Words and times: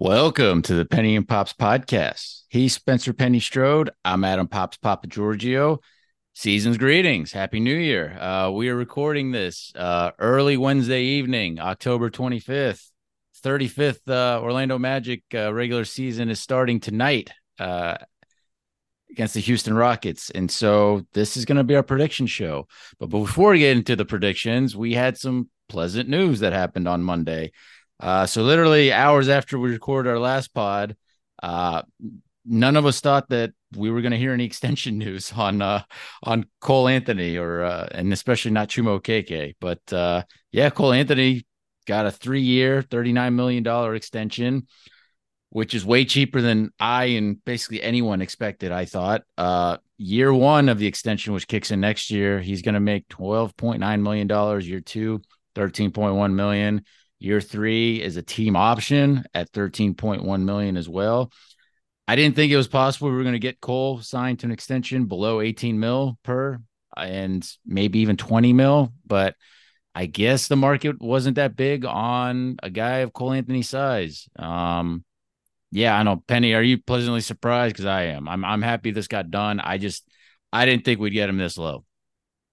Welcome 0.00 0.62
to 0.62 0.76
the 0.76 0.84
Penny 0.84 1.16
and 1.16 1.26
Pops 1.26 1.52
podcast. 1.52 2.42
He's 2.50 2.72
Spencer 2.72 3.12
Penny 3.12 3.40
Strode. 3.40 3.90
I'm 4.04 4.22
Adam 4.22 4.46
Pops 4.46 4.76
Papa 4.76 5.08
Giorgio. 5.08 5.80
Season's 6.34 6.78
greetings. 6.78 7.32
Happy 7.32 7.58
New 7.58 7.74
Year. 7.74 8.16
Uh, 8.16 8.52
we 8.52 8.68
are 8.68 8.76
recording 8.76 9.32
this 9.32 9.72
uh, 9.74 10.12
early 10.20 10.56
Wednesday 10.56 11.02
evening, 11.02 11.58
October 11.58 12.10
25th. 12.10 12.92
35th 13.42 14.08
uh, 14.08 14.40
Orlando 14.40 14.78
Magic 14.78 15.24
uh, 15.34 15.52
regular 15.52 15.84
season 15.84 16.28
is 16.28 16.38
starting 16.38 16.78
tonight 16.78 17.32
uh, 17.58 17.96
against 19.10 19.34
the 19.34 19.40
Houston 19.40 19.74
Rockets. 19.74 20.30
And 20.30 20.48
so 20.48 21.08
this 21.12 21.36
is 21.36 21.44
going 21.44 21.58
to 21.58 21.64
be 21.64 21.74
our 21.74 21.82
prediction 21.82 22.28
show. 22.28 22.68
But 23.00 23.08
before 23.08 23.50
we 23.50 23.58
get 23.58 23.76
into 23.76 23.96
the 23.96 24.04
predictions, 24.04 24.76
we 24.76 24.94
had 24.94 25.18
some 25.18 25.50
pleasant 25.68 26.08
news 26.08 26.38
that 26.38 26.52
happened 26.52 26.86
on 26.86 27.02
Monday. 27.02 27.50
Uh, 28.00 28.26
so 28.26 28.42
literally 28.42 28.92
hours 28.92 29.28
after 29.28 29.58
we 29.58 29.70
recorded 29.70 30.10
our 30.10 30.18
last 30.18 30.54
pod, 30.54 30.96
uh, 31.42 31.82
none 32.44 32.76
of 32.76 32.86
us 32.86 33.00
thought 33.00 33.28
that 33.28 33.52
we 33.76 33.90
were 33.90 34.00
going 34.00 34.12
to 34.12 34.18
hear 34.18 34.32
any 34.32 34.44
extension 34.46 34.98
news 34.98 35.32
on 35.32 35.60
uh, 35.62 35.82
on 36.22 36.46
Cole 36.60 36.88
Anthony 36.88 37.36
or 37.36 37.62
uh, 37.62 37.88
and 37.90 38.12
especially 38.12 38.50
not 38.50 38.68
Chuma 38.68 39.00
Okeke. 39.00 39.54
But 39.60 39.92
uh, 39.92 40.22
yeah, 40.52 40.70
Cole 40.70 40.92
Anthony 40.92 41.46
got 41.86 42.06
a 42.06 42.10
three 42.10 42.42
year, 42.42 42.82
thirty 42.82 43.12
nine 43.12 43.36
million 43.36 43.62
dollar 43.62 43.94
extension, 43.94 44.66
which 45.50 45.74
is 45.74 45.84
way 45.84 46.04
cheaper 46.04 46.40
than 46.40 46.70
I 46.78 47.04
and 47.06 47.44
basically 47.44 47.82
anyone 47.82 48.22
expected. 48.22 48.72
I 48.72 48.84
thought. 48.84 49.22
Uh, 49.36 49.78
year 50.00 50.32
one 50.32 50.68
of 50.68 50.78
the 50.78 50.86
extension, 50.86 51.32
which 51.32 51.48
kicks 51.48 51.72
in 51.72 51.80
next 51.80 52.10
year, 52.10 52.40
he's 52.40 52.62
going 52.62 52.74
to 52.74 52.80
make 52.80 53.08
twelve 53.08 53.56
point 53.56 53.80
nine 53.80 54.02
million 54.02 54.26
dollars. 54.26 54.68
Year 54.68 54.80
two, 54.80 55.20
thirteen 55.54 55.90
point 55.90 56.14
one 56.14 56.36
million. 56.36 56.84
Year 57.20 57.40
three 57.40 58.00
is 58.00 58.16
a 58.16 58.22
team 58.22 58.54
option 58.54 59.24
at 59.34 59.50
13.1 59.52 60.42
million 60.42 60.76
as 60.76 60.88
well. 60.88 61.32
I 62.06 62.16
didn't 62.16 62.36
think 62.36 62.52
it 62.52 62.56
was 62.56 62.68
possible 62.68 63.10
we 63.10 63.16
were 63.16 63.22
going 63.22 63.32
to 63.34 63.38
get 63.38 63.60
Cole 63.60 64.00
signed 64.00 64.38
to 64.40 64.46
an 64.46 64.52
extension 64.52 65.06
below 65.06 65.40
18 65.40 65.78
mil 65.78 66.18
per 66.22 66.58
and 66.96 67.46
maybe 67.66 68.00
even 68.00 68.16
20 68.16 68.52
mil, 68.52 68.92
but 69.06 69.34
I 69.94 70.06
guess 70.06 70.48
the 70.48 70.56
market 70.56 71.02
wasn't 71.02 71.36
that 71.36 71.56
big 71.56 71.84
on 71.84 72.56
a 72.62 72.70
guy 72.70 72.98
of 72.98 73.12
Cole 73.12 73.32
Anthony 73.32 73.62
size. 73.62 74.28
Um, 74.38 75.04
yeah, 75.70 75.98
I 75.98 76.02
know. 76.02 76.22
Penny, 76.26 76.54
are 76.54 76.62
you 76.62 76.80
pleasantly 76.80 77.20
surprised? 77.20 77.74
Because 77.74 77.86
I 77.86 78.04
am. 78.04 78.28
I'm. 78.28 78.44
I'm 78.44 78.62
happy 78.62 78.90
this 78.90 79.08
got 79.08 79.30
done. 79.30 79.60
I 79.60 79.76
just, 79.76 80.08
I 80.52 80.64
didn't 80.64 80.84
think 80.84 80.98
we'd 80.98 81.10
get 81.10 81.28
him 81.28 81.36
this 81.36 81.58
low. 81.58 81.84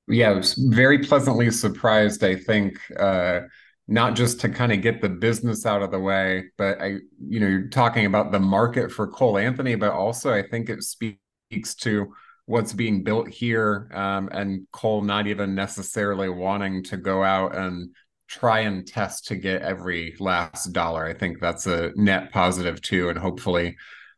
Yeah, 0.07 0.31
I 0.31 0.33
was 0.33 0.55
very 0.55 0.99
pleasantly 0.99 1.49
surprised. 1.51 2.23
I 2.23 2.35
think. 2.35 2.79
Uh, 2.99 3.41
not 3.87 4.15
just 4.15 4.39
to 4.41 4.49
kind 4.49 4.71
of 4.71 4.81
get 4.81 5.01
the 5.01 5.09
business 5.09 5.65
out 5.65 5.83
of 5.83 5.91
the 5.91 5.99
way, 5.99 6.45
but 6.57 6.81
I, 6.81 6.97
you 7.19 7.39
know, 7.39 7.47
you're 7.47 7.67
talking 7.67 8.05
about 8.05 8.31
the 8.31 8.39
market 8.39 8.91
for 8.91 9.07
Cole 9.07 9.37
Anthony, 9.37 9.75
but 9.75 9.91
also 9.91 10.33
I 10.33 10.41
think 10.47 10.69
it 10.69 10.83
speaks 10.83 11.75
to 11.75 12.11
what's 12.47 12.73
being 12.73 13.03
built 13.03 13.27
here 13.27 13.89
um, 13.93 14.29
and 14.31 14.67
Cole 14.71 15.01
not 15.01 15.27
even 15.27 15.55
necessarily 15.55 16.29
wanting 16.29 16.83
to 16.83 16.97
go 16.97 17.23
out 17.23 17.55
and 17.55 17.89
try 18.27 18.61
and 18.61 18.87
test 18.87 19.27
to 19.27 19.35
get 19.35 19.61
every 19.61 20.15
last 20.19 20.73
dollar. 20.73 21.05
I 21.05 21.13
think 21.13 21.39
that's 21.39 21.67
a 21.67 21.91
net 21.95 22.31
positive 22.31 22.81
too. 22.81 23.09
And 23.09 23.19
hopefully 23.19 23.75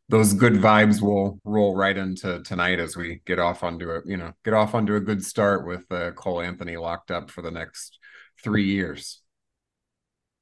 those 0.09 0.33
good 0.33 0.53
vibes 0.53 1.01
will 1.01 1.39
roll 1.43 1.75
right 1.75 1.97
into 1.97 2.41
tonight 2.43 2.79
as 2.79 2.95
we 2.95 3.21
get 3.25 3.39
off 3.39 3.63
onto 3.63 3.91
a, 3.91 4.01
you 4.05 4.15
know, 4.15 4.31
get 4.45 4.53
off 4.53 4.73
onto 4.73 4.95
a 4.95 5.01
good 5.01 5.23
start 5.23 5.67
with 5.67 5.83
uh, 5.91 6.11
Cole 6.11 6.41
Anthony 6.41 6.77
locked 6.77 7.11
up 7.11 7.29
for 7.29 7.41
the 7.41 7.51
next 7.51 7.99
three 8.41 8.65
years. 8.65 9.21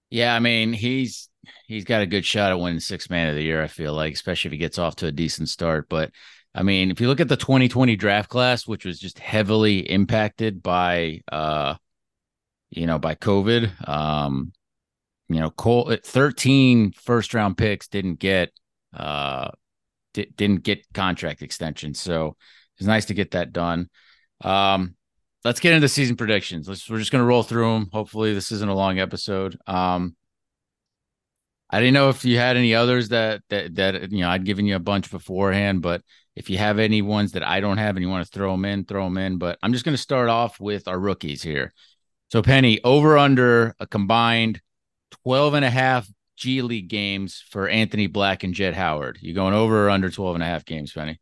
Yeah, 0.10 0.36
I 0.36 0.40
mean 0.40 0.74
he's 0.74 1.30
he's 1.68 1.84
got 1.84 2.02
a 2.02 2.06
good 2.08 2.26
shot 2.26 2.52
at 2.52 2.60
winning 2.60 2.80
six 2.80 3.10
man 3.10 3.30
of 3.30 3.36
the 3.36 3.44
year. 3.44 3.62
I 3.62 3.68
feel 3.68 3.94
like, 3.94 4.14
especially 4.14 4.50
if 4.50 4.52
he 4.54 4.58
gets 4.58 4.80
off 4.80 4.96
to 4.98 5.08
a 5.08 5.12
decent 5.12 5.50
start. 5.50 5.88
But 5.90 6.12
I 6.54 6.64
mean, 6.64 6.92
if 6.92 7.02
you 7.02 7.08
look 7.08 7.20
at 7.20 7.28
the 7.28 7.38
2020 7.38 7.96
draft 7.96 8.30
class, 8.30 8.68
which 8.68 8.86
was 8.86 9.00
just 9.00 9.20
heavily 9.20 9.80
impacted 9.80 10.62
by 10.64 11.22
uh, 11.32 11.76
you 12.70 12.88
know, 12.88 13.00
by 13.00 13.16
COVID, 13.16 13.88
um, 13.88 14.54
you 15.30 15.40
know, 15.40 15.50
Cole 15.52 15.96
13 16.04 16.92
first 16.94 17.34
round 17.34 17.58
picks 17.58 17.88
didn't 17.88 18.20
get 18.20 18.52
uh 18.96 19.52
di- 20.14 20.32
didn't 20.36 20.64
get 20.64 20.86
contract 20.94 21.42
extensions. 21.42 22.00
So 22.00 22.38
it's 22.78 22.88
nice 22.88 23.06
to 23.06 23.14
get 23.14 23.32
that 23.32 23.54
done. 23.54 23.90
Um, 24.42 24.96
let's 25.46 25.60
get 25.60 25.74
into 25.74 25.88
season 25.88 26.18
predictions. 26.18 26.68
Let's 26.68 26.90
we're 26.90 26.98
just 26.98 27.12
gonna 27.12 27.24
roll 27.24 27.44
through 27.44 27.72
them. 27.72 27.90
Hopefully, 27.94 28.34
this 28.34 28.52
isn't 28.52 28.70
a 28.70 28.76
long 28.76 29.00
episode. 29.00 29.58
Um, 29.68 30.18
I 31.70 31.80
didn't 31.80 31.94
know 31.94 32.10
if 32.10 32.26
you 32.26 32.38
had 32.38 32.58
any 32.58 32.76
others 32.76 33.10
that 33.10 33.44
that 33.50 33.76
that 33.76 34.12
you 34.12 34.22
know 34.22 34.30
I'd 34.30 34.44
given 34.44 34.66
you 34.66 34.76
a 34.76 34.80
bunch 34.80 35.10
beforehand, 35.10 35.82
but 35.82 36.02
if 36.36 36.50
you 36.50 36.58
have 36.58 36.80
any 36.80 37.02
ones 37.02 37.34
that 37.34 37.44
I 37.44 37.62
don't 37.62 37.78
have 37.78 37.96
and 37.96 38.04
you 38.04 38.10
want 38.10 38.26
to 38.26 38.32
throw 38.32 38.52
them 38.52 38.66
in, 38.66 38.84
throw 38.84 39.06
them 39.06 39.18
in. 39.18 39.38
But 39.38 39.58
I'm 39.64 39.72
just 39.72 39.86
gonna 39.86 39.98
start 39.98 40.28
off 40.30 40.60
with 40.60 40.88
our 40.88 41.00
rookies 41.00 41.44
here. 41.44 41.74
So 42.30 42.42
Penny 42.42 42.84
over 42.84 43.18
under 43.18 43.76
a 43.80 43.88
combined 43.88 44.62
12 45.24 45.54
and 45.54 45.66
a 45.66 45.70
half 45.70 46.10
G 46.36 46.64
League 46.64 46.90
games 46.90 47.44
for 47.50 47.70
Anthony 47.70 48.08
Black 48.08 48.44
and 48.44 48.54
Jett 48.54 48.74
Howard. 48.74 49.20
You 49.22 49.34
going 49.34 49.54
over 49.54 49.86
or 49.86 49.90
under 49.92 50.10
12 50.10 50.36
and 50.36 50.44
a 50.44 50.48
half 50.48 50.66
games, 50.66 50.92
Penny? 50.92 51.20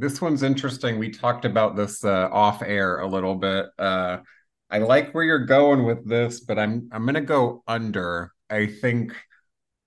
This 0.00 0.22
one's 0.22 0.42
interesting. 0.42 0.98
We 0.98 1.10
talked 1.10 1.44
about 1.44 1.76
this 1.76 2.02
uh, 2.06 2.30
off 2.32 2.62
air 2.62 3.00
a 3.00 3.06
little 3.06 3.34
bit. 3.34 3.66
Uh, 3.78 4.18
I 4.70 4.78
like 4.78 5.12
where 5.12 5.24
you're 5.24 5.44
going 5.44 5.84
with 5.84 6.08
this, 6.08 6.40
but 6.40 6.58
I'm 6.58 6.88
I'm 6.90 7.04
gonna 7.04 7.20
go 7.20 7.62
under. 7.66 8.32
I 8.48 8.64
think 8.66 9.14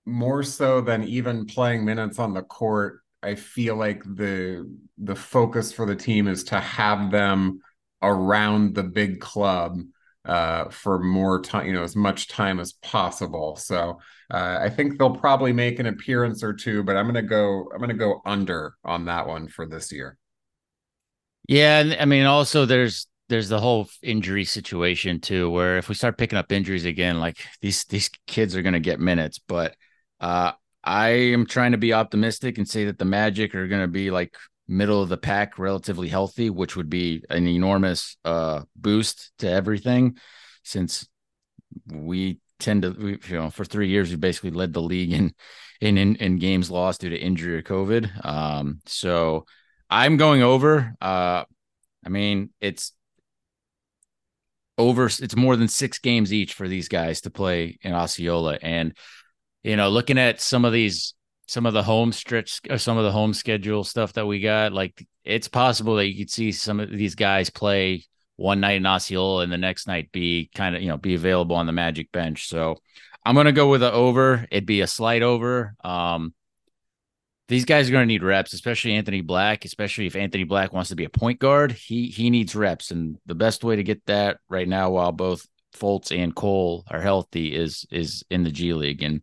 more 0.06 0.44
so 0.44 0.80
than 0.80 1.02
even 1.02 1.46
playing 1.46 1.84
minutes 1.84 2.20
on 2.20 2.32
the 2.32 2.42
court. 2.42 3.00
I 3.24 3.34
feel 3.34 3.74
like 3.74 4.04
the 4.04 4.72
the 4.98 5.16
focus 5.16 5.72
for 5.72 5.84
the 5.84 5.96
team 5.96 6.28
is 6.28 6.44
to 6.44 6.60
have 6.60 7.10
them 7.10 7.58
around 8.00 8.76
the 8.76 8.84
big 8.84 9.18
club 9.18 9.80
uh, 10.24 10.68
for 10.68 11.00
more 11.00 11.42
time, 11.42 11.66
you 11.66 11.72
know, 11.72 11.82
as 11.82 11.96
much 11.96 12.28
time 12.28 12.60
as 12.60 12.72
possible. 12.74 13.56
So 13.56 13.98
uh, 14.32 14.58
I 14.60 14.70
think 14.70 14.98
they'll 14.98 15.16
probably 15.16 15.52
make 15.52 15.78
an 15.78 15.86
appearance 15.86 16.42
or 16.42 16.52
two, 16.52 16.82
but 16.82 16.96
I'm 16.96 17.06
gonna 17.06 17.22
go. 17.22 17.68
I'm 17.72 17.80
gonna 17.80 17.94
go 17.94 18.22
under 18.24 18.74
on 18.84 19.04
that 19.06 19.26
one 19.26 19.48
for 19.48 19.66
this 19.66 19.92
year. 19.92 20.16
Yeah, 21.48 21.80
and 21.80 21.94
I 21.94 22.04
mean, 22.06 22.24
also 22.24 22.64
there's 22.64 23.06
there's 23.28 23.48
the 23.48 23.60
whole 23.60 23.88
injury 24.02 24.44
situation 24.44 25.20
too, 25.20 25.50
where 25.50 25.78
if 25.78 25.88
we 25.88 25.94
start 25.94 26.18
picking 26.18 26.38
up 26.38 26.52
injuries 26.52 26.84
again, 26.84 27.20
like 27.20 27.38
these 27.60 27.84
these 27.84 28.10
kids 28.26 28.56
are 28.56 28.62
gonna 28.62 28.80
get 28.80 29.00
minutes. 29.00 29.38
But 29.38 29.74
uh, 30.20 30.52
I 30.82 31.08
am 31.08 31.46
trying 31.46 31.72
to 31.72 31.78
be 31.78 31.92
optimistic 31.92 32.58
and 32.58 32.68
say 32.68 32.86
that 32.86 32.98
the 32.98 33.04
Magic 33.04 33.54
are 33.54 33.68
gonna 33.68 33.88
be 33.88 34.10
like 34.10 34.36
middle 34.66 35.02
of 35.02 35.10
the 35.10 35.18
pack, 35.18 35.58
relatively 35.58 36.08
healthy, 36.08 36.48
which 36.48 36.76
would 36.76 36.88
be 36.88 37.22
an 37.28 37.46
enormous 37.46 38.16
uh, 38.24 38.62
boost 38.74 39.32
to 39.38 39.50
everything, 39.50 40.16
since 40.62 41.06
we 41.92 42.38
tend 42.58 42.82
to, 42.82 43.18
you 43.28 43.36
know, 43.36 43.50
for 43.50 43.64
three 43.64 43.88
years 43.88 44.10
we 44.10 44.16
basically 44.16 44.50
led 44.50 44.72
the 44.72 44.82
league 44.82 45.12
in 45.12 45.34
in 45.80 45.98
in, 45.98 46.16
in 46.16 46.38
games 46.38 46.70
lost 46.70 47.00
due 47.00 47.10
to 47.10 47.16
injury 47.16 47.56
or 47.56 47.62
COVID. 47.62 48.24
Um, 48.24 48.80
so 48.86 49.44
I'm 49.90 50.16
going 50.16 50.42
over. 50.42 50.94
Uh, 51.00 51.44
I 52.04 52.08
mean, 52.08 52.50
it's 52.60 52.92
over. 54.78 55.06
It's 55.06 55.36
more 55.36 55.56
than 55.56 55.68
six 55.68 55.98
games 55.98 56.32
each 56.32 56.54
for 56.54 56.68
these 56.68 56.88
guys 56.88 57.22
to 57.22 57.30
play 57.30 57.78
in 57.82 57.92
Osceola, 57.92 58.58
and 58.60 58.96
you 59.62 59.76
know, 59.76 59.88
looking 59.88 60.18
at 60.18 60.40
some 60.40 60.64
of 60.64 60.72
these 60.72 61.14
some 61.46 61.66
of 61.66 61.74
the 61.74 61.82
home 61.82 62.12
stretch 62.12 62.60
or 62.70 62.78
some 62.78 62.96
of 62.96 63.04
the 63.04 63.12
home 63.12 63.34
schedule 63.34 63.84
stuff 63.84 64.14
that 64.14 64.26
we 64.26 64.40
got, 64.40 64.72
like 64.72 65.06
it's 65.24 65.48
possible 65.48 65.96
that 65.96 66.06
you 66.06 66.16
could 66.16 66.30
see 66.30 66.52
some 66.52 66.80
of 66.80 66.90
these 66.90 67.14
guys 67.14 67.50
play 67.50 68.04
one 68.36 68.60
night 68.60 68.76
in 68.76 68.86
Osceola 68.86 69.42
and 69.42 69.52
the 69.52 69.58
next 69.58 69.86
night 69.86 70.10
be 70.12 70.50
kind 70.54 70.74
of, 70.74 70.82
you 70.82 70.88
know, 70.88 70.96
be 70.96 71.14
available 71.14 71.56
on 71.56 71.66
the 71.66 71.72
magic 71.72 72.10
bench. 72.12 72.48
So 72.48 72.76
I'm 73.24 73.34
going 73.34 73.46
to 73.46 73.52
go 73.52 73.68
with 73.68 73.80
the 73.80 73.92
over. 73.92 74.46
It'd 74.50 74.66
be 74.66 74.80
a 74.80 74.86
slight 74.86 75.22
over. 75.22 75.74
Um, 75.82 76.34
these 77.48 77.64
guys 77.64 77.88
are 77.88 77.92
going 77.92 78.02
to 78.02 78.12
need 78.12 78.22
reps, 78.22 78.52
especially 78.52 78.94
Anthony 78.94 79.20
Black, 79.20 79.64
especially 79.64 80.06
if 80.06 80.16
Anthony 80.16 80.44
Black 80.44 80.72
wants 80.72 80.90
to 80.90 80.96
be 80.96 81.04
a 81.04 81.10
point 81.10 81.38
guard. 81.38 81.72
He 81.72 82.08
he 82.08 82.30
needs 82.30 82.56
reps, 82.56 82.90
and 82.90 83.18
the 83.26 83.34
best 83.34 83.64
way 83.64 83.76
to 83.76 83.82
get 83.82 84.04
that 84.06 84.38
right 84.48 84.66
now, 84.66 84.90
while 84.90 85.12
both 85.12 85.46
Fultz 85.76 86.10
and 86.10 86.34
Cole 86.34 86.84
are 86.90 87.00
healthy, 87.00 87.54
is 87.54 87.86
is 87.90 88.24
in 88.30 88.44
the 88.44 88.50
G 88.50 88.72
League. 88.72 89.02
And 89.02 89.20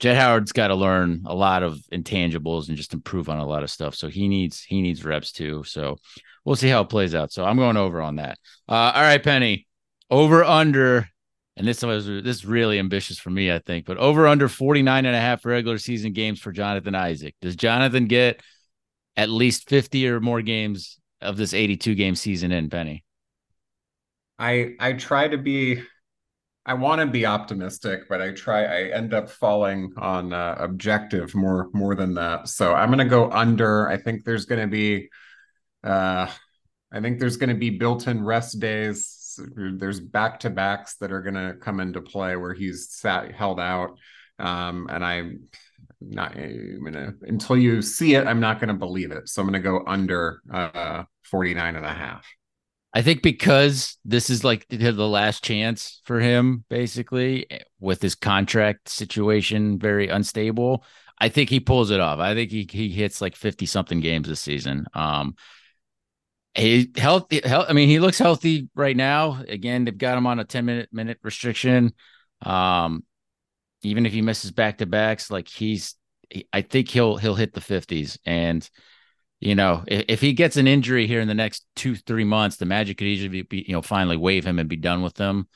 Jett 0.00 0.16
Howard's 0.16 0.50
got 0.50 0.68
to 0.68 0.74
learn 0.74 1.22
a 1.24 1.34
lot 1.34 1.62
of 1.62 1.78
intangibles 1.92 2.66
and 2.66 2.76
just 2.76 2.94
improve 2.94 3.28
on 3.28 3.38
a 3.38 3.46
lot 3.46 3.62
of 3.62 3.70
stuff. 3.70 3.94
So 3.94 4.08
he 4.08 4.26
needs 4.26 4.60
he 4.60 4.82
needs 4.82 5.04
reps 5.04 5.30
too. 5.30 5.62
So 5.62 5.98
we'll 6.44 6.56
see 6.56 6.68
how 6.68 6.82
it 6.82 6.88
plays 6.88 7.14
out. 7.14 7.32
So 7.32 7.44
I'm 7.44 7.56
going 7.56 7.76
over 7.76 8.00
on 8.00 8.16
that. 8.16 8.38
Uh, 8.68 8.92
all 8.94 9.02
right, 9.02 9.22
Penny, 9.22 9.66
over 10.10 10.44
under, 10.44 11.08
and 11.56 11.66
this 11.66 11.82
was 11.82 12.06
this 12.06 12.36
is 12.36 12.46
really 12.46 12.78
ambitious 12.78 13.18
for 13.18 13.30
me, 13.30 13.52
I 13.52 13.58
think, 13.58 13.86
but 13.86 13.98
over 13.98 14.26
under 14.26 14.48
49 14.48 15.04
and 15.04 15.16
a 15.16 15.20
half 15.20 15.44
regular 15.44 15.78
season 15.78 16.12
games 16.12 16.40
for 16.40 16.52
Jonathan 16.52 16.94
Isaac. 16.94 17.34
Does 17.40 17.56
Jonathan 17.56 18.06
get 18.06 18.40
at 19.16 19.28
least 19.28 19.68
50 19.68 20.08
or 20.08 20.20
more 20.20 20.42
games 20.42 20.98
of 21.20 21.36
this 21.36 21.54
82 21.54 21.94
game 21.94 22.14
season 22.14 22.52
in 22.52 22.70
Penny? 22.70 23.04
I 24.38 24.74
I 24.80 24.94
try 24.94 25.28
to 25.28 25.38
be 25.38 25.82
I 26.64 26.74
want 26.74 27.00
to 27.00 27.06
be 27.06 27.26
optimistic, 27.26 28.08
but 28.08 28.22
I 28.22 28.30
try. 28.32 28.64
I 28.64 28.82
end 28.90 29.14
up 29.14 29.28
falling 29.28 29.92
on 29.96 30.32
uh, 30.32 30.56
objective 30.60 31.34
more 31.34 31.68
more 31.72 31.96
than 31.96 32.14
that. 32.14 32.48
So 32.48 32.72
I'm 32.72 32.88
going 32.88 32.98
to 32.98 33.04
go 33.04 33.30
under. 33.30 33.88
I 33.88 33.96
think 33.96 34.24
there's 34.24 34.44
going 34.44 34.60
to 34.60 34.68
be, 34.68 35.08
uh, 35.84 36.30
I 36.92 37.00
think 37.00 37.18
there's 37.18 37.36
going 37.36 37.50
to 37.50 37.56
be 37.56 37.70
built-in 37.70 38.24
rest 38.24 38.60
days. 38.60 39.40
There's 39.56 40.00
back 40.00 40.40
to 40.40 40.50
backs 40.50 40.96
that 40.96 41.10
are 41.10 41.22
going 41.22 41.34
to 41.34 41.54
come 41.60 41.80
into 41.80 42.02
play 42.02 42.36
where 42.36 42.52
he's 42.52 42.90
sat 42.90 43.32
held 43.32 43.58
out, 43.58 43.98
um, 44.38 44.88
and 44.90 45.04
I'm 45.04 45.48
not. 46.00 46.36
I'm 46.36 46.84
gonna 46.84 47.14
until 47.22 47.56
you 47.56 47.80
see 47.80 48.14
it. 48.14 48.26
I'm 48.26 48.40
not 48.40 48.60
going 48.60 48.68
to 48.68 48.74
believe 48.74 49.10
it. 49.10 49.28
So 49.28 49.40
I'm 49.40 49.48
going 49.48 49.62
to 49.62 49.68
go 49.68 49.82
under 49.86 50.42
uh, 50.52 51.04
49 51.24 51.76
and 51.76 51.86
a 51.86 51.92
half. 51.92 52.26
I 52.94 53.00
think 53.00 53.22
because 53.22 53.96
this 54.04 54.28
is 54.28 54.44
like 54.44 54.66
the 54.68 54.92
last 54.92 55.42
chance 55.42 56.02
for 56.04 56.20
him, 56.20 56.64
basically, 56.68 57.46
with 57.80 58.02
his 58.02 58.14
contract 58.14 58.90
situation 58.90 59.78
very 59.78 60.08
unstable. 60.08 60.84
I 61.18 61.30
think 61.30 61.48
he 61.48 61.60
pulls 61.60 61.90
it 61.90 62.00
off. 62.00 62.18
I 62.18 62.34
think 62.34 62.50
he 62.50 62.68
he 62.70 62.90
hits 62.90 63.22
like 63.22 63.34
fifty 63.34 63.64
something 63.64 64.00
games 64.00 64.28
this 64.28 64.40
season. 64.40 64.86
Um, 64.92 65.36
he 66.54 66.90
healthy. 66.96 67.40
Health, 67.44 67.66
I 67.68 67.72
mean, 67.72 67.88
he 67.88 67.98
looks 67.98 68.18
healthy 68.18 68.68
right 68.74 68.96
now. 68.96 69.42
Again, 69.48 69.84
they've 69.84 69.96
got 69.96 70.18
him 70.18 70.26
on 70.26 70.38
a 70.38 70.44
ten 70.44 70.64
minute 70.64 70.88
minute 70.92 71.18
restriction. 71.22 71.92
Um, 72.42 73.04
even 73.82 74.06
if 74.06 74.12
he 74.12 74.22
misses 74.22 74.50
back 74.52 74.78
to 74.78 74.86
backs, 74.86 75.30
like 75.30 75.48
he's, 75.48 75.96
I 76.52 76.62
think 76.62 76.88
he'll 76.88 77.16
he'll 77.16 77.34
hit 77.34 77.52
the 77.52 77.60
fifties 77.60 78.18
and 78.24 78.68
you 79.42 79.56
know, 79.56 79.82
if, 79.88 80.04
if, 80.06 80.20
he 80.20 80.34
gets 80.34 80.56
an 80.56 80.68
injury 80.68 81.08
here 81.08 81.20
in 81.20 81.26
the 81.26 81.34
next 81.34 81.66
two, 81.74 81.96
three 81.96 82.22
months, 82.22 82.58
the 82.58 82.64
Magic 82.64 82.96
could 82.96 83.08
easily 83.08 83.42
be, 83.42 83.64
you 83.66 83.72
know, 83.72 83.82
finally 83.82 84.16
waive 84.16 84.44
him 84.44 84.60
and 84.60 84.68
be 84.68 84.76
done 84.76 85.02
with 85.02 85.14
them. 85.14 85.48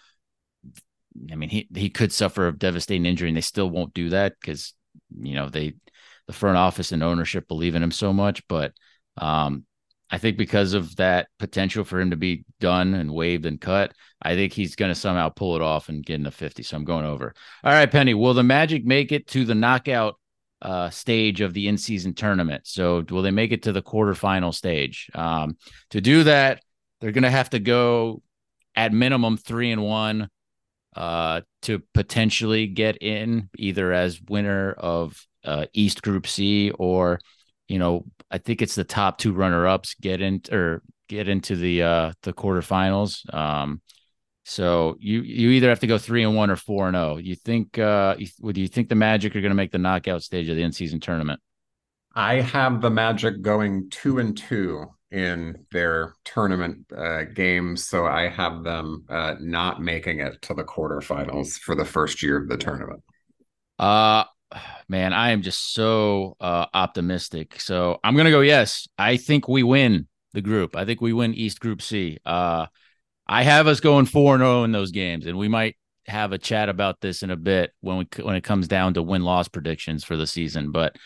I 1.30 1.36
mean, 1.36 1.48
he 1.48 1.68
he 1.72 1.88
could 1.88 2.12
suffer 2.12 2.48
a 2.48 2.58
devastating 2.58 3.06
injury, 3.06 3.28
and 3.28 3.36
they 3.36 3.42
still 3.42 3.70
won't 3.70 3.94
do 3.94 4.08
that 4.08 4.34
because 4.40 4.74
you 5.16 5.36
know 5.36 5.48
they, 5.48 5.74
the 6.26 6.32
front 6.32 6.58
office 6.58 6.90
and 6.90 7.00
ownership 7.04 7.46
believe 7.46 7.76
in 7.76 7.82
him 7.82 7.92
so 7.92 8.12
much. 8.12 8.46
But 8.48 8.72
um, 9.16 9.64
I 10.10 10.18
think 10.18 10.36
because 10.36 10.72
of 10.72 10.94
that 10.96 11.28
potential 11.38 11.84
for 11.84 12.00
him 12.00 12.10
to 12.10 12.16
be 12.16 12.44
done 12.60 12.94
and 12.94 13.12
waived 13.12 13.46
and 13.46 13.60
cut, 13.60 13.92
I 14.22 14.34
think 14.34 14.52
he's 14.52 14.76
going 14.76 14.90
to 14.90 14.94
somehow 14.94 15.30
pull 15.30 15.56
it 15.56 15.62
off 15.62 15.88
and 15.88 16.04
get 16.04 16.14
in 16.14 16.22
the 16.22 16.30
50. 16.30 16.62
So 16.62 16.76
I'm 16.76 16.84
going 16.84 17.04
over. 17.04 17.34
All 17.64 17.72
right, 17.72 17.90
Penny, 17.90 18.14
will 18.14 18.34
the 18.34 18.42
Magic 18.42 18.84
make 18.84 19.10
it 19.10 19.26
to 19.28 19.44
the 19.44 19.54
knockout 19.54 20.16
uh, 20.62 20.90
stage 20.90 21.40
of 21.40 21.52
the 21.54 21.68
in 21.68 21.76
season 21.76 22.14
tournament. 22.14 22.66
So, 22.66 23.04
will 23.10 23.22
they 23.22 23.30
make 23.30 23.52
it 23.52 23.64
to 23.64 23.72
the 23.72 23.82
quarterfinal 23.82 24.54
stage? 24.54 25.10
Um, 25.14 25.56
to 25.90 26.00
do 26.00 26.24
that, 26.24 26.62
they're 27.00 27.12
going 27.12 27.24
to 27.24 27.30
have 27.30 27.50
to 27.50 27.58
go 27.58 28.22
at 28.74 28.92
minimum 28.92 29.36
three 29.36 29.70
and 29.70 29.82
one 29.82 30.28
uh, 30.94 31.42
to 31.62 31.82
potentially 31.92 32.66
get 32.66 33.02
in 33.02 33.50
either 33.56 33.92
as 33.92 34.20
winner 34.20 34.72
of 34.72 35.26
uh, 35.44 35.66
East 35.72 36.02
Group 36.02 36.26
C 36.26 36.70
or, 36.70 37.20
you 37.68 37.78
know, 37.78 38.04
I 38.30 38.38
think 38.38 38.62
it's 38.62 38.74
the 38.74 38.84
top 38.84 39.18
two 39.18 39.32
runner 39.32 39.66
ups 39.66 39.94
get 40.00 40.20
in 40.20 40.40
or 40.50 40.82
get 41.08 41.28
into 41.28 41.56
the 41.56 41.82
uh, 41.82 42.12
the 42.22 42.32
quarterfinals. 42.32 43.32
Um, 43.34 43.80
so 44.44 44.96
you 45.00 45.22
you 45.22 45.50
either 45.50 45.68
have 45.68 45.80
to 45.80 45.86
go 45.86 45.98
three 45.98 46.22
and 46.22 46.36
one 46.36 46.50
or 46.50 46.56
four 46.56 46.86
and 46.86 46.94
zero. 46.94 47.14
Oh. 47.14 47.16
You 47.16 47.34
think? 47.34 47.78
Uh, 47.78 48.16
you, 48.18 48.28
would 48.40 48.56
you 48.56 48.68
think 48.68 48.88
the 48.88 48.94
Magic 48.94 49.34
are 49.34 49.40
going 49.40 49.50
to 49.50 49.56
make 49.56 49.72
the 49.72 49.78
knockout 49.78 50.22
stage 50.22 50.48
of 50.48 50.56
the 50.56 50.62
in 50.62 50.72
season 50.72 51.00
tournament? 51.00 51.40
I 52.14 52.40
have 52.40 52.80
the 52.80 52.90
Magic 52.90 53.42
going 53.42 53.90
two 53.90 54.18
and 54.18 54.36
two 54.36 54.86
in 55.10 55.66
their 55.70 56.14
tournament 56.24 56.86
uh, 56.96 57.24
games, 57.24 57.86
so 57.86 58.06
I 58.06 58.28
have 58.28 58.64
them 58.64 59.04
uh, 59.08 59.34
not 59.40 59.82
making 59.82 60.20
it 60.20 60.40
to 60.42 60.54
the 60.54 60.64
quarterfinals 60.64 61.54
for 61.54 61.74
the 61.74 61.84
first 61.84 62.22
year 62.22 62.38
of 62.38 62.48
the 62.48 62.56
tournament. 62.56 63.02
Uh 63.78 64.24
man, 64.88 65.12
I 65.12 65.30
am 65.30 65.42
just 65.42 65.72
so 65.72 66.36
uh, 66.40 66.66
optimistic. 66.72 67.60
So 67.60 67.98
I'm 68.02 68.16
gonna 68.16 68.30
go. 68.30 68.40
Yes, 68.40 68.88
I 68.98 69.16
think 69.16 69.48
we 69.48 69.62
win 69.62 70.08
the 70.32 70.42
group. 70.42 70.76
I 70.76 70.84
think 70.84 71.00
we 71.00 71.12
win 71.12 71.34
East 71.34 71.60
Group 71.60 71.82
C. 71.82 72.18
Uh, 72.24 72.66
I 73.26 73.42
have 73.42 73.66
us 73.66 73.80
going 73.80 74.06
4 74.06 74.34
and 74.36 74.42
0 74.42 74.64
in 74.64 74.72
those 74.72 74.92
games, 74.92 75.26
and 75.26 75.38
we 75.38 75.48
might 75.48 75.76
have 76.06 76.32
a 76.32 76.38
chat 76.38 76.68
about 76.68 77.00
this 77.00 77.22
in 77.22 77.30
a 77.30 77.36
bit 77.36 77.72
when 77.80 77.98
we 77.98 78.06
when 78.22 78.36
it 78.36 78.44
comes 78.44 78.68
down 78.68 78.94
to 78.94 79.02
win 79.02 79.22
loss 79.22 79.48
predictions 79.48 80.04
for 80.04 80.16
the 80.16 80.26
season. 80.26 80.70
But 80.70 80.96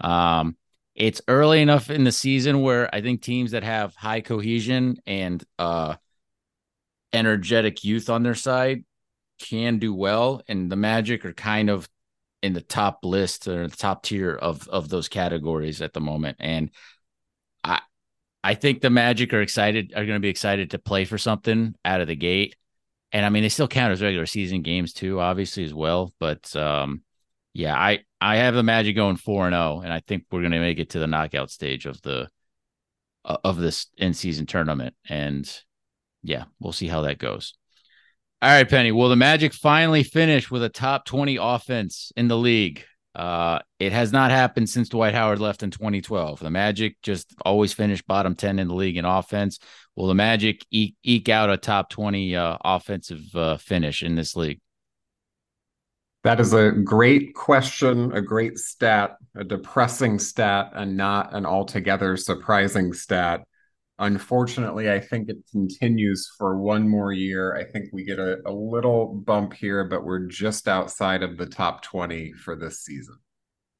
um, 0.00 0.56
it's 0.94 1.22
early 1.28 1.62
enough 1.62 1.90
in 1.90 2.04
the 2.04 2.12
season 2.12 2.62
where 2.62 2.92
I 2.92 3.00
think 3.00 3.22
teams 3.22 3.52
that 3.52 3.62
have 3.62 3.94
high 3.94 4.20
cohesion 4.20 4.96
and 5.06 5.42
uh, 5.58 5.96
energetic 7.12 7.84
youth 7.84 8.10
on 8.10 8.22
their 8.22 8.34
side 8.34 8.84
can 9.38 9.78
do 9.78 9.94
well, 9.94 10.42
and 10.48 10.70
the 10.70 10.76
Magic 10.76 11.24
are 11.24 11.32
kind 11.32 11.70
of 11.70 11.88
in 12.42 12.52
the 12.52 12.60
top 12.60 13.04
list 13.04 13.48
or 13.48 13.68
the 13.68 13.76
top 13.76 14.02
tier 14.02 14.34
of 14.34 14.68
of 14.68 14.88
those 14.88 15.08
categories 15.08 15.82
at 15.82 15.92
the 15.92 16.00
moment. 16.00 16.38
And 16.40 16.70
I 17.62 17.80
I 18.42 18.54
think 18.54 18.80
the 18.80 18.90
Magic 18.90 19.32
are 19.34 19.42
excited, 19.42 19.92
are 19.94 20.06
going 20.06 20.16
to 20.16 20.20
be 20.20 20.28
excited 20.28 20.70
to 20.70 20.78
play 20.78 21.04
for 21.04 21.18
something 21.18 21.74
out 21.84 22.00
of 22.00 22.08
the 22.08 22.16
gate. 22.16 22.56
And 23.12 23.26
I 23.26 23.28
mean, 23.28 23.42
they 23.42 23.48
still 23.48 23.68
count 23.68 23.92
as 23.92 24.02
regular 24.02 24.26
season 24.26 24.62
games 24.62 24.92
too, 24.92 25.20
obviously 25.20 25.64
as 25.64 25.74
well. 25.74 26.12
But 26.18 26.54
um, 26.56 27.02
yeah, 27.52 27.76
I 27.76 28.00
I 28.20 28.36
have 28.36 28.54
the 28.54 28.62
Magic 28.62 28.96
going 28.96 29.16
four 29.16 29.46
and 29.46 29.54
zero, 29.54 29.78
oh, 29.78 29.80
and 29.80 29.92
I 29.92 30.00
think 30.00 30.24
we're 30.30 30.40
going 30.40 30.52
to 30.52 30.60
make 30.60 30.78
it 30.78 30.90
to 30.90 30.98
the 30.98 31.06
knockout 31.06 31.50
stage 31.50 31.86
of 31.86 32.00
the 32.02 32.28
of 33.24 33.58
this 33.58 33.86
in 33.98 34.14
season 34.14 34.46
tournament. 34.46 34.94
And 35.08 35.50
yeah, 36.22 36.44
we'll 36.60 36.72
see 36.72 36.88
how 36.88 37.02
that 37.02 37.18
goes. 37.18 37.54
All 38.42 38.48
right, 38.48 38.68
Penny. 38.68 38.90
Will 38.90 39.10
the 39.10 39.16
Magic 39.16 39.52
finally 39.52 40.02
finish 40.02 40.50
with 40.50 40.62
a 40.62 40.70
top 40.70 41.04
twenty 41.04 41.36
offense 41.36 42.10
in 42.16 42.28
the 42.28 42.38
league? 42.38 42.84
Uh, 43.14 43.58
it 43.78 43.92
has 43.92 44.12
not 44.12 44.30
happened 44.30 44.68
since 44.70 44.88
Dwight 44.88 45.14
Howard 45.14 45.40
left 45.40 45.62
in 45.62 45.70
2012. 45.70 46.40
The 46.40 46.48
Magic 46.48 46.96
just 47.02 47.34
always 47.44 47.72
finish 47.72 48.00
bottom 48.02 48.36
10 48.36 48.60
in 48.60 48.68
the 48.68 48.74
league 48.74 48.96
in 48.96 49.04
offense. 49.04 49.58
Will 49.96 50.06
the 50.06 50.14
Magic 50.14 50.64
eke, 50.70 50.94
eke 51.02 51.28
out 51.28 51.50
a 51.50 51.56
top 51.56 51.90
20 51.90 52.36
uh, 52.36 52.56
offensive 52.64 53.22
uh, 53.34 53.56
finish 53.56 54.04
in 54.04 54.14
this 54.14 54.36
league? 54.36 54.60
That 56.22 56.38
is 56.38 56.52
a 56.52 56.70
great 56.70 57.34
question, 57.34 58.12
a 58.12 58.20
great 58.20 58.58
stat, 58.58 59.16
a 59.34 59.42
depressing 59.42 60.18
stat, 60.18 60.70
and 60.74 60.96
not 60.96 61.34
an 61.34 61.46
altogether 61.46 62.16
surprising 62.16 62.92
stat. 62.92 63.42
Unfortunately, 64.00 64.90
I 64.90 64.98
think 64.98 65.28
it 65.28 65.36
continues 65.52 66.26
for 66.38 66.56
one 66.56 66.88
more 66.88 67.12
year. 67.12 67.54
I 67.54 67.64
think 67.64 67.90
we 67.92 68.02
get 68.02 68.18
a, 68.18 68.38
a 68.46 68.50
little 68.50 69.06
bump 69.06 69.52
here, 69.52 69.84
but 69.84 70.04
we're 70.04 70.26
just 70.26 70.68
outside 70.68 71.22
of 71.22 71.36
the 71.36 71.44
top 71.44 71.82
20 71.82 72.32
for 72.32 72.56
this 72.56 72.80
season. 72.80 73.18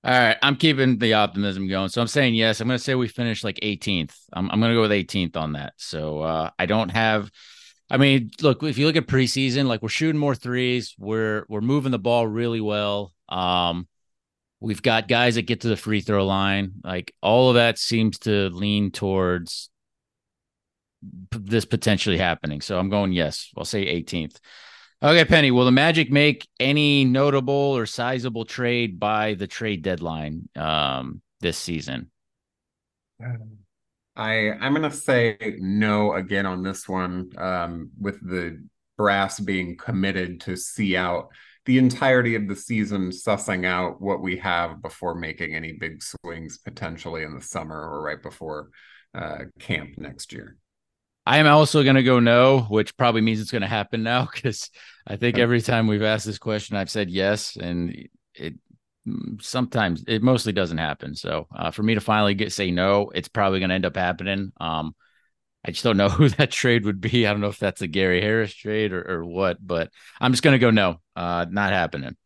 All 0.05 0.13
right, 0.13 0.37
I'm 0.43 0.57
keeping 0.57 0.99
the 0.99 1.15
optimism 1.15 1.69
going. 1.69 1.89
So 1.89 2.03
I'm 2.03 2.07
saying 2.07 2.35
yes. 2.35 2.61
I'm 2.61 2.69
going 2.69 2.79
to 2.79 2.85
say 2.85 2.95
we 2.95 3.09
finish 3.09 3.43
like 3.43 3.59
18th. 3.63 4.15
I'm, 4.35 4.51
I'm 4.51 4.61
going 4.61 4.71
to 4.71 4.77
go 4.77 4.83
with 4.83 4.91
18th 4.91 5.39
on 5.39 5.53
that. 5.53 5.73
So 5.79 6.21
uh, 6.21 6.51
I 6.59 6.67
don't 6.67 6.91
have. 6.91 7.31
I 7.89 7.97
mean, 7.97 8.31
look, 8.43 8.63
if 8.63 8.77
you 8.77 8.87
look 8.87 8.97
at 8.97 9.07
preseason, 9.07 9.67
like 9.67 9.83
we're 9.83 9.89
shooting 9.89 10.19
more 10.19 10.35
threes, 10.35 10.95
we're 10.99 11.45
we're 11.49 11.63
moving 11.63 11.93
the 11.93 11.99
ball 11.99 12.27
really 12.27 12.61
well. 12.61 13.13
Um, 13.29 13.89
we've 14.61 14.83
got 14.83 15.09
guys 15.09 15.37
that 15.37 15.43
get 15.43 15.63
to 15.63 15.69
the 15.69 15.77
free 15.77 16.03
throw 16.03 16.27
line. 16.27 16.73
Like 16.85 17.15
all 17.23 17.49
of 17.49 17.55
that 17.55 17.79
seems 17.79 18.19
to 18.21 18.51
lean 18.51 18.91
towards 18.91 19.70
this 21.03 21.65
potentially 21.65 22.19
happening. 22.19 22.61
So 22.61 22.79
I'm 22.79 22.91
going 22.91 23.13
yes. 23.13 23.51
I'll 23.57 23.65
say 23.65 23.87
18th. 23.87 24.39
Okay, 25.03 25.25
Penny. 25.25 25.51
Will 25.51 25.65
the 25.65 25.73
Magic 25.73 26.11
make 26.11 26.47
any 26.59 27.05
notable 27.05 27.55
or 27.55 27.87
sizable 27.87 28.45
trade 28.45 29.01
by 29.01 29.35
the 29.35 29.47
trade 29.47 29.83
deadline 29.83 30.49
um, 30.57 31.23
this 31.41 31.57
season? 31.57 32.11
I 34.17 34.51
I'm 34.51 34.75
gonna 34.75 34.91
say 34.91 35.57
no 35.59 36.15
again 36.15 36.45
on 36.45 36.63
this 36.63 36.87
one. 36.87 37.31
Um, 37.39 37.91
with 37.99 38.21
the 38.21 38.63
brass 38.99 39.41
being 39.41 39.79
committed 39.79 40.43
to 40.43 40.57
see 40.57 40.95
out 40.95 41.31
the 41.65 41.79
entirety 41.79 42.35
of 42.35 42.47
the 42.47 42.57
season, 42.57 43.09
sussing 43.09 43.65
out 43.65 44.01
what 44.01 44.21
we 44.21 44.37
have 44.37 44.83
before 44.83 45.15
making 45.15 45.55
any 45.55 45.73
big 45.73 46.03
swings 46.03 46.59
potentially 46.59 47.23
in 47.23 47.35
the 47.35 47.43
summer 47.43 47.81
or 47.81 48.03
right 48.03 48.23
before 48.23 48.69
uh, 49.15 49.45
camp 49.59 49.97
next 49.97 50.33
year. 50.33 50.57
I 51.31 51.37
am 51.37 51.47
also 51.47 51.85
going 51.85 51.95
to 51.95 52.03
go 52.03 52.19
no, 52.19 52.63
which 52.63 52.97
probably 52.97 53.21
means 53.21 53.41
it's 53.41 53.53
going 53.53 53.63
to 53.63 53.69
happen 53.69 54.03
now 54.03 54.29
because 54.35 54.69
I 55.07 55.15
think 55.15 55.39
every 55.39 55.63
time 55.63 55.87
we've 55.87 56.03
asked 56.03 56.27
this 56.27 56.39
question, 56.39 56.77
I've 56.77 56.91
said 56.91 57.09
yes, 57.09 57.55
and 57.55 58.09
it 58.35 58.55
sometimes 59.41 60.03
it 60.09 60.25
mostly 60.25 60.53
doesn't 60.53 60.79
happen. 60.79 61.15
So 61.15 61.47
uh, 61.55 61.71
for 61.71 61.85
me 61.85 61.95
to 61.95 62.01
finally 62.01 62.35
get 62.35 62.53
say 62.53 62.73
no, 62.73 63.13
it's 63.15 63.29
probably 63.29 63.61
going 63.61 63.69
to 63.69 63.77
end 63.77 63.87
up 63.87 63.95
happening. 63.95 64.51
Um, 64.61 64.97
I 65.65 65.71
just 65.71 65.85
don't 65.85 65.97
know 65.97 66.09
who 66.09 66.31
that 66.31 66.51
trade 66.51 66.85
would 66.85 67.01
be. 67.01 67.29
I 67.29 67.31
don't 67.31 67.41
know 67.41 67.47
if 67.47 67.61
that's 67.61 67.81
a 67.81 67.87
Gary 67.87 68.21
Harris 68.21 68.53
trade 68.53 68.93
or, 68.93 69.09
or 69.09 69.25
what, 69.25 69.65
but 69.65 69.93
I'm 70.21 70.33
just 70.33 70.43
going 70.43 70.55
to 70.55 70.59
go 70.59 70.73
no, 70.73 71.01
uh, 71.15 71.47
not 71.49 71.73
happening. 71.73 72.17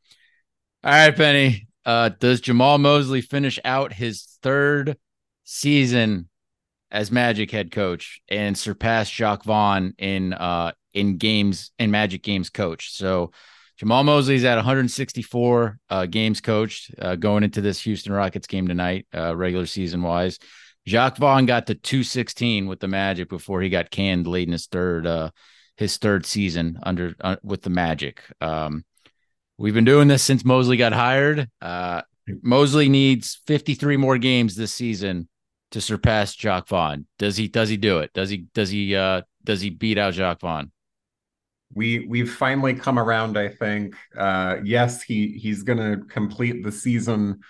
All 0.82 0.92
right, 0.92 1.14
Penny. 1.14 1.68
Uh, 1.84 2.08
does 2.08 2.40
Jamahl 2.40 2.80
Mosley 2.80 3.20
finish 3.20 3.58
out 3.66 3.92
his 3.92 4.38
third 4.40 4.96
season 5.44 6.30
as 6.94 7.10
Magic 7.10 7.50
head 7.50 7.72
coach 7.72 8.20
and 8.28 8.56
surpassed 8.56 9.12
Jacque 9.12 9.44
Vaughn 9.44 9.94
in 9.98 10.32
uh 10.32 10.72
in 10.94 11.16
games 11.18 11.72
in 11.78 11.90
Magic 11.90 12.22
games 12.22 12.48
coached. 12.48 12.94
So 12.94 13.32
Jamahl 13.82 14.04
Mosley's 14.04 14.44
at 14.44 14.54
164 14.54 15.78
uh, 15.90 16.06
games 16.06 16.40
coached 16.40 16.94
uh, 17.00 17.16
going 17.16 17.42
into 17.42 17.60
this 17.60 17.80
Houston 17.80 18.12
Rockets 18.12 18.46
game 18.46 18.68
tonight, 18.68 19.08
uh, 19.12 19.34
regular 19.34 19.66
season 19.66 20.02
wise. 20.02 20.38
Jacque 20.86 21.16
Vaughn 21.16 21.46
got 21.46 21.66
to 21.66 21.74
216 21.74 22.68
with 22.68 22.78
the 22.78 22.86
Magic 22.86 23.28
before 23.28 23.60
he 23.60 23.70
got 23.70 23.90
canned 23.90 24.28
late 24.28 24.46
in 24.46 24.52
his 24.52 24.66
third 24.66 25.04
uh, 25.04 25.30
his 25.76 25.96
third 25.96 26.24
season 26.24 26.78
under 26.84 27.16
uh, 27.20 27.36
with 27.42 27.62
the 27.62 27.70
Magic. 27.70 28.22
Um, 28.40 28.84
we've 29.58 29.74
been 29.74 29.84
doing 29.84 30.06
this 30.06 30.22
since 30.22 30.44
Mosley 30.44 30.76
got 30.76 30.92
hired. 30.92 31.50
Mosley 32.42 32.88
needs 32.88 33.40
53 33.46 33.96
more 33.96 34.16
games 34.16 34.54
this 34.54 34.72
season 34.72 35.28
to 35.75 35.81
surpass 35.81 36.37
Jacque 36.37 36.69
Vaughn. 36.69 37.04
Does 37.19 37.37
he? 37.37 37.49
Does 37.49 37.69
he 37.69 37.76
do 37.76 37.99
it? 37.99 38.12
Does 38.14 38.31
he? 38.31 38.47
Does 38.54 38.71
he? 38.71 38.95
Uh, 38.95 39.23
does 39.43 39.61
he 39.61 39.71
beat 39.71 39.99
out 39.99 40.14
Jacque 40.14 40.40
Vaughn? 40.40 40.71
We 41.75 42.07
we've 42.07 42.33
finally 42.33 42.75
come 42.75 42.97
around. 42.97 43.37
I 43.37 43.49
think. 43.49 43.97
Uh, 44.16 44.59
yes, 44.62 45.02
he 45.02 45.37
he's 45.37 45.64
to 45.78 46.04
complete 46.09 46.62
the 46.62 46.71
season. 46.71 47.40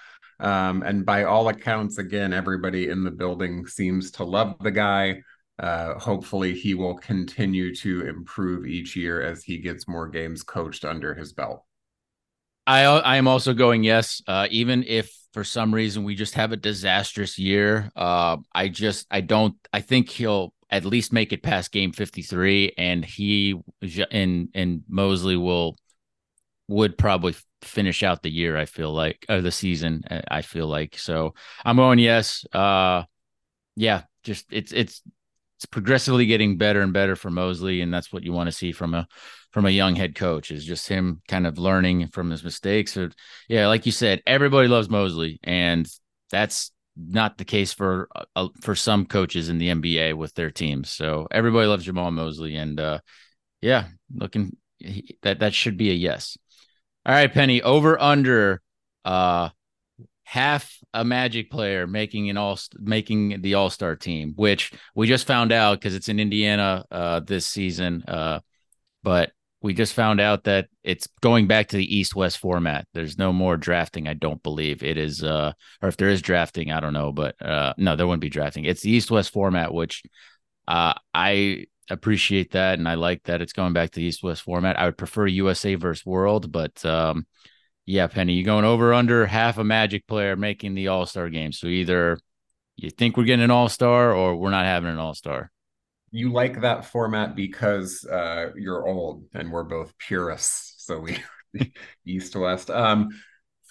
Um, 0.41 0.83
and 0.83 1.05
by 1.05 1.25
all 1.25 1.49
accounts, 1.49 1.99
again, 1.99 2.33
everybody 2.33 2.89
in 2.89 3.05
the 3.05 3.11
building 3.11 3.67
seems 3.67 4.11
to 4.13 4.25
love 4.25 4.57
the 4.61 4.71
guy. 4.71 5.21
Uh, 5.59 5.99
hopefully, 5.99 6.55
he 6.55 6.73
will 6.73 6.95
continue 6.95 7.75
to 7.75 8.09
improve 8.09 8.67
each 8.67 8.97
year 8.97 9.21
as 9.21 9.45
he 9.45 9.59
gets 9.59 9.87
more 9.87 10.09
games 10.09 10.43
coached 10.43 10.87
under 10.87 11.15
his 11.15 11.35
belt. 11.35 11.63
I 12.67 12.85
I 12.85 13.17
am 13.17 13.29
also 13.29 13.53
going 13.55 13.85
yes. 13.85 14.23
Uh, 14.27 14.49
even 14.51 14.85
if 14.85 15.13
for 15.33 15.45
some 15.45 15.75
reason 15.75 16.05
we 16.05 16.15
just 16.15 16.35
have 16.35 16.53
a 16.53 16.57
disastrous 16.57 17.39
year, 17.39 17.91
uh, 17.97 18.39
I 18.55 18.69
just 18.69 19.07
I 19.11 19.21
don't 19.21 19.57
I 19.73 19.81
think 19.81 20.09
he'll 20.09 20.55
at 20.71 20.85
least 20.85 21.13
make 21.13 21.33
it 21.33 21.43
past 21.43 21.73
game 21.73 21.93
53 21.93 22.73
and 22.79 23.05
he 23.05 23.61
and 24.11 24.49
and 24.55 24.83
Mosley 24.89 25.37
will 25.37 25.77
would 26.69 26.97
probably 26.97 27.35
finish 27.63 28.03
out 28.03 28.23
the 28.23 28.31
year 28.31 28.57
I 28.57 28.65
feel 28.65 28.93
like 28.93 29.25
or 29.29 29.41
the 29.41 29.53
season 29.53 30.03
I 30.29 30.43
feel 30.43 30.67
like 30.67 30.99
so 30.99 31.35
I'm 31.65 31.77
going 31.77 31.99
yes 31.99 32.45
uh 32.53 33.05
yeah 33.77 34.03
just 34.23 34.47
it's 34.51 34.73
it's 34.73 35.03
it's 35.65 35.71
progressively 35.71 36.27
getting 36.27 36.59
better 36.59 36.83
and 36.83 36.93
better 36.93 37.17
for 37.17 37.31
Mosley 37.31 37.81
and 37.81 37.93
that's 37.93 38.13
what 38.13 38.23
you 38.23 38.33
want 38.33 38.49
to 38.49 38.53
see 38.53 38.73
from 38.73 38.95
a 38.95 39.07
from 39.51 39.67
a 39.67 39.71
young 39.71 39.97
head 39.97 40.15
coach 40.15 40.51
is 40.51 40.65
just 40.65 40.89
him 40.89 41.23
kind 41.29 41.47
of 41.47 41.59
learning 41.59 42.09
from 42.09 42.31
his 42.31 42.45
mistakes 42.45 42.97
or 42.97 43.11
yeah 43.49 43.67
like 43.69 43.87
you 43.87 43.93
said 43.93 44.23
everybody 44.27 44.69
loves 44.69 44.91
Mosley 44.91 45.41
and 45.43 45.89
that's 46.31 46.71
not 46.97 47.39
the 47.39 47.45
case 47.45 47.73
for 47.73 48.09
uh, 48.37 48.49
for 48.61 48.75
some 48.75 49.07
coaches 49.07 49.49
in 49.49 49.59
the 49.59 49.69
NBA 49.69 50.15
with 50.15 50.35
their 50.35 50.51
teams. 50.51 50.91
So 50.91 51.27
everybody 51.31 51.67
loves 51.67 51.87
Jamahl 51.87 52.13
Mosley, 52.13 52.57
and 52.57 52.79
uh, 52.79 53.01
yeah, 53.61 53.87
looking 54.15 54.57
that 55.23 55.41
that 55.41 55.55
should 55.55 55.77
be 55.77 55.91
a 55.91 55.95
yes. 55.95 56.37
All 57.07 57.15
right, 57.15 57.33
Penny, 57.33 57.63
over 57.63 58.01
under 58.01 58.61
uh 59.05 59.51
half 60.25 60.77
a 60.93 61.05
Magic 61.05 61.51
player 61.51 61.87
making 61.87 62.31
an 62.31 62.37
all 62.37 62.59
making 62.79 63.43
the 63.43 63.55
All 63.55 63.71
Star 63.71 63.95
team, 63.95 64.33
which 64.37 64.73
we 64.95 65.07
just 65.07 65.27
found 65.27 65.53
out 65.53 65.79
because 65.79 65.95
it's 65.95 66.09
in 66.09 66.19
Indiana 66.19 66.85
uh 66.91 67.21
this 67.21 67.47
season. 67.47 68.03
Uh, 68.09 68.41
but 69.03 69.33
we 69.65 69.73
just 69.73 69.95
found 69.95 70.21
out 70.21 70.45
that 70.45 70.69
it's 70.83 71.09
going 71.23 71.47
back 71.47 71.69
to 71.69 71.79
the 71.79 71.97
east 71.97 72.15
west 72.15 72.37
format. 72.37 72.87
There's 72.93 73.17
no 73.17 73.33
more 73.33 73.57
drafting 73.57 74.07
i 74.09 74.15
don't 74.15 74.43
believe. 74.43 74.83
It 74.83 74.99
is 74.99 75.23
uh 75.23 75.53
or 75.81 75.89
if 75.89 75.97
there 75.97 76.11
is 76.11 76.23
drafting 76.23 76.71
i 76.71 76.81
don't 76.81 76.93
know 76.93 77.13
but 77.13 77.41
uh 77.41 77.75
no 77.77 77.97
there 77.97 78.07
wouldn't 78.07 78.21
be 78.21 78.29
drafting. 78.31 78.65
It's 78.65 78.83
the 78.83 78.91
east 78.91 79.11
west 79.11 79.33
format 79.33 79.73
which 79.73 80.03
uh 80.69 80.95
i 81.15 81.67
appreciate 81.91 82.53
that 82.53 82.79
and 82.79 82.89
i 82.89 82.95
like 82.95 83.23
that 83.25 83.43
it's 83.43 83.53
going 83.53 83.75
back 83.75 83.91
to 83.91 84.01
the 84.01 84.07
east 84.07 84.23
west 84.23 84.43
format. 84.43 84.79
I 84.79 84.87
would 84.87 84.99
prefer 84.99 85.27
usa 85.27 85.75
versus 85.77 86.05
world 86.05 86.51
but 86.51 86.85
um 86.85 87.27
yeah 87.87 88.07
penny 88.07 88.35
you're 88.35 88.45
going 88.45 88.65
over 88.65 88.95
under 88.95 89.27
half 89.27 89.59
a 89.59 89.65
magic 89.65 90.07
player 90.07 90.37
making 90.37 90.75
the 90.75 90.89
all-star 90.89 91.29
game 91.29 91.53
so 91.53 91.67
either 91.67 92.19
you 92.77 92.91
think 92.91 93.17
we're 93.17 93.25
getting 93.25 93.45
an 93.45 93.51
all-star 93.51 94.13
or 94.13 94.37
we're 94.37 94.51
not 94.51 94.65
having 94.65 94.91
an 94.91 94.99
all-star 94.99 95.51
you 96.15 96.33
like 96.33 96.61
that 96.61 96.85
format 96.85 97.35
because 97.35 98.05
uh, 98.05 98.51
you're 98.57 98.87
old 98.87 99.25
and 99.35 99.51
we're 99.51 99.65
both 99.65 99.99
purists. 99.99 100.87
So 100.87 101.01
we 101.01 101.19
east 102.07 102.35
to 102.35 102.39
west. 102.39 102.71
Um, 102.71 103.09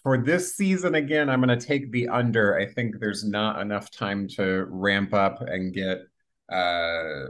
for 0.04 0.18
this 0.18 0.58
season, 0.58 0.96
again, 0.96 1.30
I'm 1.30 1.42
going 1.42 1.58
to 1.58 1.66
take 1.66 1.94
the 1.94 2.10
under. 2.10 2.58
I 2.58 2.66
think 2.66 3.00
there's 3.00 3.24
not 3.24 3.62
enough 3.62 3.90
time 3.92 4.28
to 4.36 4.66
ramp 4.68 5.14
up 5.14 5.40
and 5.40 5.74
get 5.74 6.00
uh, 6.52 7.28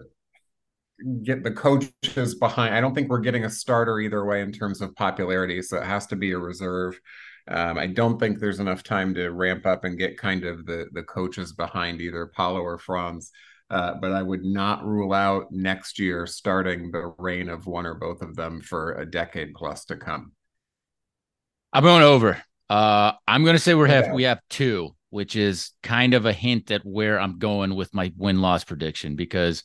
get 1.23 1.43
the 1.43 1.51
coaches 1.51 2.35
behind. 2.35 2.75
I 2.75 2.81
don't 2.81 2.93
think 2.93 3.09
we're 3.09 3.19
getting 3.19 3.45
a 3.45 3.49
starter 3.49 3.99
either 3.99 4.25
way 4.25 4.41
in 4.41 4.51
terms 4.51 4.81
of 4.81 4.95
popularity, 4.95 5.61
so 5.61 5.77
it 5.77 5.85
has 5.85 6.07
to 6.07 6.15
be 6.15 6.31
a 6.31 6.37
reserve. 6.37 6.99
Um, 7.47 7.77
I 7.77 7.87
don't 7.87 8.19
think 8.19 8.39
there's 8.39 8.59
enough 8.59 8.83
time 8.83 9.13
to 9.15 9.29
ramp 9.29 9.65
up 9.65 9.83
and 9.83 9.97
get 9.97 10.17
kind 10.17 10.45
of 10.45 10.65
the 10.65 10.87
the 10.93 11.03
coaches 11.03 11.53
behind 11.53 12.01
either 12.01 12.31
Paolo 12.35 12.61
or 12.61 12.77
Franz. 12.77 13.31
Uh, 13.69 13.95
but 13.95 14.11
I 14.11 14.21
would 14.21 14.43
not 14.43 14.85
rule 14.85 15.13
out 15.13 15.51
next 15.51 15.97
year 15.97 16.27
starting 16.27 16.91
the 16.91 17.13
reign 17.17 17.49
of 17.49 17.65
one 17.65 17.87
or 17.87 17.95
both 17.95 18.21
of 18.21 18.35
them 18.35 18.61
for 18.61 18.93
a 18.93 19.05
decade 19.05 19.55
plus 19.55 19.85
to 19.85 19.97
come. 19.97 20.33
I'm 21.71 21.83
going 21.83 22.03
over. 22.03 22.41
Uh, 22.69 23.13
I'm 23.27 23.43
going 23.43 23.55
to 23.55 23.61
say 23.61 23.73
we 23.73 23.89
have 23.89 24.11
we 24.13 24.23
have 24.23 24.39
two, 24.49 24.95
which 25.09 25.35
is 25.35 25.71
kind 25.81 26.13
of 26.13 26.25
a 26.25 26.33
hint 26.33 26.69
at 26.71 26.85
where 26.85 27.19
I'm 27.19 27.39
going 27.39 27.75
with 27.75 27.93
my 27.93 28.13
win 28.15 28.41
loss 28.41 28.63
prediction 28.63 29.15
because 29.15 29.63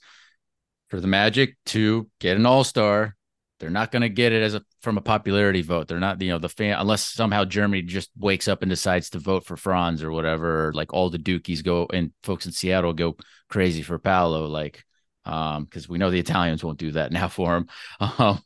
for 0.88 1.00
the 1.00 1.06
Magic 1.06 1.56
to 1.66 2.08
get 2.20 2.36
an 2.36 2.46
All 2.46 2.64
Star, 2.64 3.16
they're 3.60 3.70
not 3.70 3.90
going 3.90 4.02
to 4.02 4.08
get 4.08 4.32
it 4.32 4.42
as 4.42 4.54
a 4.54 4.62
from 4.82 4.98
a 4.98 5.02
popularity 5.02 5.62
vote. 5.62 5.88
They're 5.88 5.98
not, 5.98 6.20
you 6.20 6.30
know, 6.30 6.38
the 6.38 6.48
fan 6.48 6.78
unless 6.78 7.06
somehow 7.06 7.44
Germany 7.44 7.82
just 7.82 8.10
wakes 8.16 8.48
up 8.48 8.62
and 8.62 8.70
decides 8.70 9.10
to 9.10 9.18
vote 9.18 9.44
for 9.44 9.56
Franz 9.56 10.02
or 10.02 10.12
whatever. 10.12 10.68
Or 10.68 10.72
like 10.72 10.92
all 10.92 11.10
the 11.10 11.18
Dukies 11.18 11.64
go 11.64 11.86
and 11.92 12.12
folks 12.22 12.46
in 12.46 12.52
Seattle 12.52 12.92
go 12.92 13.16
crazy 13.48 13.82
for 13.82 13.98
Paolo, 13.98 14.46
like 14.46 14.84
um, 15.24 15.64
because 15.64 15.88
we 15.88 15.98
know 15.98 16.10
the 16.10 16.20
Italians 16.20 16.62
won't 16.62 16.78
do 16.78 16.92
that 16.92 17.12
now 17.12 17.28
for 17.28 17.56
him. 17.56 17.68
Um, 18.18 18.40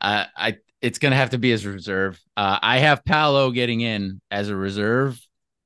I, 0.00 0.26
I 0.36 0.56
it's 0.80 0.98
going 0.98 1.12
to 1.12 1.16
have 1.16 1.30
to 1.30 1.38
be 1.38 1.52
as 1.52 1.66
reserve. 1.66 2.20
Uh, 2.36 2.58
I 2.60 2.78
have 2.78 3.04
Paolo 3.04 3.50
getting 3.50 3.82
in 3.82 4.20
as 4.30 4.48
a 4.48 4.56
reserve 4.56 5.20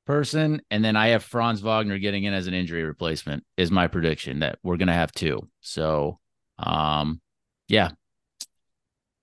person, 0.07 0.63
and 0.71 0.85
then 0.85 0.97
I 0.97 1.09
have 1.09 1.25
Franz 1.25 1.61
Wagner 1.61 1.99
getting 1.99 2.25
in 2.25 2.33
as 2.33 2.47
an 2.47 2.55
injury 2.55 2.85
replacement. 2.85 3.45
Is 3.57 3.71
my 3.71 3.89
prediction 3.89 4.41
that 4.41 4.59
we're 4.63 4.77
going 4.77 4.89
to 4.89 4.95
have 4.95 5.13
two. 5.13 5.49
So, 5.61 6.19
um, 6.59 7.21
yeah, 7.69 7.91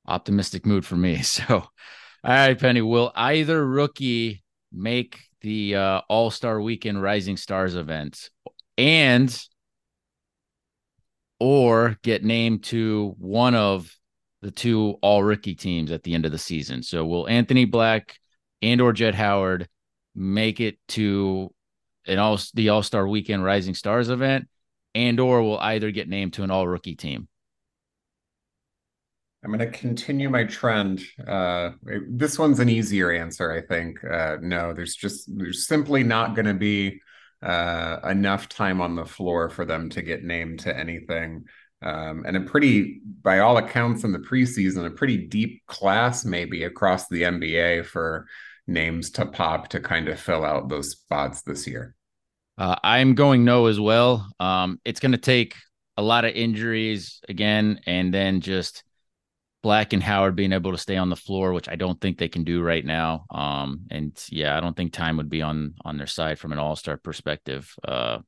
optimistic 0.08 0.66
mood 0.66 0.86
for 0.86 0.96
me. 0.96 1.22
So, 1.24 1.46
all 2.26 2.32
right, 2.32 2.58
Penny, 2.58 2.82
will 2.82 3.12
either 3.16 3.66
rookie 3.66 4.44
make 4.72 5.20
the 5.42 5.76
uh, 5.76 6.02
All 6.08 6.32
Star 6.32 6.62
Weekend 6.62 7.02
Rising 7.02 7.38
Stars 7.38 7.76
event 7.76 8.30
and 8.78 9.38
or 11.40 11.98
get 12.04 12.24
named 12.24 12.64
to 12.66 13.16
one 13.18 13.56
of 13.56 13.94
the 14.42 14.52
two 14.52 14.96
All 15.02 15.24
Rookie 15.24 15.56
teams 15.56 15.92
at 15.92 16.04
the 16.04 16.14
end 16.14 16.26
of 16.26 16.32
the 16.32 16.38
season? 16.38 16.84
So, 16.84 17.06
will 17.06 17.28
Anthony 17.28 17.66
Black 17.66 18.16
and 18.62 18.80
or 18.80 18.94
Jett 18.94 19.16
Howard 19.16 19.68
make 20.16 20.60
it 20.60 20.78
to 20.90 21.54
an 22.08 22.20
all 22.20 22.40
the 22.54 22.70
All 22.70 22.84
Star 22.84 23.08
Weekend 23.08 23.44
Rising 23.44 23.76
Stars 23.76 24.10
event, 24.10 24.48
and 24.96 25.20
or 25.20 25.42
will 25.42 25.60
either 25.60 25.92
get 25.92 26.10
named 26.10 26.34
to 26.34 26.44
an 26.44 26.52
All 26.52 26.68
Rookie 26.68 26.96
team? 26.96 27.28
I'm 29.44 29.52
going 29.52 29.60
to 29.60 29.78
continue 29.78 30.30
my 30.30 30.46
trend. 30.46 31.02
Uh, 31.28 31.72
this 32.08 32.40
one's 32.40 32.60
an 32.60 32.70
easier 32.70 33.12
answer, 33.12 33.52
I 33.52 33.62
think. 33.62 34.02
Uh, 34.04 34.38
no, 34.42 34.74
there's 34.74 34.96
just 34.96 35.30
there's 35.38 35.68
simply 35.68 36.02
not 36.04 36.34
going 36.34 36.46
to 36.46 36.54
be 36.54 37.02
uh, 37.42 38.00
enough 38.10 38.48
time 38.48 38.80
on 38.80 38.96
the 38.96 39.06
floor 39.06 39.50
for 39.50 39.66
them 39.66 39.90
to 39.90 40.02
get 40.02 40.24
named 40.24 40.60
to 40.62 40.78
anything. 40.78 41.44
Um, 41.82 42.24
and 42.26 42.38
a 42.38 42.42
pretty, 42.42 43.02
by 43.22 43.40
all 43.40 43.58
accounts, 43.58 44.06
in 44.06 44.14
the 44.14 44.20
preseason, 44.20 44.86
a 44.86 44.92
pretty 44.92 45.18
deep 45.28 45.66
class 45.68 46.24
maybe 46.24 46.64
across 46.64 47.10
the 47.10 47.24
NBA 47.24 47.86
for 47.86 48.28
names 48.68 49.12
to 49.12 49.26
pop 49.26 49.68
to 49.70 49.80
kind 49.80 50.08
of 50.08 50.20
fill 50.20 50.46
out 50.46 50.70
those 50.70 50.92
spots 50.92 51.42
this 51.42 51.68
year. 51.68 51.96
Uh, 52.58 52.76
I'm 52.84 53.16
going 53.16 53.44
no 53.44 53.66
as 53.66 53.80
well. 53.80 54.30
Um, 54.40 54.80
it's 54.86 55.00
going 55.00 55.14
to 55.14 55.18
take 55.18 55.56
a 55.98 56.02
lot 56.02 56.26
of 56.26 56.34
injuries 56.34 57.20
again, 57.28 57.80
and 57.86 58.14
then 58.14 58.42
just 58.42 58.84
Black 59.64 59.94
and 59.94 60.04
Howard 60.04 60.36
being 60.36 60.54
able 60.54 60.72
to 60.72 60.78
stay 60.78 60.98
on 60.98 61.10
the 61.10 61.16
floor, 61.16 61.54
which 61.54 61.70
I 61.70 61.76
don't 61.76 62.00
think 62.00 62.18
they 62.18 62.28
can 62.28 62.44
do 62.44 62.62
right 62.62 62.86
now. 62.86 63.26
Um, 63.32 63.82
and 63.90 64.12
yeah, 64.30 64.58
I 64.58 64.60
don't 64.60 64.76
think 64.76 64.94
time 64.94 65.18
would 65.18 65.30
be 65.30 65.42
on 65.42 65.76
on 65.84 65.98
their 65.98 66.08
side 66.08 66.38
from 66.38 66.52
an 66.52 66.60
All 66.60 66.76
Star 66.76 66.98
perspective. 66.98 67.74
Uh, 67.88 68.20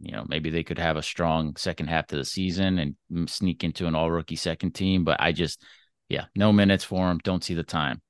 you 0.00 0.12
know, 0.12 0.24
maybe 0.28 0.50
they 0.50 0.64
could 0.64 0.78
have 0.78 0.96
a 0.96 1.02
strong 1.02 1.56
second 1.56 1.88
half 1.88 2.08
to 2.08 2.16
the 2.16 2.24
season 2.24 2.78
and 3.10 3.30
sneak 3.30 3.64
into 3.64 3.86
an 3.86 3.94
All 3.94 4.10
Rookie 4.10 4.36
second 4.36 4.72
team, 4.72 5.04
but 5.04 5.20
I 5.20 5.32
just, 5.32 5.62
yeah, 6.08 6.26
no 6.34 6.52
minutes 6.52 6.84
for 6.84 7.08
them. 7.08 7.18
Don't 7.24 7.42
see 7.42 7.54
the 7.54 7.62
time. 7.62 8.02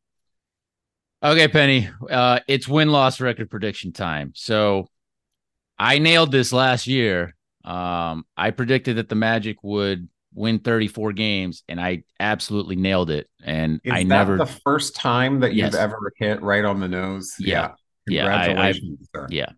Okay, 1.23 1.49
Penny, 1.49 1.89
uh, 2.11 2.41
it's 2.47 2.69
win 2.69 2.91
loss 2.91 3.21
record 3.21 3.51
prediction 3.51 3.93
time. 3.93 4.33
So 4.35 4.89
I 5.79 5.99
nailed 5.99 6.31
this 6.31 6.53
last 6.53 6.87
year. 6.87 7.35
Um, 7.65 8.25
I 8.37 8.51
predicted 8.51 8.97
that 8.99 9.09
the 9.09 9.15
Magic 9.15 9.57
would 9.63 10.09
win 10.35 10.59
34 10.59 11.13
games, 11.15 11.63
and 11.69 11.81
I 11.81 12.03
absolutely 12.21 12.77
nailed 12.77 13.11
it. 13.11 13.29
And 13.43 13.81
Is 13.83 13.93
I 13.93 13.99
that 14.01 14.05
never 14.09 14.37
the 14.37 14.47
first 14.47 14.95
time 14.95 15.41
that 15.41 15.55
Yes. 15.55 15.73
you've 15.73 15.81
ever 15.81 16.13
hit 16.19 16.43
right 16.43 16.65
on 16.65 16.81
the 16.81 16.89
nose? 16.89 17.35
Yeah. 17.39 17.73
Yeah, 18.07 18.27
I- 18.27 18.69
I- 18.69 18.73
sir. 18.73 19.27
Yeah. 19.31 19.49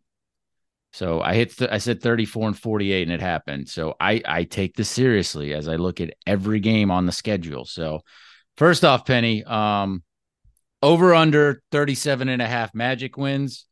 So 0.92 1.20
I 1.20 1.34
hit 1.34 1.54
th- 1.56 1.70
I 1.70 1.78
said 1.78 2.00
34 2.00 2.48
and 2.48 2.58
48 2.58 3.02
and 3.02 3.12
it 3.12 3.20
happened. 3.20 3.68
So 3.68 3.94
I 4.00 4.22
I 4.24 4.44
take 4.44 4.74
this 4.74 4.88
seriously 4.88 5.52
as 5.52 5.68
I 5.68 5.76
look 5.76 6.00
at 6.00 6.14
every 6.26 6.60
game 6.60 6.90
on 6.90 7.04
the 7.04 7.12
schedule. 7.12 7.66
So 7.66 8.00
first 8.56 8.84
off, 8.86 9.04
Penny, 9.04 9.44
um 9.44 10.02
over 10.82 11.14
under 11.14 11.62
37 11.72 12.28
and 12.28 12.42
a 12.42 12.46
half 12.46 12.74
magic 12.74 13.16
wins. 13.16 13.66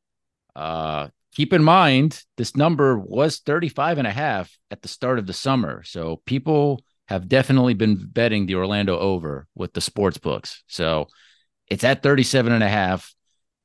Uh 0.55 1.09
keep 1.35 1.53
in 1.53 1.63
mind 1.63 2.23
this 2.39 2.57
number 2.57 2.99
was 2.99 3.39
35 3.41 3.99
and 3.99 4.07
a 4.07 4.13
half 4.13 4.57
at 4.71 4.83
the 4.83 4.89
start 4.89 5.19
of 5.19 5.27
the 5.27 5.33
summer. 5.33 5.83
So 5.83 6.23
people 6.25 6.83
have 7.09 7.29
definitely 7.29 7.75
been 7.75 8.09
betting 8.11 8.47
the 8.47 8.57
Orlando 8.57 8.99
over 8.99 9.47
with 9.55 9.73
the 9.75 9.81
sports 9.81 10.19
books. 10.19 10.63
So 10.67 11.09
it's 11.69 11.85
at 11.85 12.03
37 12.03 12.53
and 12.53 12.65
a 12.65 12.69
half. 12.69 13.15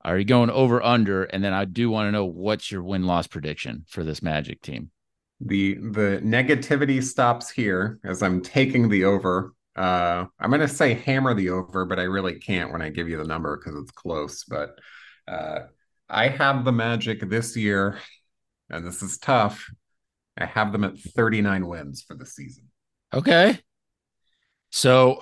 Are 0.03 0.17
you 0.17 0.25
going 0.25 0.49
over 0.49 0.83
under? 0.83 1.23
And 1.23 1.43
then 1.43 1.53
I 1.53 1.65
do 1.65 1.89
want 1.89 2.07
to 2.07 2.11
know 2.11 2.25
what's 2.25 2.71
your 2.71 2.83
win 2.83 3.05
loss 3.05 3.27
prediction 3.27 3.85
for 3.87 4.03
this 4.03 4.21
Magic 4.21 4.61
team. 4.61 4.91
The 5.39 5.75
the 5.75 6.21
negativity 6.23 7.01
stops 7.01 7.49
here 7.49 7.99
as 8.03 8.21
I'm 8.21 8.41
taking 8.41 8.89
the 8.89 9.05
over. 9.05 9.53
Uh, 9.75 10.25
I'm 10.39 10.49
going 10.49 10.61
to 10.61 10.67
say 10.67 10.93
hammer 10.93 11.33
the 11.33 11.49
over, 11.49 11.85
but 11.85 11.99
I 11.99 12.03
really 12.03 12.39
can't 12.39 12.71
when 12.71 12.81
I 12.81 12.89
give 12.89 13.07
you 13.07 13.17
the 13.17 13.23
number 13.23 13.57
because 13.57 13.81
it's 13.81 13.91
close. 13.91 14.43
But 14.43 14.77
uh, 15.27 15.59
I 16.09 16.27
have 16.27 16.65
the 16.65 16.71
Magic 16.71 17.21
this 17.29 17.55
year, 17.55 17.97
and 18.69 18.85
this 18.85 19.01
is 19.01 19.17
tough. 19.17 19.69
I 20.37 20.45
have 20.45 20.71
them 20.71 20.83
at 20.83 20.99
39 20.99 21.67
wins 21.67 22.01
for 22.01 22.15
the 22.15 22.25
season. 22.25 22.65
Okay. 23.13 23.59
So, 24.71 25.19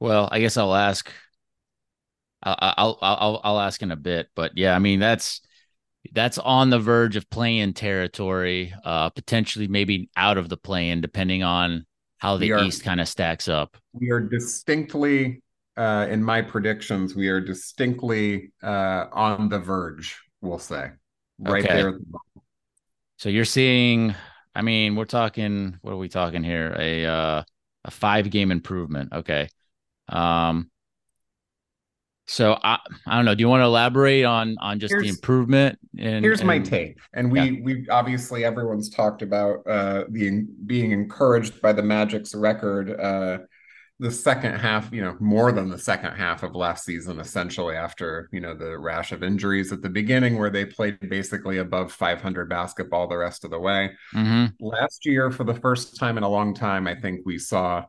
well, 0.00 0.28
I 0.30 0.40
guess 0.40 0.56
I'll 0.56 0.74
ask. 0.74 1.10
I'll 2.42 2.74
I'll 2.76 2.98
I'll 3.02 3.40
I'll 3.44 3.60
ask 3.60 3.82
in 3.82 3.90
a 3.90 3.96
bit, 3.96 4.28
but 4.34 4.56
yeah, 4.56 4.74
I 4.74 4.78
mean 4.78 5.00
that's 5.00 5.40
that's 6.12 6.38
on 6.38 6.70
the 6.70 6.78
verge 6.78 7.16
of 7.16 7.28
playing 7.28 7.72
territory, 7.74 8.72
uh, 8.84 9.10
potentially 9.10 9.68
maybe 9.68 10.10
out 10.16 10.38
of 10.38 10.48
the 10.48 10.56
play-in, 10.56 11.00
depending 11.00 11.42
on 11.42 11.86
how 12.18 12.36
the 12.36 12.52
are- 12.52 12.64
East 12.64 12.82
kind 12.82 13.00
of 13.00 13.08
stacks 13.08 13.48
up. 13.48 13.76
We 13.92 14.10
are 14.10 14.20
distinctly, 14.20 15.42
uh, 15.76 16.06
in 16.08 16.22
my 16.22 16.42
predictions, 16.42 17.14
we 17.14 17.28
are 17.28 17.40
distinctly 17.40 18.52
uh, 18.62 19.06
on 19.12 19.48
the 19.48 19.58
verge, 19.58 20.20
we'll 20.40 20.58
say. 20.58 20.90
Right 21.38 21.64
Okay. 21.64 21.74
there. 21.74 21.98
So 23.18 23.28
you're 23.28 23.44
seeing, 23.44 24.14
I 24.54 24.62
mean, 24.62 24.96
we're 24.96 25.04
talking, 25.04 25.78
what 25.82 25.92
are 25.92 25.96
we 25.98 26.08
talking 26.08 26.42
here? 26.42 26.74
A 26.78 27.04
uh, 27.06 27.42
a 27.84 27.90
five 27.90 28.30
game 28.30 28.50
improvement. 28.50 29.12
Okay. 29.12 29.48
Um. 30.08 30.70
So 32.26 32.58
I 32.62 32.78
I 33.06 33.16
don't 33.16 33.24
know. 33.24 33.34
Do 33.34 33.40
you 33.40 33.48
want 33.48 33.60
to 33.62 33.66
elaborate 33.66 34.24
on 34.24 34.56
on 34.60 34.80
just 34.80 34.94
the 34.98 35.08
improvement? 35.08 35.78
And 35.98 36.24
Here's 36.24 36.42
my 36.42 36.54
and- 36.56 36.66
take, 36.66 36.98
and 37.14 37.30
we 37.30 37.60
we 37.62 37.86
obviously 37.88 38.44
everyone's 38.44 38.90
talked 38.90 39.22
about 39.22 39.66
uh 39.66 40.04
the 40.10 40.44
being 40.66 40.90
encouraged 40.90 41.60
by 41.62 41.72
the 41.72 41.82
Magic's 41.82 42.34
record 42.34 42.90
uh 42.98 43.38
the 43.98 44.10
second 44.10 44.52
half, 44.58 44.92
you 44.92 45.00
know, 45.00 45.16
more 45.20 45.52
than 45.52 45.70
the 45.70 45.78
second 45.78 46.12
half 46.12 46.42
of 46.42 46.54
last 46.54 46.84
season, 46.84 47.18
essentially 47.18 47.76
after 47.76 48.28
you 48.32 48.40
know 48.40 48.54
the 48.54 48.76
rash 48.76 49.10
of 49.12 49.22
injuries 49.22 49.72
at 49.72 49.80
the 49.80 49.88
beginning, 49.88 50.36
where 50.38 50.50
they 50.50 50.66
played 50.66 50.98
basically 51.08 51.58
above 51.58 51.92
500 51.92 52.46
basketball 52.48 53.06
the 53.08 53.16
rest 53.16 53.44
of 53.44 53.50
the 53.50 53.58
way. 53.60 53.92
Mhm. 54.12 54.52
Last 54.60 55.06
year, 55.06 55.30
for 55.30 55.44
the 55.44 55.54
first 55.54 55.96
time 55.96 56.18
in 56.18 56.24
a 56.24 56.28
long 56.28 56.52
time, 56.54 56.86
I 56.86 56.94
think 56.96 57.20
we 57.24 57.38
saw 57.38 57.86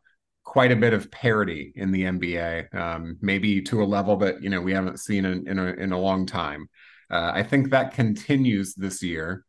quite 0.58 0.72
a 0.72 0.76
bit 0.76 0.92
of 0.92 1.12
parity 1.12 1.72
in 1.76 1.92
the 1.92 2.02
NBA, 2.02 2.74
um, 2.74 3.16
maybe 3.22 3.62
to 3.62 3.84
a 3.84 3.86
level 3.86 4.18
that 4.18 4.42
you 4.42 4.50
know 4.50 4.60
we 4.60 4.74
haven't 4.74 5.00
seen 5.00 5.24
in 5.24 5.48
in 5.48 5.60
a, 5.60 5.66
in 5.74 5.92
a 5.92 6.00
long 6.00 6.26
time. 6.26 6.68
Uh, 7.12 7.30
I 7.32 7.44
think 7.44 7.70
that 7.70 7.94
continues 7.94 8.74
this 8.74 9.04
year. 9.04 9.46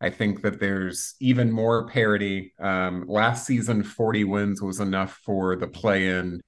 I 0.00 0.10
think 0.10 0.42
that 0.42 0.58
there's 0.58 1.14
even 1.20 1.52
more 1.52 1.86
parity. 1.86 2.54
Um, 2.58 3.04
last 3.06 3.46
season, 3.46 3.84
40 3.84 4.24
wins 4.24 4.60
was 4.60 4.80
enough 4.80 5.20
for 5.24 5.54
the 5.54 5.68
play-in 5.68 6.40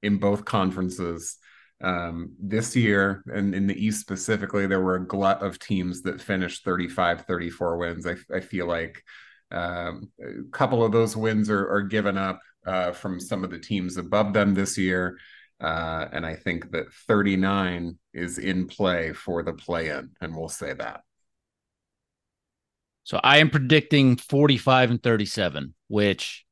in 0.00 0.18
both 0.18 0.44
conferences. 0.44 1.36
Um, 1.80 2.36
this 2.40 2.76
year, 2.76 3.24
and 3.26 3.52
in 3.52 3.66
the 3.66 3.84
East 3.84 4.00
specifically, 4.00 4.68
there 4.68 4.80
were 4.80 4.94
a 4.94 5.06
glut 5.08 5.42
of 5.42 5.58
teams 5.58 6.02
that 6.02 6.22
finished 6.22 6.62
35, 6.64 7.22
34 7.22 7.78
wins. 7.78 8.06
I, 8.06 8.14
I 8.32 8.38
feel 8.38 8.68
like 8.68 9.02
um, 9.50 10.10
a 10.20 10.48
couple 10.52 10.84
of 10.84 10.92
those 10.92 11.16
wins 11.16 11.50
are, 11.50 11.68
are 11.68 11.82
given 11.82 12.16
up 12.16 12.38
uh, 12.66 12.92
from 12.92 13.20
some 13.20 13.44
of 13.44 13.50
the 13.50 13.58
teams 13.58 13.96
above 13.96 14.32
them 14.32 14.54
this 14.54 14.76
year. 14.76 15.18
Uh, 15.60 16.06
and 16.12 16.26
I 16.26 16.34
think 16.34 16.70
that 16.72 16.92
39 16.92 17.98
is 18.12 18.38
in 18.38 18.66
play 18.66 19.12
for 19.12 19.42
the 19.42 19.54
play 19.54 19.88
in, 19.88 20.10
and 20.20 20.36
we'll 20.36 20.48
say 20.48 20.74
that. 20.74 21.00
So 23.04 23.20
I 23.22 23.38
am 23.38 23.50
predicting 23.50 24.16
45 24.16 24.90
and 24.90 25.02
37, 25.02 25.74
which 25.88 26.44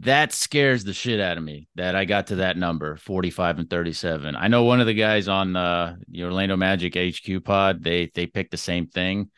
that 0.00 0.32
scares 0.32 0.84
the 0.84 0.92
shit 0.92 1.20
out 1.20 1.38
of 1.38 1.44
me 1.44 1.68
that 1.76 1.94
I 1.94 2.04
got 2.04 2.28
to 2.28 2.36
that 2.36 2.56
number, 2.56 2.96
45 2.96 3.60
and 3.60 3.70
37. 3.70 4.34
I 4.34 4.48
know 4.48 4.64
one 4.64 4.80
of 4.80 4.86
the 4.86 4.94
guys 4.94 5.28
on 5.28 5.56
uh, 5.56 5.96
the 6.08 6.24
Orlando 6.24 6.56
Magic 6.56 6.94
HQ 6.94 7.44
pod, 7.44 7.82
they 7.82 8.10
they 8.14 8.26
picked 8.26 8.50
the 8.50 8.56
same 8.56 8.86
thing. 8.86 9.30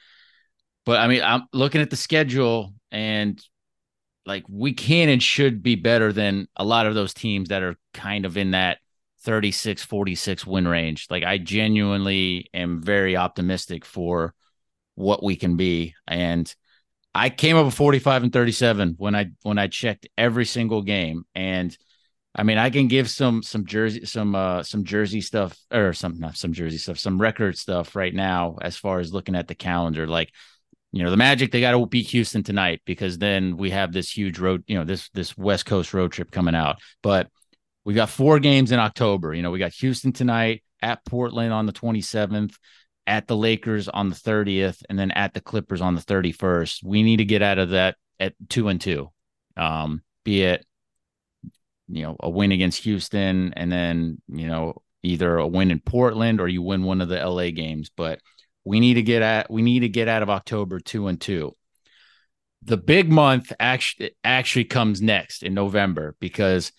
But 0.86 1.00
I 1.00 1.08
mean, 1.08 1.22
I'm 1.22 1.42
looking 1.52 1.80
at 1.80 1.90
the 1.90 1.96
schedule 1.96 2.74
and 2.90 3.40
like 4.30 4.44
we 4.48 4.72
can 4.72 5.08
and 5.08 5.20
should 5.20 5.60
be 5.60 5.74
better 5.74 6.12
than 6.12 6.46
a 6.54 6.64
lot 6.64 6.86
of 6.86 6.94
those 6.94 7.12
teams 7.12 7.48
that 7.48 7.64
are 7.64 7.74
kind 7.92 8.24
of 8.24 8.36
in 8.36 8.52
that 8.52 8.78
36 9.22 9.82
46 9.82 10.46
win 10.46 10.68
range. 10.68 11.08
Like 11.10 11.24
I 11.24 11.36
genuinely 11.36 12.48
am 12.54 12.80
very 12.80 13.16
optimistic 13.16 13.84
for 13.84 14.32
what 14.94 15.24
we 15.24 15.34
can 15.34 15.56
be. 15.56 15.96
And 16.06 16.54
I 17.12 17.28
came 17.28 17.56
up 17.56 17.64
with 17.64 17.74
45 17.74 18.22
and 18.22 18.32
37 18.32 18.94
when 18.98 19.16
I 19.16 19.32
when 19.42 19.58
I 19.58 19.66
checked 19.66 20.06
every 20.16 20.44
single 20.44 20.82
game. 20.82 21.24
And 21.34 21.76
I 22.32 22.44
mean 22.44 22.56
I 22.56 22.70
can 22.70 22.86
give 22.86 23.10
some 23.10 23.42
some 23.42 23.66
jersey 23.66 24.04
some 24.04 24.36
uh 24.36 24.62
some 24.62 24.84
jersey 24.84 25.22
stuff 25.22 25.58
or 25.72 25.92
some 25.92 26.20
not 26.20 26.36
some 26.36 26.52
jersey 26.52 26.78
stuff 26.78 27.00
some 27.00 27.20
record 27.20 27.58
stuff 27.58 27.96
right 27.96 28.14
now 28.14 28.58
as 28.62 28.76
far 28.76 29.00
as 29.00 29.12
looking 29.12 29.34
at 29.34 29.48
the 29.48 29.56
calendar. 29.56 30.06
Like 30.06 30.30
you 30.92 31.02
know 31.02 31.10
the 31.10 31.16
Magic 31.16 31.50
they 31.50 31.60
got 31.60 31.72
to 31.72 31.86
beat 31.86 32.08
Houston 32.08 32.42
tonight 32.42 32.80
because 32.84 33.18
then 33.18 33.56
we 33.56 33.70
have 33.70 33.92
this 33.92 34.10
huge 34.10 34.38
road 34.38 34.64
you 34.66 34.76
know 34.76 34.84
this 34.84 35.08
this 35.10 35.36
West 35.36 35.66
Coast 35.66 35.94
road 35.94 36.12
trip 36.12 36.30
coming 36.30 36.54
out 36.54 36.80
but 37.02 37.28
we 37.84 37.94
got 37.94 38.10
four 38.10 38.38
games 38.38 38.72
in 38.72 38.78
October 38.78 39.34
you 39.34 39.42
know 39.42 39.50
we 39.50 39.58
got 39.58 39.72
Houston 39.74 40.12
tonight 40.12 40.62
at 40.82 41.04
Portland 41.04 41.52
on 41.52 41.66
the 41.66 41.72
27th 41.72 42.54
at 43.06 43.26
the 43.26 43.36
Lakers 43.36 43.88
on 43.88 44.08
the 44.08 44.14
30th 44.14 44.82
and 44.88 44.98
then 44.98 45.10
at 45.10 45.34
the 45.34 45.40
Clippers 45.40 45.80
on 45.80 45.94
the 45.94 46.00
31st. 46.00 46.84
We 46.84 47.02
need 47.02 47.16
to 47.16 47.24
get 47.24 47.42
out 47.42 47.58
of 47.58 47.70
that 47.70 47.96
at 48.18 48.34
2 48.48 48.68
and 48.68 48.80
2. 48.80 49.10
Um 49.56 50.02
be 50.24 50.42
it 50.42 50.64
you 51.92 52.04
know, 52.04 52.16
a 52.20 52.30
win 52.30 52.52
against 52.52 52.84
Houston 52.84 53.52
and 53.54 53.70
then, 53.70 54.22
you 54.28 54.46
know, 54.46 54.80
either 55.02 55.38
a 55.38 55.46
win 55.46 55.70
in 55.70 55.80
Portland 55.80 56.40
or 56.40 56.46
you 56.46 56.62
win 56.62 56.84
one 56.84 57.00
of 57.00 57.08
the 57.08 57.18
LA 57.18 57.50
games, 57.50 57.90
but 57.96 58.20
we 58.64 58.80
need 58.80 58.94
to 58.94 59.02
get 59.02 59.22
at 59.22 59.50
we 59.50 59.62
need 59.62 59.80
to 59.80 59.88
get 59.88 60.08
out 60.08 60.22
of 60.22 60.30
October 60.30 60.80
2 60.80 61.08
and 61.08 61.20
2. 61.20 61.56
The 62.62 62.76
big 62.76 63.10
month 63.10 63.52
actually 63.58 64.12
actually 64.22 64.64
comes 64.64 65.00
next 65.00 65.42
in 65.42 65.54
November 65.54 66.16
because 66.20 66.72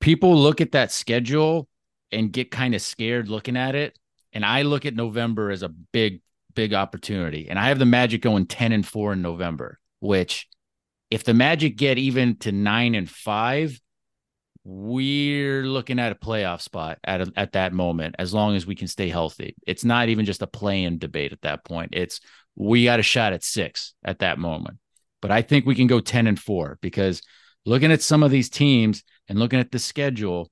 people 0.00 0.36
look 0.36 0.60
at 0.60 0.72
that 0.72 0.92
schedule 0.92 1.68
and 2.12 2.32
get 2.32 2.50
kind 2.50 2.74
of 2.74 2.82
scared 2.82 3.28
looking 3.28 3.56
at 3.56 3.74
it 3.74 3.98
and 4.34 4.44
I 4.44 4.62
look 4.62 4.84
at 4.84 4.94
November 4.94 5.50
as 5.50 5.62
a 5.62 5.68
big, 5.68 6.20
big 6.54 6.74
opportunity. 6.74 7.48
And 7.48 7.58
I 7.58 7.68
have 7.68 7.78
the 7.78 7.86
Magic 7.86 8.20
going 8.20 8.46
10 8.46 8.72
and 8.72 8.86
4 8.86 9.14
in 9.14 9.22
November, 9.22 9.78
which 10.00 10.48
if 11.10 11.22
the 11.22 11.34
Magic 11.34 11.76
get 11.76 11.98
even 11.98 12.36
to 12.38 12.50
nine 12.50 12.96
and 12.96 13.08
five, 13.08 13.80
we're 14.64 15.64
looking 15.64 15.98
at 15.98 16.12
a 16.12 16.14
playoff 16.14 16.62
spot 16.62 16.98
at 17.04 17.20
a, 17.20 17.32
at 17.36 17.52
that 17.52 17.72
moment, 17.72 18.16
as 18.18 18.32
long 18.32 18.56
as 18.56 18.66
we 18.66 18.74
can 18.74 18.88
stay 18.88 19.08
healthy. 19.08 19.54
It's 19.66 19.84
not 19.84 20.08
even 20.08 20.24
just 20.24 20.42
a 20.42 20.46
play-in 20.46 20.98
debate 20.98 21.32
at 21.32 21.42
that 21.42 21.64
point. 21.64 21.90
It's 21.92 22.20
we 22.56 22.84
got 22.84 23.00
a 23.00 23.02
shot 23.02 23.32
at 23.32 23.44
six 23.44 23.94
at 24.04 24.20
that 24.20 24.38
moment. 24.38 24.78
But 25.20 25.30
I 25.30 25.42
think 25.42 25.66
we 25.66 25.74
can 25.74 25.86
go 25.86 26.00
10 26.00 26.26
and 26.26 26.38
four 26.38 26.78
because 26.80 27.22
looking 27.66 27.92
at 27.92 28.02
some 28.02 28.22
of 28.22 28.30
these 28.30 28.48
teams 28.48 29.02
and 29.28 29.38
looking 29.38 29.60
at 29.60 29.70
the 29.70 29.78
schedule, 29.78 30.50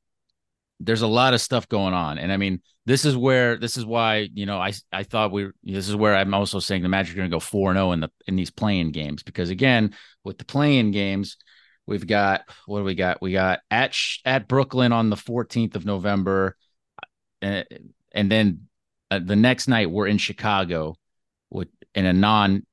there's 0.81 1.03
a 1.03 1.07
lot 1.07 1.35
of 1.35 1.41
stuff 1.41 1.69
going 1.69 1.95
on. 1.95 2.19
And 2.19 2.33
I 2.33 2.37
mean, 2.37 2.61
this 2.85 3.05
is 3.05 3.17
where 3.17 3.57
this 3.57 3.77
is 3.77 3.87
why 3.87 4.29
you 4.35 4.47
know 4.47 4.59
I 4.59 4.73
I 4.93 5.05
thought 5.05 5.31
we 5.31 5.49
this 5.63 5.89
is 5.89 5.95
where 5.95 6.17
I'm 6.17 6.35
also 6.35 6.59
saying 6.59 6.83
the 6.83 6.89
Magic 6.89 7.15
are 7.15 7.19
going 7.19 7.31
to 7.31 7.35
go 7.35 7.41
four 7.41 7.71
and 7.71 7.77
zero 7.77 7.93
in 7.93 8.01
the 8.01 8.11
in 8.27 8.37
these 8.37 8.51
playing 8.51 8.91
games 8.91 9.23
because 9.23 9.51
again 9.51 9.95
with 10.25 10.39
the 10.39 10.45
playing 10.45 10.91
games 10.91 11.37
we've 11.87 12.07
got 12.07 12.43
what 12.67 12.79
do 12.79 12.85
we 12.85 12.95
got 12.95 13.21
we 13.21 13.33
got 13.33 13.61
at 13.71 13.97
at 14.25 14.49
Brooklyn 14.49 14.93
on 14.93 15.11
the 15.11 15.17
14th 15.17 15.77
of 15.77 15.85
November 15.85 16.57
and 17.41 17.67
and 18.13 18.31
then 18.31 18.69
uh, 19.11 19.21
the 19.23 19.37
next 19.37 19.69
night 19.69 19.91
we're 19.91 20.07
in 20.07 20.19
Chicago 20.19 20.97
with 21.51 21.69
in 21.95 22.07
a 22.07 22.13
non 22.13 22.65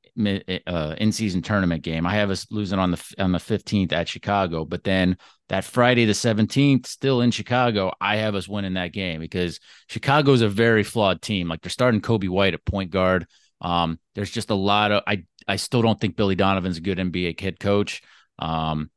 uh, 0.67 0.95
in 0.97 1.11
season 1.11 1.41
tournament 1.41 1.81
game. 1.81 2.05
I 2.05 2.15
have 2.15 2.29
us 2.29 2.45
losing 2.51 2.79
on 2.79 2.91
the 2.91 3.15
on 3.17 3.31
the 3.31 3.39
15th 3.39 3.93
at 3.93 4.09
Chicago, 4.09 4.65
but 4.65 4.83
then 4.83 5.17
that 5.47 5.63
Friday 5.63 6.05
the 6.05 6.13
17th, 6.13 6.87
still 6.87 7.21
in 7.21 7.31
Chicago, 7.31 7.93
I 8.01 8.17
have 8.17 8.35
us 8.35 8.47
winning 8.47 8.73
that 8.73 8.91
game 8.91 9.19
because 9.19 9.59
Chicago 9.87 10.33
is 10.33 10.41
a 10.41 10.49
very 10.49 10.83
flawed 10.83 11.21
team. 11.21 11.47
Like 11.47 11.61
they're 11.61 11.69
starting 11.69 12.01
Coby 12.01 12.29
White 12.29 12.53
at 12.53 12.65
point 12.65 12.91
guard. 12.91 13.27
Um, 13.61 13.99
there's 14.15 14.31
just 14.31 14.49
a 14.49 14.55
lot 14.55 14.91
of 14.91 15.03
I 15.07 15.23
I 15.47 15.55
still 15.55 15.81
don't 15.81 15.99
think 15.99 16.15
Billy 16.15 16.35
Donovan's 16.35 16.77
a 16.77 16.81
good 16.81 16.97
NBA 16.97 17.39
head 17.39 17.59
coach. 17.59 18.01
Um, 18.37 18.89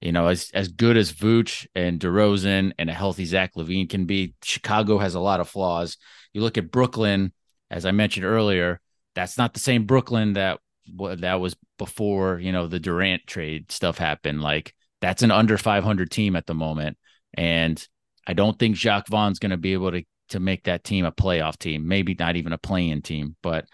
you 0.00 0.12
know, 0.12 0.28
as 0.28 0.50
as 0.54 0.68
good 0.68 0.96
as 0.96 1.12
Vooch 1.12 1.66
and 1.74 1.98
DeRozan 1.98 2.72
and 2.78 2.88
a 2.88 2.94
healthy 2.94 3.24
Zach 3.24 3.54
LaVine 3.56 3.88
can 3.88 4.06
be, 4.06 4.34
Chicago 4.42 4.98
has 4.98 5.14
a 5.14 5.20
lot 5.20 5.40
of 5.40 5.48
flaws. 5.48 5.96
You 6.32 6.40
look 6.40 6.56
at 6.56 6.70
Brooklyn, 6.70 7.32
as 7.70 7.84
I 7.84 7.90
mentioned 7.90 8.24
earlier, 8.24 8.80
that's 9.14 9.36
not 9.36 9.54
the 9.54 9.60
same 9.60 9.86
Brooklyn 9.86 10.34
that 10.34 10.60
that 10.96 11.40
was 11.40 11.56
before 11.78 12.38
you 12.38 12.52
know 12.52 12.66
the 12.66 12.80
Durant 12.80 13.26
trade 13.26 13.72
stuff 13.72 13.98
happened. 13.98 14.40
Like 14.40 14.74
that's 15.00 15.22
an 15.22 15.32
under 15.32 15.58
500 15.58 16.10
team 16.10 16.36
at 16.36 16.46
the 16.46 16.54
moment, 16.54 16.96
and 17.34 17.84
I 18.26 18.34
don't 18.34 18.58
think 18.58 18.76
Jacque 18.76 19.08
Vaughn's 19.08 19.40
going 19.40 19.50
to 19.50 19.56
be 19.56 19.72
able 19.72 19.90
to 19.90 20.04
to 20.28 20.38
make 20.38 20.64
that 20.64 20.84
team 20.84 21.06
a 21.06 21.12
playoff 21.12 21.58
team. 21.58 21.88
Maybe 21.88 22.14
not 22.16 22.36
even 22.36 22.52
a 22.52 22.58
playing 22.58 23.02
team, 23.02 23.34
but 23.42 23.66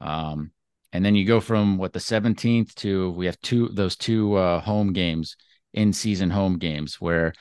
um, 0.00 0.52
and 0.92 1.04
then 1.04 1.16
you 1.16 1.24
go 1.24 1.40
from 1.40 1.78
what 1.78 1.92
the 1.92 1.98
17th 1.98 2.74
to 2.76 3.10
we 3.10 3.26
have 3.26 3.40
two 3.40 3.68
those 3.70 3.96
two 3.96 4.34
uh, 4.34 4.60
home 4.60 4.92
games 4.92 5.36
in 5.74 5.92
season 5.92 6.30
home 6.30 6.58
games 6.58 7.00
where 7.00 7.32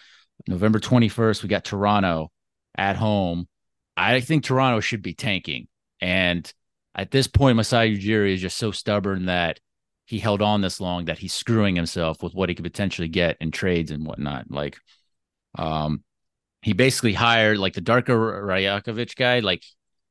November 0.48 0.80
21st 0.80 1.44
we 1.44 1.50
got 1.50 1.64
Toronto 1.64 2.32
at 2.78 2.96
home. 2.96 3.48
I 3.98 4.22
think 4.22 4.44
Toronto 4.44 4.80
should 4.80 5.02
be 5.02 5.14
tanking 5.14 5.68
and 6.00 6.52
at 6.96 7.12
this 7.12 7.28
point, 7.28 7.56
Masai 7.56 7.98
Ujiri 7.98 8.34
is 8.34 8.42
just 8.42 8.58
so 8.58 8.72
stubborn 8.72 9.26
that 9.26 9.60
he 10.06 10.20
held 10.20 10.42
on 10.42 10.62
this 10.62 10.82
long 10.82 11.06
that 11.06 11.20
he's 11.20 11.34
screwing 11.34 11.76
himself 11.76 12.22
with 12.22 12.34
what 12.34 12.50
he 12.50 12.56
could 12.56 12.66
potentially 12.66 13.08
get 13.08 13.38
in 13.40 13.52
trades 13.52 13.92
and 13.92 14.06
whatnot. 14.06 14.52
Like, 14.52 14.78
um, 15.58 16.04
he 16.62 16.74
basically 16.74 17.14
hired 17.14 17.58
like 17.58 17.74
the 17.74 17.82
Darko 17.82 18.14
Rajakovic 18.14 19.16
guy. 19.16 19.40
Like, 19.40 19.64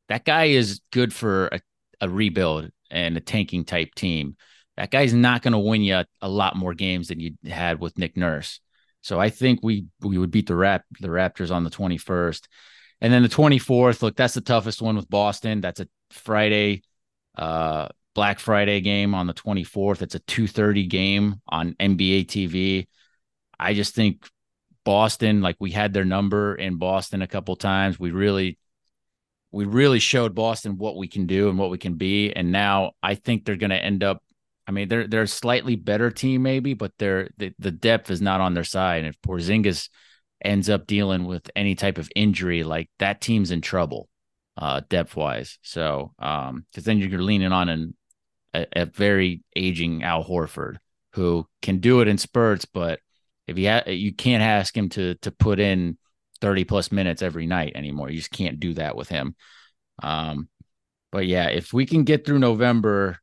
that 0.08 0.24
guy 0.24 0.46
is 0.46 0.80
good 0.90 1.12
for 1.12 1.48
a, 1.48 1.60
a 2.00 2.08
rebuild 2.08 2.70
and 2.90 3.16
a 3.16 3.20
tanking 3.20 3.64
type 3.64 3.94
team. 3.94 4.36
That 4.76 4.90
guy's 4.90 5.12
not 5.12 5.42
going 5.42 5.52
to 5.52 5.58
win 5.58 5.82
you 5.82 6.02
a, 6.22 6.28
lot 6.28 6.56
more 6.56 6.74
games 6.74 7.08
than 7.08 7.20
you 7.20 7.32
had 7.46 7.80
with 7.80 7.98
Nick 7.98 8.16
Nurse. 8.16 8.60
So 9.02 9.18
I 9.18 9.30
think 9.30 9.60
we 9.62 9.86
we 10.00 10.18
would 10.18 10.30
beat 10.30 10.46
the 10.46 10.56
Rap 10.56 10.84
the 11.00 11.08
Raptors 11.08 11.50
on 11.50 11.64
the 11.64 11.70
21st. 11.70 12.46
And 13.00 13.12
then 13.12 13.22
the 13.22 13.28
24th, 13.28 14.02
look, 14.02 14.16
that's 14.16 14.34
the 14.34 14.42
toughest 14.42 14.82
one 14.82 14.96
with 14.96 15.08
Boston. 15.08 15.60
That's 15.62 15.80
a 15.80 15.88
Friday, 16.10 16.82
uh, 17.36 17.88
Black 18.14 18.38
Friday 18.38 18.80
game 18.80 19.14
on 19.14 19.26
the 19.26 19.32
24th. 19.34 20.02
It's 20.02 20.14
a 20.14 20.20
2:30 20.20 20.88
game 20.88 21.40
on 21.48 21.74
NBA 21.80 22.26
TV. 22.26 22.88
I 23.58 23.74
just 23.74 23.94
think 23.94 24.26
Boston, 24.84 25.40
like 25.40 25.56
we 25.60 25.70
had 25.70 25.92
their 25.92 26.04
number 26.04 26.54
in 26.54 26.76
Boston 26.76 27.22
a 27.22 27.26
couple 27.26 27.56
times. 27.56 27.98
We 27.98 28.10
really 28.10 28.58
we 29.52 29.64
really 29.64 29.98
showed 29.98 30.34
Boston 30.34 30.78
what 30.78 30.96
we 30.96 31.08
can 31.08 31.26
do 31.26 31.48
and 31.48 31.58
what 31.58 31.70
we 31.70 31.78
can 31.78 31.94
be. 31.94 32.32
And 32.32 32.52
now 32.52 32.92
I 33.02 33.14
think 33.14 33.44
they're 33.44 33.56
going 33.56 33.70
to 33.70 33.84
end 33.84 34.04
up. 34.04 34.22
I 34.70 34.72
mean, 34.72 34.86
they're 34.86 35.08
they're 35.08 35.22
a 35.22 35.26
slightly 35.26 35.74
better 35.74 36.12
team, 36.12 36.44
maybe, 36.44 36.74
but 36.74 36.92
they're 36.96 37.28
the, 37.38 37.52
the 37.58 37.72
depth 37.72 38.08
is 38.08 38.22
not 38.22 38.40
on 38.40 38.54
their 38.54 38.62
side. 38.62 38.98
And 38.98 39.08
if 39.08 39.20
Porzingis 39.20 39.88
ends 40.44 40.70
up 40.70 40.86
dealing 40.86 41.24
with 41.24 41.50
any 41.56 41.74
type 41.74 41.98
of 41.98 42.08
injury, 42.14 42.62
like 42.62 42.88
that 43.00 43.20
team's 43.20 43.50
in 43.50 43.62
trouble, 43.62 44.08
uh, 44.56 44.82
depth 44.88 45.16
wise. 45.16 45.58
So, 45.62 46.12
um, 46.20 46.66
because 46.70 46.84
then 46.84 46.98
you're 46.98 47.20
leaning 47.20 47.50
on 47.50 47.68
an 47.68 47.96
a, 48.54 48.66
a, 48.76 48.86
very 48.86 49.42
aging 49.56 50.04
Al 50.04 50.22
Horford 50.22 50.76
who 51.14 51.48
can 51.62 51.78
do 51.80 52.00
it 52.00 52.06
in 52.06 52.16
spurts, 52.16 52.64
but 52.64 53.00
if 53.48 53.58
you 53.58 53.68
ha- 53.68 53.90
you 53.90 54.14
can't 54.14 54.44
ask 54.44 54.76
him 54.76 54.88
to 54.90 55.16
to 55.16 55.32
put 55.32 55.58
in 55.58 55.98
30 56.40 56.62
plus 56.62 56.92
minutes 56.92 57.22
every 57.22 57.48
night 57.48 57.72
anymore. 57.74 58.08
You 58.08 58.18
just 58.18 58.30
can't 58.30 58.60
do 58.60 58.74
that 58.74 58.94
with 58.94 59.08
him. 59.08 59.34
Um, 60.00 60.48
but 61.10 61.26
yeah, 61.26 61.48
if 61.48 61.72
we 61.72 61.86
can 61.86 62.04
get 62.04 62.24
through 62.24 62.38
November 62.38 63.18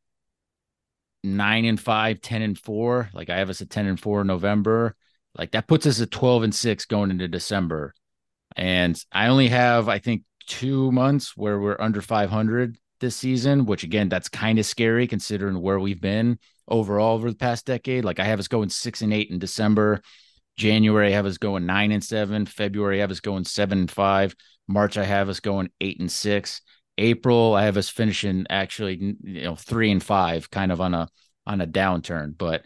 nine 1.36 1.66
and 1.66 1.80
five, 1.80 2.22
10 2.22 2.42
and 2.42 2.58
four, 2.58 3.10
like 3.13 3.30
I 3.30 3.38
have 3.38 3.50
us 3.50 3.62
at 3.62 3.70
10 3.70 3.88
and 3.88 4.00
four 4.00 4.22
in 4.22 4.28
November, 4.28 4.96
like 5.38 5.52
that 5.52 5.68
puts 5.68 5.86
us 5.86 6.02
at 6.02 6.12
12 6.12 6.44
and 6.44 6.56
6 6.56 6.86
going 6.86 7.12
into 7.12 7.28
December. 7.28 7.94
And 8.56 9.02
I 9.12 9.28
only 9.28 9.50
have, 9.50 9.90
I 9.90 10.00
think, 10.00 10.24
two 10.48 10.92
months 10.92 11.36
where 11.36 11.60
we're 11.60 11.80
under 11.80 12.02
500 12.02 12.78
this 13.00 13.16
season, 13.16 13.66
which 13.66 13.84
again, 13.84 14.10
that's 14.10 14.30
kind 14.30 14.58
of 14.60 14.66
scary 14.66 15.08
considering 15.08 15.62
where 15.62 15.80
we've 15.80 16.02
been 16.02 16.40
overall 16.68 17.16
over 17.16 17.30
the 17.30 17.38
past 17.38 17.66
decade. 17.66 18.04
Like 18.06 18.20
I 18.20 18.26
have 18.26 18.40
us 18.40 18.48
going 18.48 18.70
six 18.70 19.02
and 19.02 19.13
eight 19.13 19.30
in 19.30 19.40
December. 19.40 20.02
January, 20.58 21.08
I 21.08 21.12
have 21.12 21.28
us 21.28 21.38
going 21.38 21.66
nine 21.66 21.92
and 21.92 22.04
seven. 22.04 22.46
February, 22.46 22.98
I 22.98 23.02
have 23.02 23.12
us 23.12 23.20
going 23.20 23.44
seven 23.44 23.80
and 23.80 23.92
five. 23.92 24.36
March, 24.68 24.98
I 24.98 25.04
have 25.04 25.30
us 25.30 25.40
going 25.40 25.70
eight 25.80 26.00
and 26.00 26.12
six. 26.12 26.62
April, 26.98 27.54
I 27.54 27.66
have 27.66 27.78
us 27.78 27.90
finishing 27.90 28.46
actually, 28.50 29.16
you 29.24 29.44
know, 29.44 29.56
three 29.56 29.92
and 29.92 30.04
five, 30.04 30.50
kind 30.50 30.72
of 30.72 30.82
on 30.82 30.94
a 30.94 31.10
on 31.46 31.62
a 31.62 31.68
downturn. 31.68 32.38
But 32.38 32.66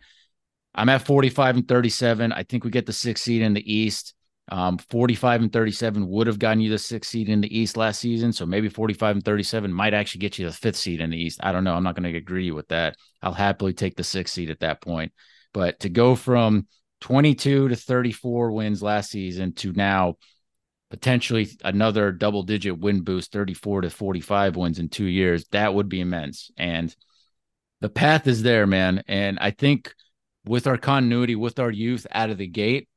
I'm 0.74 0.90
at 0.90 1.06
45 1.06 1.58
and 1.58 1.68
37. 1.68 2.32
I 2.32 2.44
think 2.44 2.64
we 2.64 2.72
get 2.72 2.86
the 2.86 2.94
sixth 2.94 3.24
seed 3.24 3.42
in 3.42 3.54
the 3.54 3.74
East. 3.74 4.14
Um, 4.52 4.78
45 4.78 5.44
and 5.44 5.54
37 5.54 6.08
would 6.08 6.28
have 6.28 6.40
gotten 6.40 6.60
you 6.60 6.70
the 6.70 6.78
sixth 6.78 7.12
seed 7.12 7.30
in 7.30 7.42
the 7.42 7.58
East 7.58 7.78
last 7.78 8.00
season. 8.00 8.34
So 8.34 8.46
maybe 8.46 8.68
45 8.68 9.18
and 9.18 9.26
37 9.26 9.72
might 9.72 9.94
actually 9.94 10.20
get 10.20 10.40
you 10.40 10.46
the 10.46 10.52
fifth 10.52 10.76
seed 10.76 11.00
in 11.00 11.12
the 11.12 11.18
East. 11.18 11.40
I 11.44 11.52
don't 11.52 11.64
know. 11.64 11.74
I'm 11.74 11.84
not 11.84 11.96
going 11.96 12.12
to 12.12 12.18
agree 12.18 12.52
with 12.52 12.68
that. 12.70 12.98
I'll 13.22 13.34
happily 13.34 13.74
take 13.74 13.96
the 13.96 14.04
sixth 14.04 14.34
seed 14.34 14.50
at 14.50 14.60
that 14.60 14.82
point. 14.82 15.14
But 15.54 15.82
to 15.82 15.90
go 15.90 16.16
from 16.16 16.68
22 17.02 17.70
to 17.70 17.76
34 17.76 18.52
wins 18.52 18.82
last 18.82 19.12
season 19.12 19.54
to 19.54 19.74
now 19.74 20.16
potentially 20.92 21.50
another 21.64 22.12
double 22.12 22.44
digit 22.44 22.78
win 22.78 23.02
boost, 23.02 23.32
34 23.32 23.82
to 23.82 23.90
45 23.90 24.56
wins 24.58 24.78
in 24.78 24.90
two 24.90 25.06
years, 25.06 25.46
that 25.52 25.74
would 25.74 25.90
be 25.90 26.02
immense. 26.02 26.52
And 26.58 26.96
the 27.80 27.90
path 27.90 28.28
is 28.28 28.44
there, 28.44 28.68
man. 28.68 29.04
And 29.08 29.40
I 29.40 29.52
think 29.52 29.96
with 30.46 30.68
our 30.68 30.78
continuity, 30.78 31.36
with 31.36 31.60
our 31.60 31.72
youth 31.72 32.06
out 32.12 32.30
of 32.30 32.38
the 32.38 32.48
gate, 32.48 32.88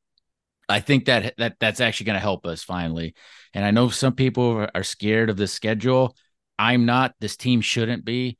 I 0.67 0.79
think 0.79 1.05
that 1.05 1.35
that 1.37 1.57
that's 1.59 1.79
actually 1.79 2.07
going 2.07 2.15
to 2.15 2.19
help 2.19 2.45
us 2.45 2.63
finally. 2.63 3.15
And 3.53 3.63
I 3.63 3.71
know 3.71 3.89
some 3.89 4.13
people 4.13 4.67
are 4.73 4.83
scared 4.83 5.29
of 5.29 5.37
the 5.37 5.47
schedule. 5.47 6.15
I'm 6.57 6.85
not. 6.85 7.15
This 7.19 7.37
team 7.37 7.61
shouldn't 7.61 8.03
be. 8.03 8.37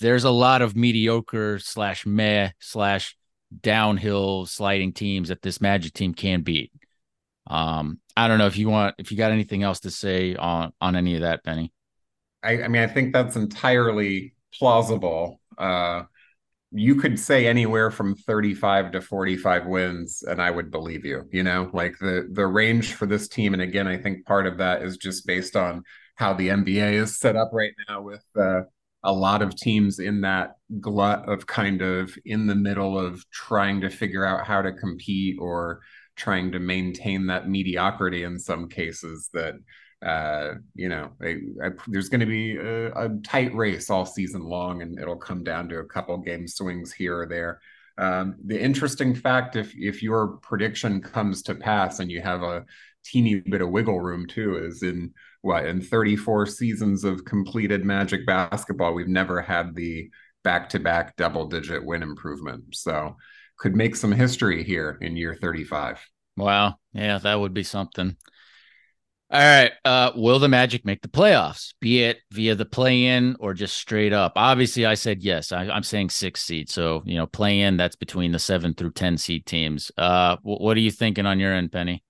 There's 0.00 0.24
a 0.24 0.30
lot 0.30 0.62
of 0.62 0.76
mediocre 0.76 1.58
slash 1.58 2.06
meh 2.06 2.50
slash 2.60 3.16
downhill 3.58 4.46
sliding 4.46 4.92
teams 4.92 5.28
that 5.28 5.42
this 5.42 5.60
Magic 5.60 5.92
team 5.92 6.14
can 6.14 6.42
beat. 6.42 6.72
Um, 7.46 7.99
I 8.20 8.28
don't 8.28 8.36
know 8.36 8.46
if 8.46 8.58
you 8.58 8.68
want 8.68 8.96
if 8.98 9.10
you 9.10 9.16
got 9.16 9.32
anything 9.32 9.62
else 9.62 9.80
to 9.80 9.90
say 9.90 10.36
on 10.36 10.74
on 10.78 10.94
any 10.94 11.14
of 11.14 11.22
that, 11.22 11.42
Benny. 11.42 11.72
I, 12.42 12.64
I 12.64 12.68
mean, 12.68 12.82
I 12.82 12.86
think 12.86 13.14
that's 13.14 13.34
entirely 13.34 14.34
plausible. 14.58 15.40
Uh, 15.56 16.02
you 16.70 16.96
could 16.96 17.18
say 17.18 17.46
anywhere 17.46 17.90
from 17.90 18.14
35 18.14 18.92
to 18.92 19.00
45 19.00 19.66
wins 19.66 20.22
and 20.22 20.40
I 20.40 20.50
would 20.50 20.70
believe 20.70 21.06
you, 21.06 21.24
you 21.32 21.42
know, 21.42 21.70
like 21.72 21.98
the 21.98 22.28
the 22.30 22.46
range 22.46 22.92
for 22.92 23.06
this 23.06 23.26
team 23.26 23.54
and 23.54 23.62
again 23.62 23.88
I 23.88 23.96
think 23.96 24.26
part 24.26 24.46
of 24.46 24.58
that 24.58 24.82
is 24.82 24.98
just 24.98 25.26
based 25.26 25.56
on 25.56 25.82
how 26.16 26.34
the 26.34 26.48
NBA 26.48 26.92
is 26.92 27.18
set 27.18 27.36
up 27.36 27.50
right 27.54 27.72
now 27.88 28.02
with 28.02 28.24
uh, 28.38 28.60
a 29.02 29.12
lot 29.12 29.40
of 29.40 29.56
teams 29.56 29.98
in 29.98 30.20
that 30.20 30.56
glut 30.78 31.26
of 31.26 31.46
kind 31.46 31.80
of 31.80 32.14
in 32.26 32.46
the 32.46 32.54
middle 32.54 32.98
of 32.98 33.24
trying 33.30 33.80
to 33.80 33.88
figure 33.88 34.26
out 34.26 34.46
how 34.46 34.60
to 34.60 34.72
compete 34.72 35.38
or 35.40 35.80
trying 36.20 36.52
to 36.52 36.60
maintain 36.60 37.26
that 37.26 37.48
mediocrity 37.48 38.22
in 38.24 38.38
some 38.38 38.68
cases 38.68 39.30
that 39.32 39.54
uh, 40.04 40.54
you 40.74 40.88
know, 40.88 41.10
I, 41.20 41.36
I, 41.62 41.70
there's 41.88 42.08
going 42.08 42.20
to 42.20 42.26
be 42.26 42.56
a, 42.56 42.90
a, 42.92 43.08
tight 43.22 43.54
race 43.54 43.90
all 43.90 44.06
season 44.06 44.42
long, 44.42 44.80
and 44.80 44.98
it'll 44.98 45.16
come 45.16 45.44
down 45.44 45.68
to 45.68 45.80
a 45.80 45.84
couple 45.84 46.16
game 46.16 46.48
swings 46.48 46.90
here 46.90 47.20
or 47.20 47.26
there. 47.26 47.60
Um, 47.98 48.36
the 48.46 48.58
interesting 48.58 49.14
fact, 49.14 49.56
if 49.56 49.74
if 49.76 50.02
your 50.02 50.38
prediction 50.38 51.02
comes 51.02 51.42
to 51.42 51.54
pass 51.54 52.00
and 52.00 52.10
you 52.10 52.22
have 52.22 52.42
a 52.42 52.64
teeny 53.04 53.40
bit 53.40 53.60
of 53.60 53.68
wiggle 53.68 54.00
room 54.00 54.26
too, 54.26 54.56
is 54.64 54.82
in 54.82 55.12
what 55.42 55.66
in 55.66 55.82
34 55.82 56.46
seasons 56.46 57.04
of 57.04 57.26
completed 57.26 57.84
Magic 57.84 58.24
basketball, 58.26 58.94
we've 58.94 59.06
never 59.06 59.42
had 59.42 59.74
the 59.74 60.10
back-to-back 60.42 61.16
double-digit 61.16 61.84
win 61.84 62.02
improvement. 62.02 62.74
So 62.74 63.16
could 63.60 63.76
make 63.76 63.94
some 63.94 64.10
history 64.10 64.64
here 64.64 64.98
in 65.00 65.16
year 65.16 65.36
35. 65.40 66.00
Wow, 66.36 66.76
yeah, 66.92 67.18
that 67.18 67.38
would 67.38 67.54
be 67.54 67.62
something. 67.62 68.16
All 69.32 69.38
right. 69.38 69.70
Uh, 69.84 70.10
will 70.16 70.40
the 70.40 70.48
Magic 70.48 70.84
make 70.84 71.02
the 71.02 71.08
playoffs, 71.08 71.72
be 71.80 72.02
it 72.02 72.18
via 72.32 72.56
the 72.56 72.64
play 72.64 73.04
in 73.04 73.36
or 73.38 73.54
just 73.54 73.76
straight 73.76 74.12
up? 74.12 74.32
Obviously, 74.34 74.84
I 74.84 74.94
said 74.94 75.22
yes. 75.22 75.52
I, 75.52 75.64
am 75.66 75.84
saying 75.84 76.10
six 76.10 76.42
seed. 76.42 76.68
So, 76.68 77.02
you 77.04 77.16
know, 77.16 77.28
play 77.28 77.60
in, 77.60 77.76
that's 77.76 77.94
between 77.94 78.32
the 78.32 78.40
seven 78.40 78.74
through 78.74 78.90
10 78.90 79.18
seed 79.18 79.46
teams. 79.46 79.92
Uh, 79.96 80.34
w- 80.36 80.58
what 80.58 80.76
are 80.76 80.80
you 80.80 80.90
thinking 80.90 81.26
on 81.26 81.38
your 81.38 81.52
end, 81.52 81.70
Penny? 81.70 82.02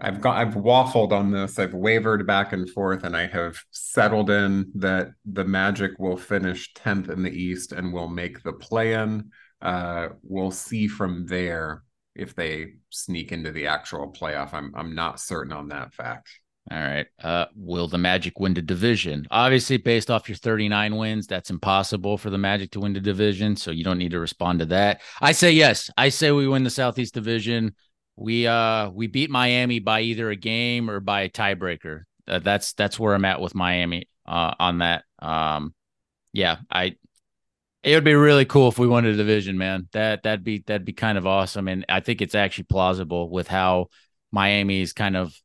I've 0.00 0.20
got 0.20 0.36
I've 0.36 0.54
waffled 0.54 1.12
on 1.12 1.30
this. 1.30 1.60
I've 1.60 1.74
wavered 1.74 2.26
back 2.26 2.52
and 2.52 2.68
forth, 2.68 3.04
and 3.04 3.16
I 3.16 3.28
have 3.28 3.56
settled 3.70 4.30
in 4.30 4.72
that 4.74 5.10
the 5.24 5.44
Magic 5.44 5.92
will 6.00 6.16
finish 6.16 6.72
10th 6.74 7.08
in 7.08 7.22
the 7.22 7.30
East 7.30 7.70
and 7.70 7.92
will 7.92 8.08
make 8.08 8.42
the 8.42 8.52
play-in. 8.52 9.30
Uh, 9.64 10.10
we'll 10.22 10.50
see 10.50 10.86
from 10.86 11.26
there 11.26 11.82
if 12.14 12.34
they 12.34 12.74
sneak 12.90 13.32
into 13.32 13.50
the 13.50 13.66
actual 13.66 14.12
playoff. 14.12 14.52
I'm 14.52 14.72
I'm 14.76 14.94
not 14.94 15.20
certain 15.20 15.52
on 15.52 15.68
that 15.68 15.92
fact. 15.92 16.28
All 16.70 16.78
right. 16.78 17.06
Uh, 17.22 17.44
will 17.54 17.88
the 17.88 17.98
Magic 17.98 18.40
win 18.40 18.54
the 18.54 18.62
division? 18.62 19.26
Obviously, 19.30 19.76
based 19.76 20.10
off 20.10 20.30
your 20.30 20.36
39 20.36 20.96
wins, 20.96 21.26
that's 21.26 21.50
impossible 21.50 22.16
for 22.16 22.30
the 22.30 22.38
Magic 22.38 22.70
to 22.70 22.80
win 22.80 22.94
the 22.94 23.00
division. 23.00 23.54
So 23.54 23.70
you 23.70 23.84
don't 23.84 23.98
need 23.98 24.12
to 24.12 24.20
respond 24.20 24.60
to 24.60 24.66
that. 24.66 25.02
I 25.20 25.32
say 25.32 25.52
yes. 25.52 25.90
I 25.98 26.08
say 26.08 26.30
we 26.30 26.48
win 26.48 26.64
the 26.64 26.70
Southeast 26.70 27.12
Division. 27.12 27.74
We 28.16 28.46
uh 28.46 28.90
we 28.90 29.08
beat 29.08 29.28
Miami 29.28 29.80
by 29.80 30.02
either 30.02 30.30
a 30.30 30.36
game 30.36 30.88
or 30.88 31.00
by 31.00 31.22
a 31.22 31.28
tiebreaker. 31.28 32.02
Uh, 32.26 32.38
that's 32.38 32.72
that's 32.72 32.98
where 32.98 33.14
I'm 33.14 33.24
at 33.24 33.40
with 33.40 33.54
Miami 33.54 34.08
uh, 34.26 34.54
on 34.58 34.78
that. 34.78 35.04
Um, 35.18 35.74
yeah, 36.32 36.58
I. 36.70 36.96
It 37.84 37.94
would 37.94 38.04
be 38.04 38.14
really 38.14 38.46
cool 38.46 38.68
if 38.68 38.78
we 38.78 38.88
won 38.88 39.04
a 39.04 39.14
division, 39.14 39.58
man. 39.58 39.88
That 39.92 40.22
that'd 40.22 40.42
be 40.42 40.64
that'd 40.66 40.86
be 40.86 40.94
kind 40.94 41.18
of 41.18 41.26
awesome, 41.26 41.68
and 41.68 41.84
I 41.88 42.00
think 42.00 42.22
it's 42.22 42.34
actually 42.34 42.64
plausible 42.64 43.28
with 43.28 43.46
how 43.46 43.88
Miami 44.32 44.80
is 44.80 44.94
kind 44.94 45.16
of 45.16 45.38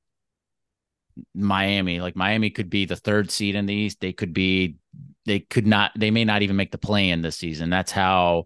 Miami. 1.35 1.99
Like 1.99 2.15
Miami 2.15 2.49
could 2.49 2.69
be 2.69 2.85
the 2.85 2.95
third 2.95 3.29
seed 3.29 3.55
in 3.55 3.65
the 3.65 3.73
East. 3.73 3.99
They 3.99 4.13
could 4.13 4.33
be. 4.33 4.77
They 5.25 5.41
could 5.41 5.67
not. 5.67 5.91
They 5.97 6.11
may 6.11 6.23
not 6.23 6.41
even 6.41 6.55
make 6.55 6.71
the 6.71 6.77
play 6.77 7.09
in 7.09 7.21
this 7.21 7.35
season. 7.35 7.69
That's 7.69 7.91
how 7.91 8.45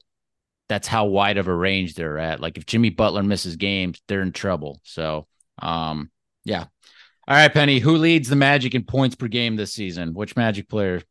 that's 0.68 0.88
how 0.88 1.06
wide 1.06 1.38
of 1.38 1.48
a 1.48 1.56
range 1.56 1.94
they're 1.94 2.18
at. 2.18 2.40
Like 2.40 2.58
if 2.58 2.66
Jimmy 2.66 2.90
Butler 2.90 3.22
misses 3.22 3.58
games, 3.58 4.02
they're 4.08 4.22
in 4.22 4.32
trouble. 4.32 4.82
So, 4.84 5.28
um, 5.60 6.10
yeah. 6.46 6.66
All 7.28 7.36
right, 7.38 7.54
Penny, 7.54 7.80
who 7.80 7.98
leads 7.98 8.28
the 8.28 8.36
Magic 8.36 8.74
in 8.74 8.84
points 8.84 9.16
per 9.16 9.28
game 9.28 9.56
this 9.56 9.72
season? 9.72 10.14
Which 10.14 10.36
Magic 10.36 10.68
player? 10.68 11.04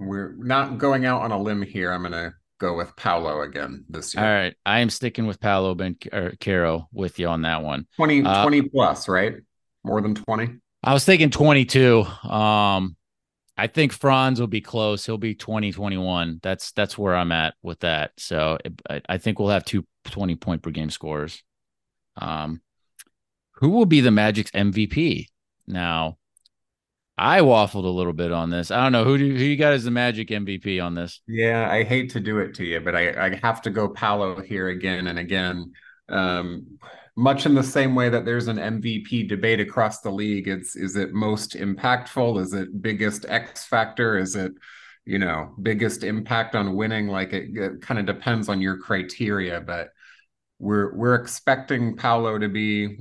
We're 0.00 0.34
not 0.38 0.78
going 0.78 1.04
out 1.04 1.22
on 1.22 1.30
a 1.30 1.40
limb 1.40 1.62
here. 1.62 1.92
I'm 1.92 2.00
going 2.00 2.12
to 2.12 2.32
go 2.58 2.76
with 2.76 2.94
Paolo 2.96 3.42
again 3.42 3.84
this 3.88 4.14
year. 4.14 4.24
All 4.24 4.30
right. 4.30 4.54
I 4.64 4.80
am 4.80 4.90
sticking 4.90 5.26
with 5.26 5.40
Paolo 5.40 5.74
Ben 5.74 5.96
Caro 6.40 6.88
with 6.92 7.18
you 7.18 7.28
on 7.28 7.42
that 7.42 7.62
one. 7.62 7.86
20, 7.96 8.24
uh, 8.24 8.42
20 8.42 8.62
plus, 8.62 9.08
right? 9.08 9.34
More 9.84 10.00
than 10.00 10.14
20? 10.14 10.56
I 10.82 10.92
was 10.94 11.04
thinking 11.04 11.30
22. 11.30 12.02
Um, 12.02 12.96
I 13.56 13.66
think 13.66 13.92
Franz 13.92 14.40
will 14.40 14.46
be 14.46 14.62
close. 14.62 15.04
He'll 15.04 15.18
be 15.18 15.34
2021. 15.34 16.40
That's 16.42 16.72
that's 16.72 16.96
where 16.96 17.14
I'm 17.14 17.30
at 17.30 17.52
with 17.62 17.80
that. 17.80 18.12
So 18.16 18.56
I, 18.88 19.02
I 19.06 19.18
think 19.18 19.38
we'll 19.38 19.50
have 19.50 19.66
two 19.66 19.84
20 20.06 20.36
point 20.36 20.62
per 20.62 20.70
game 20.70 20.88
scores. 20.88 21.42
Um, 22.16 22.62
who 23.56 23.68
will 23.68 23.84
be 23.84 24.00
the 24.00 24.10
Magic's 24.10 24.50
MVP? 24.52 25.26
Now, 25.66 26.16
I 27.20 27.40
waffled 27.40 27.84
a 27.84 27.88
little 27.88 28.14
bit 28.14 28.32
on 28.32 28.48
this. 28.48 28.70
I 28.70 28.82
don't 28.82 28.92
know 28.92 29.04
who 29.04 29.18
do 29.18 29.26
who 29.26 29.44
you 29.44 29.58
got 29.58 29.74
as 29.74 29.84
the 29.84 29.90
Magic 29.90 30.28
MVP 30.28 30.82
on 30.82 30.94
this. 30.94 31.20
Yeah, 31.28 31.70
I 31.70 31.84
hate 31.84 32.08
to 32.12 32.20
do 32.20 32.38
it 32.38 32.54
to 32.54 32.64
you, 32.64 32.80
but 32.80 32.96
I 32.96 33.26
I 33.26 33.38
have 33.42 33.60
to 33.62 33.70
go 33.70 33.90
Paolo 33.90 34.40
here 34.40 34.68
again 34.68 35.06
and 35.06 35.18
again. 35.18 35.72
Um, 36.08 36.78
much 37.18 37.44
in 37.44 37.54
the 37.54 37.62
same 37.62 37.94
way 37.94 38.08
that 38.08 38.24
there's 38.24 38.48
an 38.48 38.56
MVP 38.56 39.28
debate 39.28 39.60
across 39.60 40.00
the 40.00 40.10
league. 40.10 40.48
It's 40.48 40.76
is 40.76 40.96
it 40.96 41.12
most 41.12 41.52
impactful? 41.56 42.40
Is 42.40 42.54
it 42.54 42.80
biggest 42.80 43.26
X 43.28 43.66
factor? 43.66 44.16
Is 44.16 44.34
it 44.34 44.52
you 45.04 45.18
know 45.18 45.54
biggest 45.60 46.04
impact 46.04 46.54
on 46.54 46.74
winning? 46.74 47.06
Like 47.06 47.34
it, 47.34 47.54
it 47.54 47.82
kind 47.82 48.00
of 48.00 48.06
depends 48.06 48.48
on 48.48 48.62
your 48.62 48.78
criteria, 48.78 49.60
but 49.60 49.90
we're 50.58 50.96
we're 50.96 51.16
expecting 51.16 51.98
Paolo 51.98 52.38
to 52.38 52.48
be 52.48 52.96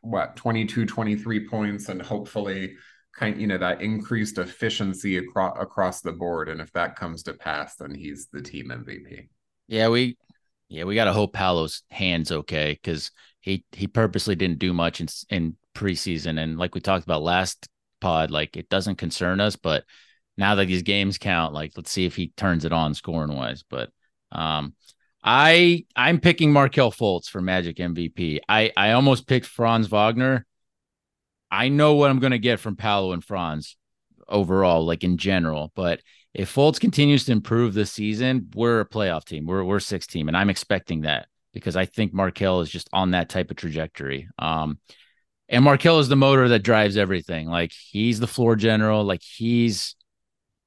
what 0.00 0.36
22 0.36 0.86
23 0.86 1.48
points 1.48 1.90
and 1.90 2.00
hopefully 2.00 2.76
kind 3.16 3.40
you 3.40 3.46
know 3.46 3.58
that 3.58 3.80
increased 3.80 4.38
efficiency 4.38 5.16
across 5.18 5.56
across 5.60 6.00
the 6.00 6.12
board 6.12 6.48
and 6.48 6.60
if 6.60 6.72
that 6.72 6.96
comes 6.96 7.22
to 7.22 7.32
pass 7.32 7.76
then 7.76 7.94
he's 7.94 8.28
the 8.32 8.42
team 8.42 8.68
MVP. 8.68 9.28
Yeah, 9.68 9.88
we 9.88 10.16
yeah, 10.68 10.84
we 10.84 10.94
got 10.94 11.04
to 11.04 11.12
hope 11.12 11.32
Paolo's 11.32 11.82
hands 11.90 12.32
okay 12.32 12.72
because 12.72 13.10
he 13.40 13.64
he 13.72 13.86
purposely 13.86 14.34
didn't 14.34 14.58
do 14.58 14.72
much 14.72 15.00
in 15.00 15.08
in 15.30 15.56
preseason, 15.74 16.42
and 16.42 16.58
like 16.58 16.74
we 16.74 16.80
talked 16.80 17.04
about 17.04 17.22
last 17.22 17.68
pod, 18.00 18.30
like 18.30 18.56
it 18.56 18.68
doesn't 18.68 18.96
concern 18.96 19.40
us, 19.40 19.56
but 19.56 19.84
now 20.36 20.54
that 20.56 20.66
these 20.66 20.82
games 20.82 21.18
count, 21.18 21.54
like 21.54 21.72
let's 21.76 21.90
see 21.90 22.06
if 22.06 22.16
he 22.16 22.28
turns 22.36 22.64
it 22.64 22.72
on 22.72 22.94
scoring 22.94 23.36
wise. 23.36 23.62
But 23.68 23.90
um, 24.32 24.74
I 25.22 25.84
I'm 25.94 26.20
picking 26.20 26.52
Markelle 26.52 26.92
Fultz 26.92 27.28
for 27.28 27.40
Magic 27.40 27.76
MVP. 27.76 28.40
I 28.48 28.72
I 28.76 28.92
almost 28.92 29.26
picked 29.26 29.46
Franz 29.46 29.86
Wagner. 29.86 30.45
I 31.50 31.68
know 31.68 31.94
what 31.94 32.10
I'm 32.10 32.18
gonna 32.18 32.38
get 32.38 32.60
from 32.60 32.76
Paolo 32.76 33.12
and 33.12 33.24
Franz 33.24 33.76
overall, 34.28 34.84
like 34.84 35.04
in 35.04 35.18
general, 35.18 35.72
but 35.74 36.00
if 36.36 36.54
Fultz 36.54 36.78
continues 36.78 37.24
to 37.24 37.32
improve 37.32 37.72
this 37.72 37.90
season, 37.90 38.50
we're 38.54 38.80
a 38.80 38.88
playoff 38.88 39.24
team. 39.24 39.46
We're 39.46 39.64
we're 39.64 39.80
six 39.80 40.06
team, 40.06 40.28
and 40.28 40.36
I'm 40.36 40.50
expecting 40.50 41.02
that 41.02 41.28
because 41.54 41.76
I 41.76 41.86
think 41.86 42.12
Markelle 42.12 42.60
is 42.60 42.68
just 42.68 42.90
on 42.92 43.12
that 43.12 43.30
type 43.30 43.50
of 43.50 43.56
trajectory. 43.56 44.28
Um, 44.38 44.78
and 45.48 45.64
Markelle 45.64 45.98
is 46.00 46.08
the 46.08 46.16
motor 46.16 46.48
that 46.48 46.58
drives 46.62 46.98
everything. 46.98 47.48
Like 47.48 47.72
he's 47.72 48.20
the 48.20 48.26
floor 48.26 48.54
general. 48.54 49.02
Like 49.04 49.22
he's 49.22 49.96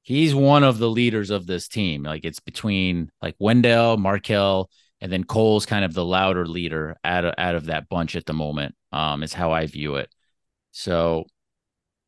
he's 0.02 0.34
one 0.34 0.64
of 0.64 0.78
the 0.78 0.90
leaders 0.90 1.30
of 1.30 1.46
this 1.46 1.68
team. 1.68 2.02
Like 2.02 2.24
it's 2.24 2.40
between 2.40 3.12
like 3.22 3.36
Wendell, 3.38 3.96
Markelle, 3.96 4.70
and 5.00 5.12
then 5.12 5.22
Cole's 5.22 5.66
kind 5.66 5.84
of 5.84 5.94
the 5.94 6.04
louder 6.04 6.46
leader 6.46 6.96
out 7.04 7.24
of, 7.24 7.34
out 7.38 7.54
of 7.54 7.66
that 7.66 7.88
bunch 7.88 8.16
at 8.16 8.26
the 8.26 8.32
moment. 8.32 8.74
Um, 8.92 9.22
is 9.22 9.32
how 9.32 9.52
I 9.52 9.66
view 9.66 9.94
it. 9.96 10.10
So, 10.72 11.24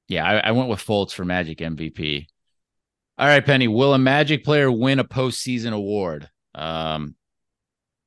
yeah, 0.09 0.25
I, 0.27 0.48
I 0.48 0.51
went 0.53 0.68
with 0.68 0.85
Fultz 0.85 1.12
for 1.12 1.25
Magic 1.25 1.59
MVP. 1.59 2.27
All 3.18 3.27
right, 3.27 3.44
Penny. 3.44 3.68
Will 3.68 3.94
a 3.94 3.98
Magic 3.98 4.44
player 4.44 4.70
win 4.70 4.98
a 4.98 5.05
postseason 5.05 5.72
award? 5.72 6.29
Um, 6.55 7.14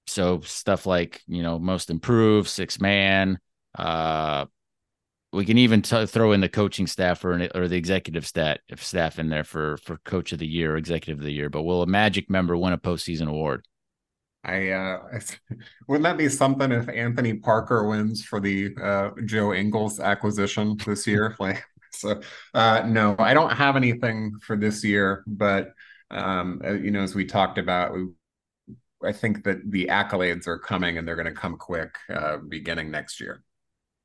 so 0.08 0.42
stuff 0.42 0.86
like 0.86 1.22
you 1.28 1.42
know 1.42 1.60
most 1.60 1.90
improved, 1.90 2.50
six 2.50 2.80
man. 2.80 3.40
Uh, 3.78 4.46
we 5.34 5.46
can 5.46 5.58
even 5.58 5.82
t- 5.82 6.06
throw 6.06 6.32
in 6.32 6.42
the 6.42 6.50
coaching 6.50 6.88
staff 6.88 7.24
or 7.26 7.50
or 7.56 7.68
the 7.68 7.78
executive 7.78 8.26
stat 8.26 8.62
if 8.70 8.84
staff 8.84 9.20
in 9.20 9.30
there 9.30 9.44
for 9.44 9.78
for 9.78 9.98
coach 9.98 10.32
of 10.32 10.40
the 10.40 10.48
year, 10.48 10.78
executive 10.78 11.20
of 11.20 11.26
the 11.26 11.34
year. 11.34 11.50
But 11.50 11.64
will 11.64 11.82
a 11.82 11.88
Magic 11.88 12.30
member 12.30 12.58
win 12.58 12.74
a 12.74 12.78
postseason 12.78 13.28
award? 13.28 13.66
I 14.46 14.70
uh, 14.70 15.20
wouldn't 15.88 16.04
that 16.04 16.18
be 16.18 16.30
something 16.30 16.72
if 16.72 16.88
Anthony 16.88 17.34
Parker 17.34 17.88
wins 17.88 18.24
for 18.24 18.40
the 18.40 18.76
uh, 18.82 19.10
Joe 19.26 19.54
Ingles 19.54 20.00
acquisition 20.00 20.78
this 20.86 21.08
year? 21.08 21.36
like 21.40 21.64
so 21.92 22.22
uh, 22.54 22.84
no, 22.86 23.16
I 23.18 23.34
don't 23.34 23.52
have 23.52 23.76
anything 23.76 24.34
for 24.42 24.56
this 24.56 24.84
year, 24.84 25.24
but 25.26 25.74
um, 26.12 26.62
uh, 26.64 26.74
you 26.74 26.92
know, 26.92 27.02
as 27.02 27.16
we 27.16 27.26
talked 27.26 27.58
about, 27.58 27.94
we, 27.94 28.08
I 29.04 29.12
think 29.12 29.44
that 29.46 29.70
the 29.70 29.88
accolades 29.88 30.48
are 30.48 30.60
coming 30.60 30.98
and 30.98 31.08
they're 31.08 31.16
going 31.16 31.26
to 31.26 31.32
come 31.34 31.58
quick 31.58 31.96
uh, 32.14 32.38
beginning 32.38 32.92
next 32.92 33.20
year. 33.20 33.44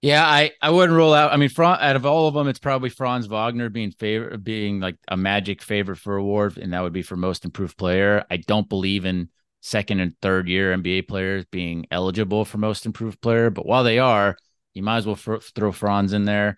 Yeah, 0.03 0.26
I, 0.26 0.53
I 0.62 0.70
wouldn't 0.70 0.96
rule 0.96 1.12
out. 1.12 1.31
I 1.31 1.37
mean, 1.37 1.50
out 1.59 1.96
of 1.96 2.07
all 2.07 2.26
of 2.26 2.33
them, 2.33 2.48
it's 2.48 2.59
probably 2.59 2.88
Franz 2.88 3.26
Wagner 3.26 3.68
being 3.68 3.90
favor 3.90 4.38
being 4.38 4.81
like 4.81 4.96
a 5.09 5.16
magic 5.16 5.61
favorite 5.61 5.98
for 5.98 6.16
award, 6.16 6.57
and 6.57 6.72
that 6.72 6.81
would 6.81 6.94
be 6.94 7.03
for 7.03 7.16
most 7.16 7.44
improved 7.44 7.76
player. 7.76 8.24
I 8.31 8.38
don't 8.38 8.68
believe 8.68 9.05
in 9.05 9.29
second 9.61 10.01
and 10.01 10.14
third 10.20 10.49
year 10.49 10.73
NBA 10.77 11.09
players 11.09 11.44
being 11.46 11.87
eligible 11.90 12.44
for 12.44 12.59
most 12.59 12.87
improved 12.87 13.20
player, 13.20 13.51
but 13.51 13.66
while 13.66 13.85
they 13.85 13.99
are, 13.99 14.37
you 14.75 14.83
might 14.83 14.99
as 14.99 15.07
well 15.07 15.16
throw 15.16 15.73
Franz 15.73 16.12
in 16.12 16.25
there. 16.25 16.57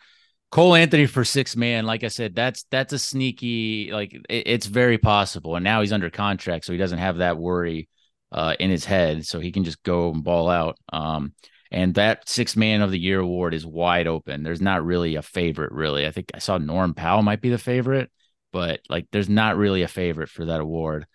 Cole 0.51 0.75
Anthony 0.75 1.07
for 1.07 1.25
six 1.25 1.57
man, 1.57 1.87
like 1.87 2.05
I 2.05 2.09
said, 2.09 2.35
that's 2.35 2.65
that's 2.71 2.93
a 2.93 2.99
sneaky, 2.99 3.91
like 3.91 4.13
it, 4.13 4.47
it's 4.47 4.67
very 4.67 4.99
possible. 4.99 5.57
And 5.57 5.65
now 5.65 5.81
he's 5.81 5.93
under 5.93 6.11
contract, 6.11 6.67
so 6.67 6.73
he 6.73 6.79
doesn't 6.79 6.99
have 6.99 7.19
that 7.19 7.39
worry 7.39 7.89
uh, 8.31 8.55
in 8.61 8.71
his 8.71 8.85
head, 8.85 9.27
so 9.27 9.41
he 9.41 9.51
can 9.51 9.65
just 9.65 9.83
go 9.83 10.11
and 10.13 10.23
ball 10.23 10.51
out. 10.51 10.77
Um, 10.93 11.33
and 11.71 11.95
that 11.95 12.29
six 12.29 12.55
man 12.55 12.83
of 12.83 12.91
the 12.91 12.99
year 12.99 13.21
award 13.21 13.55
is 13.55 13.65
wide 13.65 14.07
open. 14.07 14.43
There's 14.43 14.61
not 14.61 14.85
really 14.85 15.15
a 15.15 15.23
favorite, 15.23 15.73
really. 15.73 16.07
I 16.07 16.11
think 16.11 16.31
I 16.35 16.39
saw 16.39 16.59
Norm 16.59 16.93
Powell 16.93 17.23
might 17.23 17.41
be 17.41 17.49
the 17.49 17.57
favorite, 17.57 18.11
but 18.53 18.81
like 18.91 19.07
there's 19.11 19.31
not 19.31 19.57
really 19.57 19.83
a 19.83 19.89
favorite 19.89 20.29
for 20.29 20.45
that 20.45 20.61
award. 20.61 21.07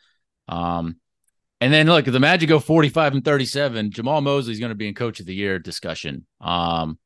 Um, 0.47 0.97
and 1.59 1.73
then 1.73 1.87
look, 1.87 2.05
the 2.05 2.19
Magic 2.19 2.49
go 2.49 2.59
45 2.59 3.13
and 3.15 3.25
37, 3.25 3.91
Jamahl 3.91 4.21
Mosley 4.21 4.53
is 4.53 4.59
going 4.59 4.69
to 4.69 4.75
be 4.75 4.87
in 4.87 4.93
coach 4.93 5.19
of 5.19 5.25
the 5.25 5.33
year 5.33 5.57
discussion. 5.59 6.25
Um, 6.39 6.99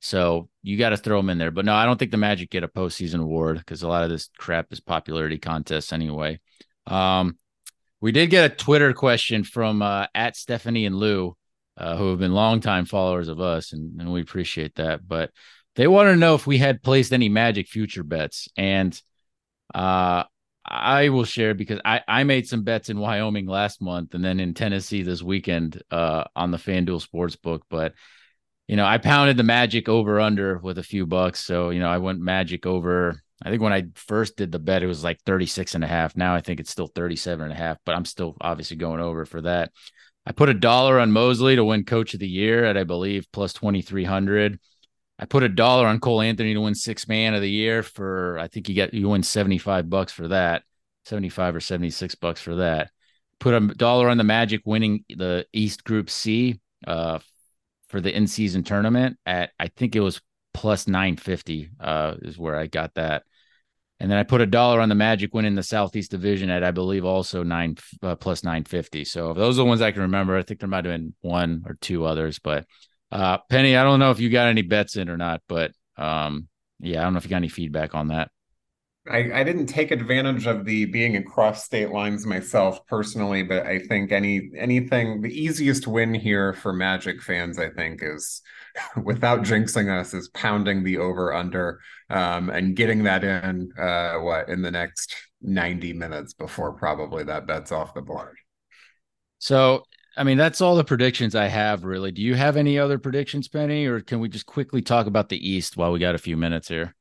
so 0.00 0.48
you 0.62 0.78
got 0.78 0.90
to 0.90 0.96
throw 0.96 1.18
him 1.18 1.30
in 1.30 1.38
there. 1.38 1.50
But 1.50 1.64
no, 1.64 1.74
I 1.74 1.84
don't 1.84 1.98
think 1.98 2.12
the 2.12 2.16
Magic 2.16 2.50
get 2.50 2.62
a 2.62 2.68
postseason 2.68 3.20
award 3.20 3.58
because 3.58 3.82
a 3.82 3.88
lot 3.88 4.04
of 4.04 4.10
this 4.10 4.30
crap 4.38 4.72
is 4.72 4.80
popularity 4.80 5.38
contests 5.38 5.92
anyway. 5.92 6.38
Um, 6.86 7.38
we 8.00 8.12
did 8.12 8.30
get 8.30 8.50
a 8.50 8.54
Twitter 8.54 8.92
question 8.92 9.42
from 9.42 9.82
uh, 9.82 10.06
at 10.14 10.36
Stephanie 10.36 10.86
and 10.86 10.94
Lou, 10.94 11.36
uh, 11.76 11.96
who 11.96 12.10
have 12.10 12.20
been 12.20 12.34
longtime 12.34 12.84
followers 12.84 13.28
of 13.28 13.40
us, 13.40 13.72
and, 13.72 14.00
and 14.00 14.12
we 14.12 14.20
appreciate 14.20 14.76
that. 14.76 15.06
But 15.06 15.30
they 15.74 15.88
want 15.88 16.08
to 16.08 16.16
know 16.16 16.34
if 16.34 16.46
we 16.46 16.58
had 16.58 16.82
placed 16.82 17.12
any 17.12 17.28
Magic 17.28 17.66
future 17.66 18.04
bets, 18.04 18.48
and 18.56 19.00
uh, 19.74 20.24
I 20.68 21.10
will 21.10 21.24
share 21.24 21.54
because 21.54 21.80
I, 21.84 22.00
I 22.08 22.24
made 22.24 22.48
some 22.48 22.62
bets 22.62 22.88
in 22.88 22.98
Wyoming 22.98 23.46
last 23.46 23.80
month 23.80 24.14
and 24.14 24.24
then 24.24 24.40
in 24.40 24.54
Tennessee 24.54 25.02
this 25.02 25.22
weekend 25.22 25.82
uh, 25.90 26.24
on 26.34 26.50
the 26.50 26.58
FanDuel 26.58 27.06
Sportsbook. 27.06 27.60
But 27.70 27.94
you 28.66 28.76
know, 28.76 28.84
I 28.84 28.98
pounded 28.98 29.36
the 29.36 29.44
Magic 29.44 29.88
over 29.88 30.20
under 30.20 30.58
with 30.58 30.78
a 30.78 30.82
few 30.82 31.06
bucks. 31.06 31.40
So, 31.44 31.70
you 31.70 31.78
know, 31.78 31.88
I 31.88 31.98
went 31.98 32.20
Magic 32.20 32.66
over. 32.66 33.22
I 33.42 33.50
think 33.50 33.62
when 33.62 33.72
I 33.72 33.84
first 33.94 34.36
did 34.36 34.50
the 34.50 34.58
bet, 34.58 34.82
it 34.82 34.88
was 34.88 35.04
like 35.04 35.20
36 35.22 35.74
and 35.76 35.84
a 35.84 35.86
half. 35.86 36.16
Now 36.16 36.34
I 36.34 36.40
think 36.40 36.58
it's 36.58 36.70
still 36.70 36.88
37 36.88 37.44
and 37.44 37.52
a 37.52 37.56
half, 37.56 37.78
but 37.84 37.94
I'm 37.94 38.04
still 38.04 38.36
obviously 38.40 38.76
going 38.76 39.00
over 39.00 39.24
for 39.24 39.42
that. 39.42 39.70
I 40.26 40.32
put 40.32 40.48
a 40.48 40.54
dollar 40.54 40.98
on 40.98 41.12
Mosley 41.12 41.54
to 41.54 41.64
win 41.64 41.84
coach 41.84 42.14
of 42.14 42.20
the 42.20 42.28
year 42.28 42.64
at, 42.64 42.76
I 42.76 42.82
believe, 42.82 43.30
plus 43.30 43.52
2,300. 43.52 44.58
I 45.18 45.24
put 45.24 45.42
a 45.42 45.48
dollar 45.48 45.86
on 45.86 46.00
Cole 46.00 46.20
Anthony 46.20 46.54
to 46.54 46.60
win 46.60 46.74
six 46.74 47.08
man 47.08 47.34
of 47.34 47.40
the 47.40 47.50
year 47.50 47.82
for, 47.82 48.38
I 48.38 48.48
think 48.48 48.68
you 48.68 48.74
get, 48.74 48.92
you 48.92 49.08
win 49.08 49.22
75 49.22 49.88
bucks 49.88 50.12
for 50.12 50.28
that, 50.28 50.62
75 51.04 51.56
or 51.56 51.60
76 51.60 52.14
bucks 52.16 52.40
for 52.40 52.56
that. 52.56 52.90
Put 53.38 53.54
a 53.54 53.60
dollar 53.60 54.08
on 54.08 54.18
the 54.18 54.24
Magic 54.24 54.62
winning 54.64 55.04
the 55.08 55.46
East 55.52 55.84
Group 55.84 56.10
C 56.10 56.60
uh, 56.86 57.18
for 57.88 58.00
the 58.00 58.14
in 58.14 58.26
season 58.26 58.62
tournament 58.62 59.18
at 59.26 59.50
I 59.58 59.68
think 59.68 59.94
it 59.94 60.00
was 60.00 60.20
plus 60.54 60.88
950 60.88 61.70
uh, 61.80 62.14
is 62.22 62.38
where 62.38 62.56
I 62.56 62.66
got 62.66 62.94
that. 62.94 63.24
And 64.00 64.10
then 64.10 64.18
I 64.18 64.24
put 64.24 64.42
a 64.42 64.46
dollar 64.46 64.80
on 64.80 64.88
the 64.88 64.94
Magic 64.94 65.32
winning 65.32 65.54
the 65.54 65.62
Southeast 65.62 66.10
Division 66.10 66.50
at 66.50 66.64
I 66.64 66.70
believe 66.70 67.04
also 67.04 67.42
nine 67.42 67.76
uh, 68.02 68.16
plus 68.16 68.44
950. 68.44 69.04
So 69.04 69.32
those 69.32 69.58
are 69.58 69.62
the 69.62 69.64
ones 69.66 69.80
I 69.80 69.92
can 69.92 70.02
remember. 70.02 70.36
I 70.36 70.42
think 70.42 70.60
there 70.60 70.68
might 70.68 70.84
have 70.84 70.94
been 70.94 71.14
one 71.20 71.64
or 71.66 71.78
two 71.80 72.04
others, 72.04 72.38
but 72.38 72.66
uh, 73.16 73.38
Penny, 73.48 73.76
I 73.76 73.82
don't 73.82 73.98
know 73.98 74.10
if 74.10 74.20
you 74.20 74.28
got 74.28 74.48
any 74.48 74.60
bets 74.60 74.96
in 74.96 75.08
or 75.08 75.16
not, 75.16 75.40
but 75.48 75.72
um, 75.96 76.48
yeah, 76.80 77.00
I 77.00 77.04
don't 77.04 77.14
know 77.14 77.16
if 77.16 77.24
you 77.24 77.30
got 77.30 77.36
any 77.36 77.48
feedback 77.48 77.94
on 77.94 78.08
that. 78.08 78.30
I, 79.08 79.40
I 79.40 79.42
didn't 79.42 79.66
take 79.66 79.90
advantage 79.90 80.46
of 80.46 80.66
the 80.66 80.84
being 80.84 81.16
across 81.16 81.64
state 81.64 81.92
lines 81.92 82.26
myself 82.26 82.84
personally, 82.86 83.42
but 83.42 83.64
I 83.64 83.78
think 83.78 84.12
any 84.12 84.50
anything 84.58 85.22
the 85.22 85.30
easiest 85.30 85.86
win 85.86 86.12
here 86.12 86.52
for 86.52 86.74
Magic 86.74 87.22
fans, 87.22 87.58
I 87.58 87.70
think, 87.70 88.00
is 88.02 88.42
without 89.02 89.44
jinxing 89.44 89.88
us, 89.88 90.12
is 90.12 90.28
pounding 90.30 90.84
the 90.84 90.98
over 90.98 91.32
under 91.32 91.80
um, 92.10 92.50
and 92.50 92.76
getting 92.76 93.04
that 93.04 93.24
in 93.24 93.72
uh, 93.78 94.16
what 94.16 94.50
in 94.50 94.60
the 94.60 94.72
next 94.72 95.14
90 95.40 95.94
minutes 95.94 96.34
before 96.34 96.74
probably 96.74 97.24
that 97.24 97.46
bet's 97.46 97.72
off 97.72 97.94
the 97.94 98.02
board. 98.02 98.36
So 99.38 99.84
I 100.16 100.24
mean, 100.24 100.38
that's 100.38 100.60
all 100.60 100.76
the 100.76 100.84
predictions 100.84 101.34
I 101.34 101.46
have, 101.46 101.84
really. 101.84 102.10
Do 102.10 102.22
you 102.22 102.34
have 102.34 102.56
any 102.56 102.78
other 102.78 102.98
predictions, 102.98 103.48
Penny, 103.48 103.86
or 103.86 104.00
can 104.00 104.18
we 104.20 104.28
just 104.28 104.46
quickly 104.46 104.80
talk 104.80 105.06
about 105.06 105.28
the 105.28 105.48
East 105.48 105.76
while 105.76 105.92
we 105.92 105.98
got 105.98 106.14
a 106.14 106.18
few 106.18 106.36
minutes 106.36 106.68
here? 106.68 106.94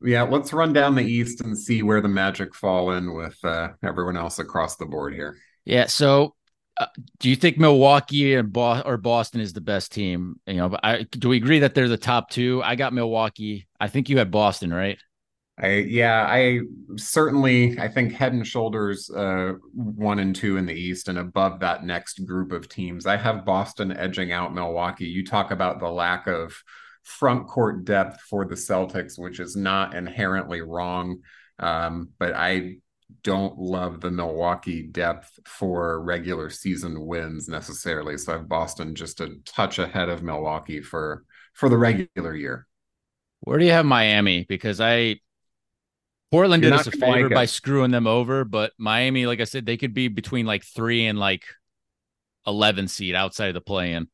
Yeah, 0.00 0.22
let's 0.22 0.52
run 0.52 0.72
down 0.72 0.94
the 0.94 1.04
East 1.04 1.40
and 1.40 1.58
see 1.58 1.82
where 1.82 2.00
the 2.00 2.08
Magic 2.08 2.54
fall 2.54 2.92
in 2.92 3.14
with 3.14 3.36
uh, 3.42 3.70
everyone 3.82 4.16
else 4.16 4.38
across 4.38 4.76
the 4.76 4.86
board 4.86 5.14
here. 5.14 5.36
Yeah. 5.64 5.86
So, 5.86 6.34
uh, 6.76 6.86
do 7.20 7.30
you 7.30 7.36
think 7.36 7.58
Milwaukee 7.58 8.34
and 8.34 8.52
Bo- 8.52 8.82
or 8.82 8.98
Boston 8.98 9.40
is 9.40 9.52
the 9.52 9.60
best 9.60 9.92
team? 9.92 10.40
You 10.46 10.56
know, 10.56 10.76
I, 10.82 11.06
do 11.10 11.28
we 11.28 11.38
agree 11.38 11.60
that 11.60 11.74
they're 11.74 11.88
the 11.88 11.96
top 11.96 12.30
two? 12.30 12.62
I 12.62 12.74
got 12.74 12.92
Milwaukee. 12.92 13.66
I 13.80 13.88
think 13.88 14.08
you 14.08 14.18
had 14.18 14.30
Boston, 14.30 14.72
right? 14.72 14.98
I 15.56 15.68
yeah, 15.68 16.26
I 16.28 16.60
certainly 16.96 17.78
I 17.78 17.86
think 17.88 18.12
head 18.12 18.32
and 18.32 18.46
shoulders 18.46 19.08
uh, 19.10 19.52
one 19.72 20.18
and 20.18 20.34
two 20.34 20.56
in 20.56 20.66
the 20.66 20.74
East 20.74 21.08
and 21.08 21.18
above 21.18 21.60
that 21.60 21.84
next 21.84 22.26
group 22.26 22.50
of 22.50 22.68
teams. 22.68 23.06
I 23.06 23.16
have 23.16 23.44
Boston 23.44 23.96
edging 23.96 24.32
out 24.32 24.54
Milwaukee. 24.54 25.06
You 25.06 25.24
talk 25.24 25.52
about 25.52 25.78
the 25.78 25.88
lack 25.88 26.26
of 26.26 26.54
front 27.04 27.46
court 27.46 27.84
depth 27.84 28.20
for 28.22 28.44
the 28.44 28.56
Celtics, 28.56 29.16
which 29.16 29.38
is 29.38 29.54
not 29.54 29.94
inherently 29.94 30.60
wrong. 30.60 31.20
Um, 31.60 32.08
but 32.18 32.34
I 32.34 32.78
don't 33.22 33.56
love 33.58 34.00
the 34.00 34.10
Milwaukee 34.10 34.82
depth 34.82 35.38
for 35.46 36.02
regular 36.02 36.50
season 36.50 37.06
wins 37.06 37.48
necessarily. 37.48 38.18
So 38.18 38.32
I 38.32 38.36
have 38.38 38.48
Boston 38.48 38.94
just 38.94 39.20
a 39.20 39.36
touch 39.44 39.78
ahead 39.78 40.08
of 40.08 40.22
Milwaukee 40.22 40.80
for 40.80 41.24
for 41.52 41.68
the 41.68 41.78
regular 41.78 42.34
year. 42.34 42.66
Where 43.40 43.58
do 43.58 43.64
you 43.64 43.72
have 43.72 43.86
Miami? 43.86 44.44
Because 44.48 44.80
I 44.80 45.20
Portland 46.34 46.64
did 46.64 46.72
us 46.72 46.88
a 46.88 46.90
favor 46.90 47.28
like 47.28 47.34
by 47.34 47.44
screwing 47.44 47.92
them 47.92 48.08
over, 48.08 48.44
but 48.44 48.72
Miami, 48.76 49.24
like 49.24 49.40
I 49.40 49.44
said, 49.44 49.66
they 49.66 49.76
could 49.76 49.94
be 49.94 50.08
between 50.08 50.46
like 50.46 50.64
three 50.64 51.06
and 51.06 51.16
like 51.16 51.44
eleven 52.44 52.88
seed 52.88 53.14
outside 53.14 53.46
of 53.46 53.54
the 53.54 53.60
play-in. 53.60 54.08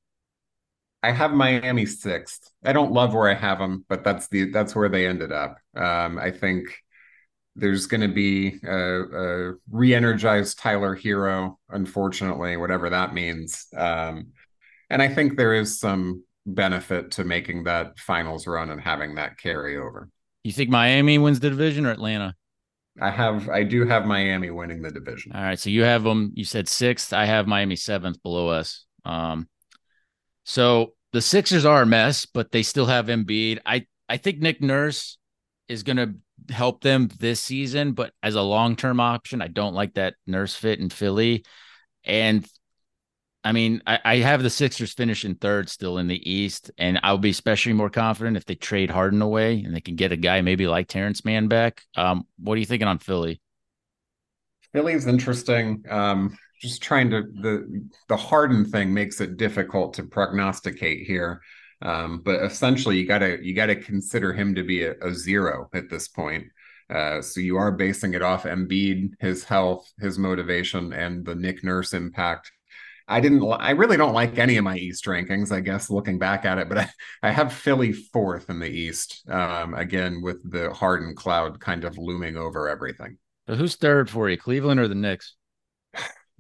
I 1.02 1.12
have 1.12 1.32
Miami 1.32 1.86
sixth. 1.86 2.50
I 2.62 2.74
don't 2.74 2.92
love 2.92 3.14
where 3.14 3.30
I 3.30 3.32
have 3.32 3.58
them, 3.58 3.86
but 3.88 4.04
that's 4.04 4.28
the 4.28 4.50
that's 4.50 4.76
where 4.76 4.90
they 4.90 5.06
ended 5.06 5.32
up. 5.32 5.56
Um, 5.74 6.18
I 6.18 6.30
think 6.30 6.66
there's 7.56 7.86
going 7.86 8.02
to 8.02 8.08
be 8.08 8.60
a, 8.64 9.00
a, 9.48 9.54
re-energized 9.70 10.58
Tyler 10.58 10.94
Herro, 10.94 11.58
unfortunately, 11.70 12.58
whatever 12.58 12.90
that 12.90 13.14
means. 13.14 13.66
Um, 13.74 14.28
and 14.90 15.00
I 15.00 15.08
think 15.08 15.36
there 15.36 15.54
is 15.54 15.80
some 15.80 16.24
benefit 16.44 17.12
to 17.12 17.24
making 17.24 17.64
that 17.64 17.98
finals 17.98 18.46
run 18.46 18.70
and 18.70 18.80
having 18.80 19.14
that 19.14 19.38
carry 19.38 19.78
over. 19.78 20.10
You 20.44 20.52
think 20.52 20.70
Miami 20.70 21.18
wins 21.18 21.40
the 21.40 21.50
division 21.50 21.86
or 21.86 21.90
Atlanta? 21.90 22.34
I 23.00 23.10
have 23.10 23.48
I 23.48 23.62
do 23.62 23.86
have 23.86 24.04
Miami 24.04 24.50
winning 24.50 24.82
the 24.82 24.90
division. 24.90 25.32
All 25.34 25.42
right, 25.42 25.58
so 25.58 25.70
you 25.70 25.84
have 25.84 26.02
them. 26.02 26.32
You 26.34 26.44
said 26.44 26.68
sixth. 26.68 27.12
I 27.12 27.24
have 27.24 27.46
Miami 27.46 27.76
seventh 27.76 28.22
below 28.22 28.48
us. 28.48 28.84
Um, 29.04 29.48
so 30.44 30.94
the 31.12 31.20
Sixers 31.20 31.64
are 31.64 31.82
a 31.82 31.86
mess, 31.86 32.26
but 32.26 32.50
they 32.50 32.62
still 32.62 32.86
have 32.86 33.06
Embiid. 33.06 33.58
I 33.64 33.86
I 34.08 34.16
think 34.16 34.40
Nick 34.40 34.60
Nurse 34.60 35.18
is 35.68 35.82
going 35.82 35.96
to 35.96 36.14
help 36.52 36.82
them 36.82 37.08
this 37.20 37.40
season, 37.40 37.92
but 37.92 38.12
as 38.22 38.34
a 38.34 38.42
long 38.42 38.76
term 38.76 38.98
option, 38.98 39.40
I 39.40 39.48
don't 39.48 39.74
like 39.74 39.94
that 39.94 40.14
Nurse 40.26 40.54
fit 40.56 40.80
in 40.80 40.90
Philly. 40.90 41.44
And 42.04 42.46
I 43.42 43.52
mean, 43.52 43.82
I, 43.86 43.98
I, 44.04 44.16
have 44.16 44.42
the 44.42 44.50
Sixers 44.50 44.92
finishing 44.92 45.34
third 45.34 45.70
still 45.70 45.96
in 45.96 46.08
the 46.08 46.30
East, 46.30 46.70
and 46.76 47.00
I'll 47.02 47.16
be 47.16 47.30
especially 47.30 47.72
more 47.72 47.88
confident 47.88 48.36
if 48.36 48.44
they 48.44 48.54
trade 48.54 48.90
Harden 48.90 49.22
away 49.22 49.62
and 49.62 49.74
they 49.74 49.80
can 49.80 49.96
get 49.96 50.12
a 50.12 50.16
guy 50.16 50.42
maybe 50.42 50.66
like 50.66 50.88
Terance 50.88 51.24
Mann 51.24 51.48
back. 51.48 51.82
Um, 51.96 52.26
what 52.38 52.54
are 52.54 52.58
you 52.58 52.66
thinking 52.66 52.88
on 52.88 52.98
Philly? 52.98 53.40
Philly's 54.72 55.06
interesting. 55.06 55.82
Um, 55.88 56.36
just 56.60 56.82
trying 56.82 57.10
to 57.10 57.22
the 57.22 57.88
the 58.08 58.16
Harden 58.16 58.66
thing 58.66 58.92
makes 58.92 59.20
it 59.20 59.38
difficult 59.38 59.94
to 59.94 60.02
prognosticate 60.04 61.06
here. 61.06 61.40
Um, 61.82 62.20
but 62.22 62.42
essentially, 62.42 62.98
you 62.98 63.06
gotta 63.06 63.38
you 63.42 63.54
gotta 63.54 63.76
consider 63.76 64.34
him 64.34 64.54
to 64.54 64.62
be 64.62 64.84
a, 64.84 64.94
a 65.00 65.14
zero 65.14 65.70
at 65.72 65.88
this 65.88 66.08
point. 66.08 66.44
Uh, 66.90 67.22
so 67.22 67.40
you 67.40 67.56
are 67.56 67.72
basing 67.72 68.14
it 68.14 68.22
off 68.22 68.42
Embiid, 68.42 69.12
his 69.20 69.44
health, 69.44 69.90
his 69.98 70.18
motivation, 70.18 70.92
and 70.92 71.24
the 71.24 71.34
Nick 71.34 71.64
Nurse 71.64 71.94
impact. 71.94 72.52
I 73.10 73.20
didn't. 73.20 73.44
I 73.52 73.72
really 73.72 73.96
don't 73.96 74.14
like 74.14 74.38
any 74.38 74.56
of 74.56 74.64
my 74.64 74.76
East 74.76 75.04
rankings. 75.04 75.52
I 75.52 75.60
guess 75.60 75.90
looking 75.90 76.18
back 76.18 76.44
at 76.44 76.58
it, 76.58 76.68
but 76.68 76.78
I, 76.78 76.90
I 77.22 77.30
have 77.30 77.52
Philly 77.52 77.92
fourth 77.92 78.48
in 78.48 78.58
the 78.58 78.70
East. 78.70 79.28
Um, 79.28 79.74
again, 79.74 80.22
with 80.22 80.38
the 80.50 80.72
Harden 80.72 81.14
cloud 81.14 81.60
kind 81.60 81.84
of 81.84 81.98
looming 81.98 82.36
over 82.36 82.68
everything. 82.68 83.18
So 83.48 83.56
who's 83.56 83.76
third 83.76 84.08
for 84.08 84.30
you, 84.30 84.36
Cleveland 84.38 84.80
or 84.80 84.88
the 84.88 84.94
Knicks? 84.94 85.34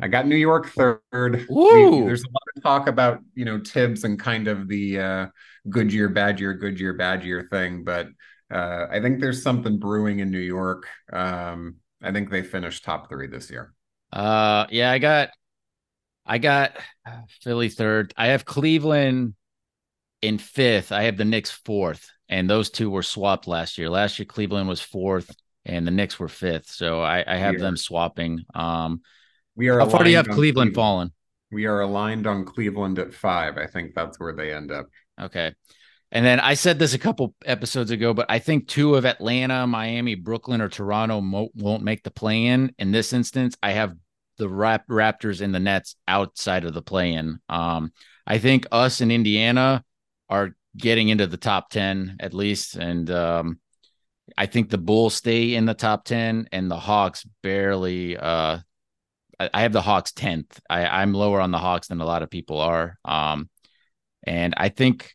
I 0.00 0.08
got 0.08 0.26
New 0.26 0.36
York 0.36 0.68
third. 0.68 1.02
We, 1.50 2.00
there's 2.04 2.22
a 2.22 2.28
lot 2.28 2.56
of 2.56 2.62
talk 2.62 2.88
about 2.88 3.20
you 3.34 3.44
know 3.44 3.60
Thibs 3.60 4.04
and 4.04 4.18
kind 4.18 4.48
of 4.48 4.68
the 4.68 4.98
uh, 4.98 5.26
good 5.68 5.92
year, 5.92 6.08
bad 6.08 6.40
year, 6.40 6.54
good 6.54 6.80
year, 6.80 6.94
bad 6.94 7.24
year 7.24 7.48
thing, 7.50 7.84
but 7.84 8.08
uh, 8.50 8.86
I 8.90 9.00
think 9.00 9.20
there's 9.20 9.42
something 9.42 9.78
brewing 9.78 10.20
in 10.20 10.30
New 10.30 10.38
York. 10.38 10.86
Um, 11.12 11.76
I 12.02 12.12
think 12.12 12.30
they 12.30 12.42
finished 12.42 12.84
top 12.84 13.08
three 13.08 13.26
this 13.26 13.50
year. 13.50 13.72
Uh, 14.12 14.66
yeah, 14.70 14.90
I 14.90 14.98
got, 14.98 15.30
I 16.26 16.38
got 16.38 16.76
Philly 17.42 17.68
third. 17.68 18.14
I 18.16 18.28
have 18.28 18.44
Cleveland 18.44 19.34
in 20.22 20.38
fifth. 20.38 20.92
I 20.92 21.04
have 21.04 21.16
the 21.16 21.24
Knicks 21.24 21.50
fourth, 21.50 22.10
and 22.28 22.48
those 22.48 22.70
two 22.70 22.90
were 22.90 23.02
swapped 23.02 23.46
last 23.46 23.78
year. 23.78 23.90
Last 23.90 24.18
year, 24.18 24.26
Cleveland 24.26 24.68
was 24.68 24.80
fourth, 24.80 25.34
and 25.64 25.86
the 25.86 25.90
Knicks 25.90 26.18
were 26.18 26.28
fifth. 26.28 26.70
So 26.70 27.00
I, 27.02 27.24
I 27.26 27.36
have 27.36 27.58
them 27.58 27.76
swapping. 27.76 28.44
Um, 28.54 29.00
we 29.56 29.68
are. 29.68 29.80
How 29.80 29.88
far 29.88 30.04
do 30.04 30.10
you 30.10 30.16
have 30.16 30.26
Cleveland, 30.26 30.72
Cleveland 30.72 30.74
fallen? 30.74 31.12
We 31.50 31.66
are 31.66 31.80
aligned 31.80 32.26
on 32.26 32.44
Cleveland 32.44 32.98
at 32.98 33.12
five. 33.12 33.58
I 33.58 33.66
think 33.66 33.94
that's 33.94 34.20
where 34.20 34.34
they 34.34 34.52
end 34.52 34.70
up. 34.70 34.86
Okay. 35.20 35.54
And 36.12 36.26
then 36.26 36.40
I 36.40 36.54
said 36.54 36.78
this 36.78 36.94
a 36.94 36.98
couple 36.98 37.34
episodes 37.44 37.92
ago, 37.92 38.12
but 38.12 38.26
I 38.28 38.40
think 38.40 38.66
two 38.66 38.96
of 38.96 39.06
Atlanta, 39.06 39.66
Miami, 39.66 40.16
Brooklyn, 40.16 40.60
or 40.60 40.68
Toronto 40.68 41.20
mo- 41.20 41.50
won't 41.54 41.84
make 41.84 42.02
the 42.02 42.10
play 42.10 42.46
in. 42.46 42.74
In 42.78 42.90
this 42.90 43.12
instance, 43.12 43.56
I 43.62 43.72
have 43.72 43.94
the 44.40 44.48
Rap- 44.48 44.88
Raptors 44.88 45.40
and 45.40 45.54
the 45.54 45.60
Nets 45.60 45.94
outside 46.08 46.64
of 46.64 46.74
the 46.74 46.82
play 46.82 47.12
in. 47.12 47.38
Um, 47.48 47.92
I 48.26 48.38
think 48.38 48.66
us 48.72 49.00
in 49.00 49.10
Indiana 49.10 49.84
are 50.28 50.56
getting 50.76 51.08
into 51.08 51.26
the 51.26 51.36
top 51.36 51.70
10 51.70 52.16
at 52.20 52.34
least. 52.34 52.76
And 52.76 53.10
um, 53.10 53.60
I 54.38 54.46
think 54.46 54.70
the 54.70 54.78
Bulls 54.78 55.14
stay 55.14 55.54
in 55.54 55.66
the 55.66 55.74
top 55.74 56.04
10 56.04 56.48
and 56.52 56.70
the 56.70 56.78
Hawks 56.78 57.26
barely 57.42 58.16
uh, 58.16 58.58
I 59.54 59.62
have 59.62 59.72
the 59.72 59.80
Hawks 59.80 60.12
10th. 60.12 60.60
I, 60.68 60.84
I'm 60.84 61.14
lower 61.14 61.40
on 61.40 61.50
the 61.50 61.58
Hawks 61.58 61.88
than 61.88 62.00
a 62.00 62.06
lot 62.06 62.22
of 62.22 62.30
people 62.30 62.60
are. 62.60 62.98
Um, 63.04 63.48
and 64.22 64.54
I 64.56 64.68
think 64.68 65.14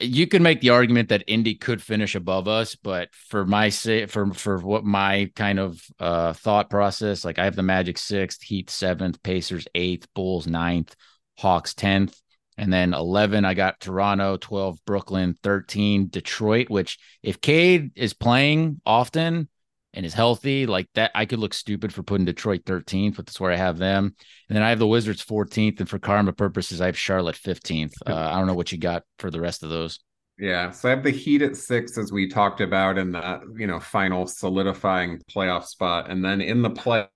you 0.00 0.26
could 0.26 0.42
make 0.42 0.60
the 0.60 0.70
argument 0.70 1.08
that 1.10 1.24
Indy 1.26 1.54
could 1.54 1.82
finish 1.82 2.14
above 2.14 2.48
us, 2.48 2.74
but 2.74 3.14
for 3.14 3.44
my 3.44 3.68
say 3.68 4.06
for 4.06 4.32
for 4.32 4.58
what 4.58 4.84
my 4.84 5.30
kind 5.36 5.58
of 5.58 5.82
uh, 5.98 6.32
thought 6.32 6.70
process, 6.70 7.24
like 7.24 7.38
I 7.38 7.44
have 7.44 7.56
the 7.56 7.62
Magic 7.62 7.98
sixth, 7.98 8.42
Heat 8.42 8.70
seventh, 8.70 9.22
Pacers 9.22 9.66
eighth, 9.74 10.06
Bulls 10.14 10.46
ninth, 10.46 10.94
Hawks 11.38 11.74
tenth. 11.74 12.18
And 12.58 12.70
then 12.70 12.92
11, 12.92 13.46
I 13.46 13.54
got 13.54 13.80
Toronto, 13.80 14.36
12, 14.36 14.84
Brooklyn, 14.84 15.34
13, 15.42 16.08
Detroit, 16.08 16.68
which 16.68 16.98
if 17.22 17.40
Cade 17.40 17.92
is 17.96 18.12
playing 18.12 18.80
often 18.84 19.48
and 19.94 20.06
is 20.06 20.14
healthy, 20.14 20.66
like 20.66 20.88
that, 20.94 21.10
I 21.14 21.26
could 21.26 21.38
look 21.38 21.54
stupid 21.54 21.92
for 21.92 22.02
putting 22.02 22.24
Detroit 22.24 22.64
13th, 22.64 23.16
but 23.16 23.26
that's 23.26 23.40
where 23.40 23.52
I 23.52 23.56
have 23.56 23.78
them. 23.78 24.14
And 24.48 24.56
then 24.56 24.62
I 24.62 24.70
have 24.70 24.78
the 24.78 24.86
Wizards 24.86 25.24
14th. 25.24 25.80
And 25.80 25.88
for 25.88 25.98
karma 25.98 26.32
purposes, 26.32 26.80
I 26.80 26.86
have 26.86 26.98
Charlotte 26.98 27.36
15th. 27.36 27.92
Uh, 28.06 28.14
I 28.14 28.38
don't 28.38 28.46
know 28.46 28.54
what 28.54 28.72
you 28.72 28.78
got 28.78 29.02
for 29.18 29.30
the 29.30 29.40
rest 29.40 29.62
of 29.62 29.68
those. 29.68 29.98
Yeah, 30.38 30.70
so 30.70 30.88
I 30.88 30.90
have 30.90 31.04
the 31.04 31.10
Heat 31.10 31.42
at 31.42 31.56
six, 31.56 31.98
as 31.98 32.10
we 32.10 32.28
talked 32.28 32.60
about 32.60 32.98
in 32.98 33.12
that 33.12 33.42
you 33.54 33.66
know 33.66 33.78
final 33.78 34.26
solidifying 34.26 35.20
playoff 35.30 35.66
spot, 35.66 36.10
and 36.10 36.24
then 36.24 36.40
in 36.40 36.62
the 36.62 36.70
play, 36.70 37.06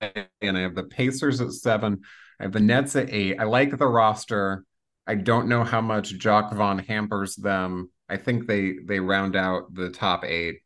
and 0.41 0.57
I 0.57 0.61
have 0.61 0.75
the 0.75 0.83
Pacers 0.83 1.41
at 1.41 1.51
seven. 1.51 2.01
I 2.39 2.43
have 2.43 2.53
the 2.53 2.59
Nets 2.59 2.95
at 2.95 3.09
eight. 3.11 3.37
I 3.39 3.43
like 3.43 3.75
the 3.77 3.87
roster. 3.87 4.63
I 5.07 5.15
don't 5.15 5.49
know 5.49 5.63
how 5.63 5.81
much 5.81 6.17
Jacque 6.17 6.53
Vaughn 6.53 6.79
hampers 6.79 7.35
them. 7.35 7.89
I 8.07 8.17
think 8.17 8.45
they 8.47 8.75
they 8.85 8.99
round 8.99 9.35
out 9.35 9.73
the 9.73 9.89
top 9.89 10.23
eight. 10.23 10.59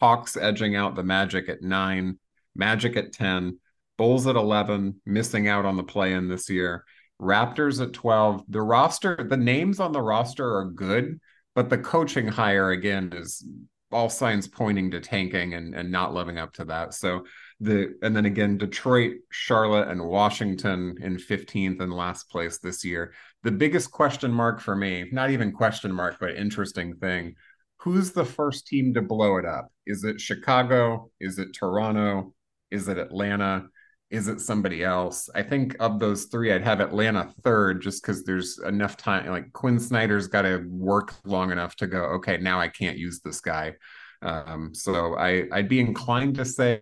Hawks 0.00 0.36
edging 0.36 0.76
out 0.76 0.94
the 0.94 1.02
Magic 1.02 1.48
at 1.48 1.62
nine, 1.62 2.18
Magic 2.54 2.96
at 2.96 3.12
ten, 3.12 3.58
Bulls 3.96 4.26
at 4.26 4.36
eleven, 4.36 5.00
missing 5.04 5.48
out 5.48 5.64
on 5.64 5.76
the 5.76 5.82
play 5.82 6.12
in 6.12 6.28
this 6.28 6.48
year. 6.48 6.84
Raptors 7.20 7.82
at 7.82 7.92
twelve. 7.92 8.44
The 8.48 8.62
roster, 8.62 9.26
the 9.28 9.36
names 9.36 9.80
on 9.80 9.92
the 9.92 10.02
roster 10.02 10.58
are 10.58 10.64
good 10.66 11.18
but 11.58 11.70
the 11.70 11.78
coaching 11.78 12.28
hire 12.28 12.70
again 12.70 13.12
is 13.16 13.44
all 13.90 14.08
signs 14.08 14.46
pointing 14.46 14.92
to 14.92 15.00
tanking 15.00 15.54
and, 15.54 15.74
and 15.74 15.90
not 15.90 16.14
living 16.14 16.38
up 16.38 16.52
to 16.52 16.64
that. 16.64 16.94
So 16.94 17.24
the 17.58 17.96
and 18.00 18.14
then 18.14 18.26
again 18.26 18.58
Detroit, 18.58 19.14
Charlotte, 19.30 19.88
and 19.88 20.06
Washington 20.06 20.94
in 21.00 21.16
15th 21.16 21.80
and 21.80 21.92
last 21.92 22.30
place 22.30 22.58
this 22.58 22.84
year. 22.84 23.12
The 23.42 23.50
biggest 23.50 23.90
question 23.90 24.30
mark 24.30 24.60
for 24.60 24.76
me, 24.76 25.08
not 25.10 25.30
even 25.30 25.50
question 25.50 25.92
mark, 25.92 26.18
but 26.20 26.36
interesting 26.36 26.94
thing. 26.94 27.34
Who's 27.80 28.12
the 28.12 28.24
first 28.24 28.66
team 28.66 28.94
to 28.94 29.02
blow 29.02 29.36
it 29.36 29.44
up? 29.44 29.70
Is 29.86 30.04
it 30.04 30.20
Chicago? 30.20 31.10
Is 31.20 31.38
it 31.38 31.54
Toronto? 31.54 32.34
Is 32.70 32.88
it 32.88 32.98
Atlanta? 32.98 33.68
is 34.10 34.28
it 34.28 34.40
somebody 34.40 34.82
else? 34.82 35.28
I 35.34 35.42
think 35.42 35.76
of 35.80 35.98
those 35.98 36.24
three, 36.24 36.52
I'd 36.52 36.62
have 36.62 36.80
Atlanta 36.80 37.32
third 37.42 37.82
just 37.82 38.02
because 38.02 38.24
there's 38.24 38.58
enough 38.58 38.96
time. 38.96 39.26
Like 39.26 39.52
Quin 39.52 39.78
Snyder's 39.78 40.28
got 40.28 40.42
to 40.42 40.64
work 40.68 41.14
long 41.24 41.52
enough 41.52 41.76
to 41.76 41.86
go, 41.86 42.04
okay, 42.14 42.38
now 42.38 42.58
I 42.58 42.68
can't 42.68 42.96
use 42.96 43.20
this 43.20 43.40
guy. 43.40 43.74
Um, 44.22 44.74
so 44.74 45.16
I, 45.16 45.44
I'd 45.52 45.68
be 45.68 45.80
inclined 45.80 46.36
to 46.36 46.44
say 46.44 46.80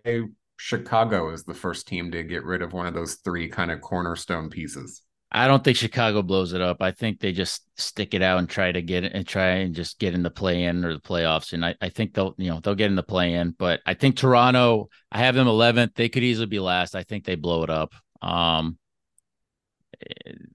Chicago 0.57 1.31
is 1.31 1.43
the 1.43 1.53
first 1.53 1.87
team 1.87 2.11
to 2.11 2.23
get 2.23 2.45
rid 2.45 2.61
of 2.61 2.73
one 2.73 2.87
of 2.87 2.93
those 2.93 3.15
three 3.15 3.49
kind 3.49 3.71
of 3.71 3.81
cornerstone 3.81 4.49
pieces. 4.49 5.01
I 5.31 5.47
don't 5.47 5.63
think 5.63 5.75
Chicago 5.75 6.21
blows 6.21 6.53
it 6.53 6.61
up. 6.61 6.81
I 6.81 6.91
think 6.91 7.19
they 7.19 7.33
just 7.33 7.63
stick 7.79 8.13
it 8.13 8.21
out 8.21 8.39
and 8.39 8.49
try 8.49 8.71
to 8.71 8.81
get 8.81 9.03
and 9.03 9.27
try 9.27 9.47
and 9.47 9.75
just 9.75 9.99
get 9.99 10.13
in 10.13 10.23
the 10.23 10.29
play 10.29 10.63
in 10.63 10.85
or 10.85 10.93
the 10.93 11.01
playoffs. 11.01 11.51
And 11.51 11.65
I, 11.65 11.75
I 11.81 11.89
think 11.89 12.13
they'll, 12.13 12.33
you 12.37 12.49
know, 12.49 12.61
they'll 12.61 12.75
get 12.75 12.89
in 12.89 12.95
the 12.95 13.03
play 13.03 13.33
in. 13.33 13.51
But 13.51 13.81
I 13.85 13.93
think 13.93 14.15
Toronto, 14.15 14.89
I 15.11 15.19
have 15.19 15.35
them 15.35 15.47
11th. 15.47 15.95
They 15.95 16.07
could 16.07 16.23
easily 16.23 16.47
be 16.47 16.59
last. 16.59 16.95
I 16.95 17.03
think 17.03 17.25
they 17.25 17.35
blow 17.35 17.63
it 17.63 17.69
up. 17.69 17.93
Um, 18.21 18.77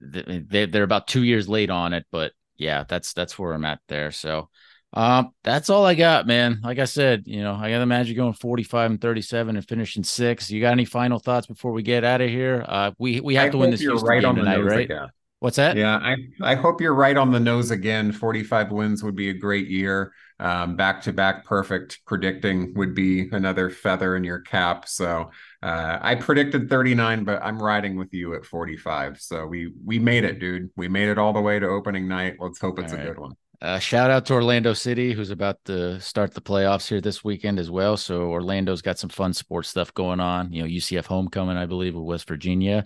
they, 0.01 0.65
they're 0.65 0.83
about 0.83 1.07
two 1.07 1.23
years 1.23 1.47
late 1.47 1.69
on 1.69 1.93
it, 1.93 2.05
but 2.11 2.31
yeah, 2.57 2.83
that's 2.87 3.13
that's 3.13 3.37
where 3.37 3.53
I'm 3.53 3.65
at 3.65 3.79
there. 3.87 4.11
So 4.11 4.49
um, 4.93 5.31
that's 5.43 5.69
all 5.69 5.85
I 5.85 5.95
got, 5.95 6.27
man. 6.27 6.59
Like 6.63 6.77
I 6.77 6.85
said, 6.85 7.23
you 7.25 7.41
know, 7.41 7.55
I 7.55 7.71
got 7.71 7.79
the 7.79 7.85
Magic 7.85 8.15
going 8.15 8.33
45 8.33 8.91
and 8.91 9.01
37 9.01 9.55
and 9.55 9.67
finishing 9.67 10.03
six. 10.03 10.51
You 10.51 10.61
got 10.61 10.71
any 10.71 10.85
final 10.85 11.19
thoughts 11.19 11.47
before 11.47 11.71
we 11.71 11.81
get 11.81 12.03
out 12.03 12.21
of 12.21 12.29
here? 12.29 12.63
Uh, 12.67 12.91
we 12.99 13.19
we 13.19 13.35
have 13.35 13.47
I 13.47 13.49
to 13.49 13.57
win 13.57 13.71
this 13.71 13.81
you're 13.81 13.93
Houston 13.93 14.07
right 14.07 14.21
game 14.21 14.29
on 14.29 14.35
tonight, 14.35 14.57
right? 14.59 14.85
Again. 14.85 15.09
What's 15.39 15.57
that? 15.57 15.75
Yeah, 15.75 15.97
I, 15.97 16.15
I 16.41 16.55
hope 16.55 16.79
you're 16.79 16.93
right 16.93 17.17
on 17.17 17.31
the 17.31 17.39
nose 17.39 17.69
again. 17.69 18.13
45 18.13 18.71
wins 18.71 19.03
would 19.03 19.15
be 19.15 19.29
a 19.29 19.33
great 19.33 19.67
year. 19.67 20.13
Um, 20.39 20.77
back 20.77 21.01
to 21.01 21.11
back 21.11 21.43
perfect 21.43 21.99
predicting 22.05 22.73
would 22.75 22.95
be 22.95 23.29
another 23.29 23.69
feather 23.69 24.15
in 24.15 24.23
your 24.23 24.39
cap. 24.39 24.87
So 24.87 25.31
uh, 25.61 25.97
I 26.01 26.15
predicted 26.15 26.69
39, 26.69 27.25
but 27.25 27.43
I'm 27.43 27.61
riding 27.61 27.97
with 27.97 28.13
you 28.13 28.35
at 28.35 28.45
45. 28.45 29.19
So 29.19 29.45
we 29.45 29.73
we 29.83 29.99
made 29.99 30.23
it, 30.23 30.39
dude. 30.39 30.69
We 30.77 30.87
made 30.87 31.09
it 31.09 31.17
all 31.17 31.33
the 31.33 31.41
way 31.41 31.59
to 31.59 31.67
opening 31.67 32.07
night. 32.07 32.35
Let's 32.39 32.59
hope 32.61 32.79
it's 32.79 32.93
all 32.93 32.99
a 32.99 33.01
right. 33.01 33.07
good 33.09 33.19
one. 33.19 33.33
Uh, 33.63 33.79
shout 33.79 34.11
out 34.11 34.25
to 34.25 34.33
Orlando 34.33 34.73
City, 34.73 35.13
who's 35.13 35.29
about 35.29 35.57
to 35.63 35.97
start 36.01 36.33
the 36.33 36.41
playoffs 36.41 36.89
here 36.89 36.99
this 36.99 37.23
weekend 37.23 37.57
as 37.57 37.71
well. 37.71 37.95
So 37.95 38.23
Orlando's 38.23 38.81
got 38.81 38.99
some 38.99 39.09
fun 39.09 39.31
sports 39.31 39.69
stuff 39.69 39.93
going 39.93 40.19
on. 40.19 40.51
You 40.51 40.63
know, 40.63 40.67
UCF 40.67 41.05
homecoming, 41.05 41.55
I 41.55 41.65
believe, 41.65 41.95
with 41.95 42.03
West 42.03 42.27
Virginia. 42.27 42.83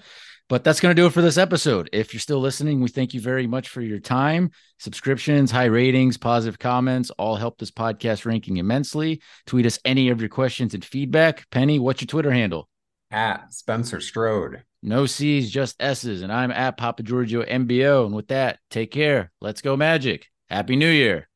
But 0.50 0.64
that's 0.64 0.80
going 0.80 0.96
to 0.96 1.02
do 1.02 1.08
it 1.08 1.14
for 1.14 1.24
this 1.24 1.40
episode. 1.40 1.90
If 1.92 2.14
you're 2.14 2.20
still 2.20 2.40
listening, 2.40 2.80
we 2.80 2.90
thank 2.90 3.16
you 3.16 3.20
very 3.20 3.48
much 3.48 3.70
for 3.70 3.82
your 3.82 3.98
time. 3.98 4.52
Subscriptions, 4.78 5.50
high 5.50 5.66
ratings, 5.66 6.16
positive 6.16 6.60
comments 6.60 7.10
all 7.18 7.38
help 7.38 7.58
this 7.58 7.72
podcast 7.72 8.28
ranking 8.28 8.58
immensely. 8.58 9.20
Tweet 9.48 9.66
us 9.66 9.80
any 9.84 10.10
of 10.10 10.22
your 10.22 10.30
questions 10.30 10.76
and 10.76 10.86
feedback. 10.86 11.50
Penny, 11.50 11.80
what's 11.80 12.04
your 12.04 12.08
Twitter 12.08 12.32
handle? 12.32 12.70
At 13.10 13.52
Spencer 13.52 14.00
Strode. 14.00 14.62
No 14.84 15.08
C's, 15.08 15.50
just 15.50 15.76
S's. 15.80 16.22
And 16.22 16.32
I'm 16.32 16.52
at 16.52 16.78
Papa 16.78 17.02
Giorgio 17.02 17.44
MBO. 17.44 18.06
And 18.06 18.14
with 18.14 18.28
that, 18.28 18.60
take 18.70 18.92
care. 18.92 19.32
Let's 19.42 19.62
go, 19.62 19.76
Magic. 19.76 20.28
Happy 20.50 20.76
New 20.76 20.90
Year. 20.90 21.26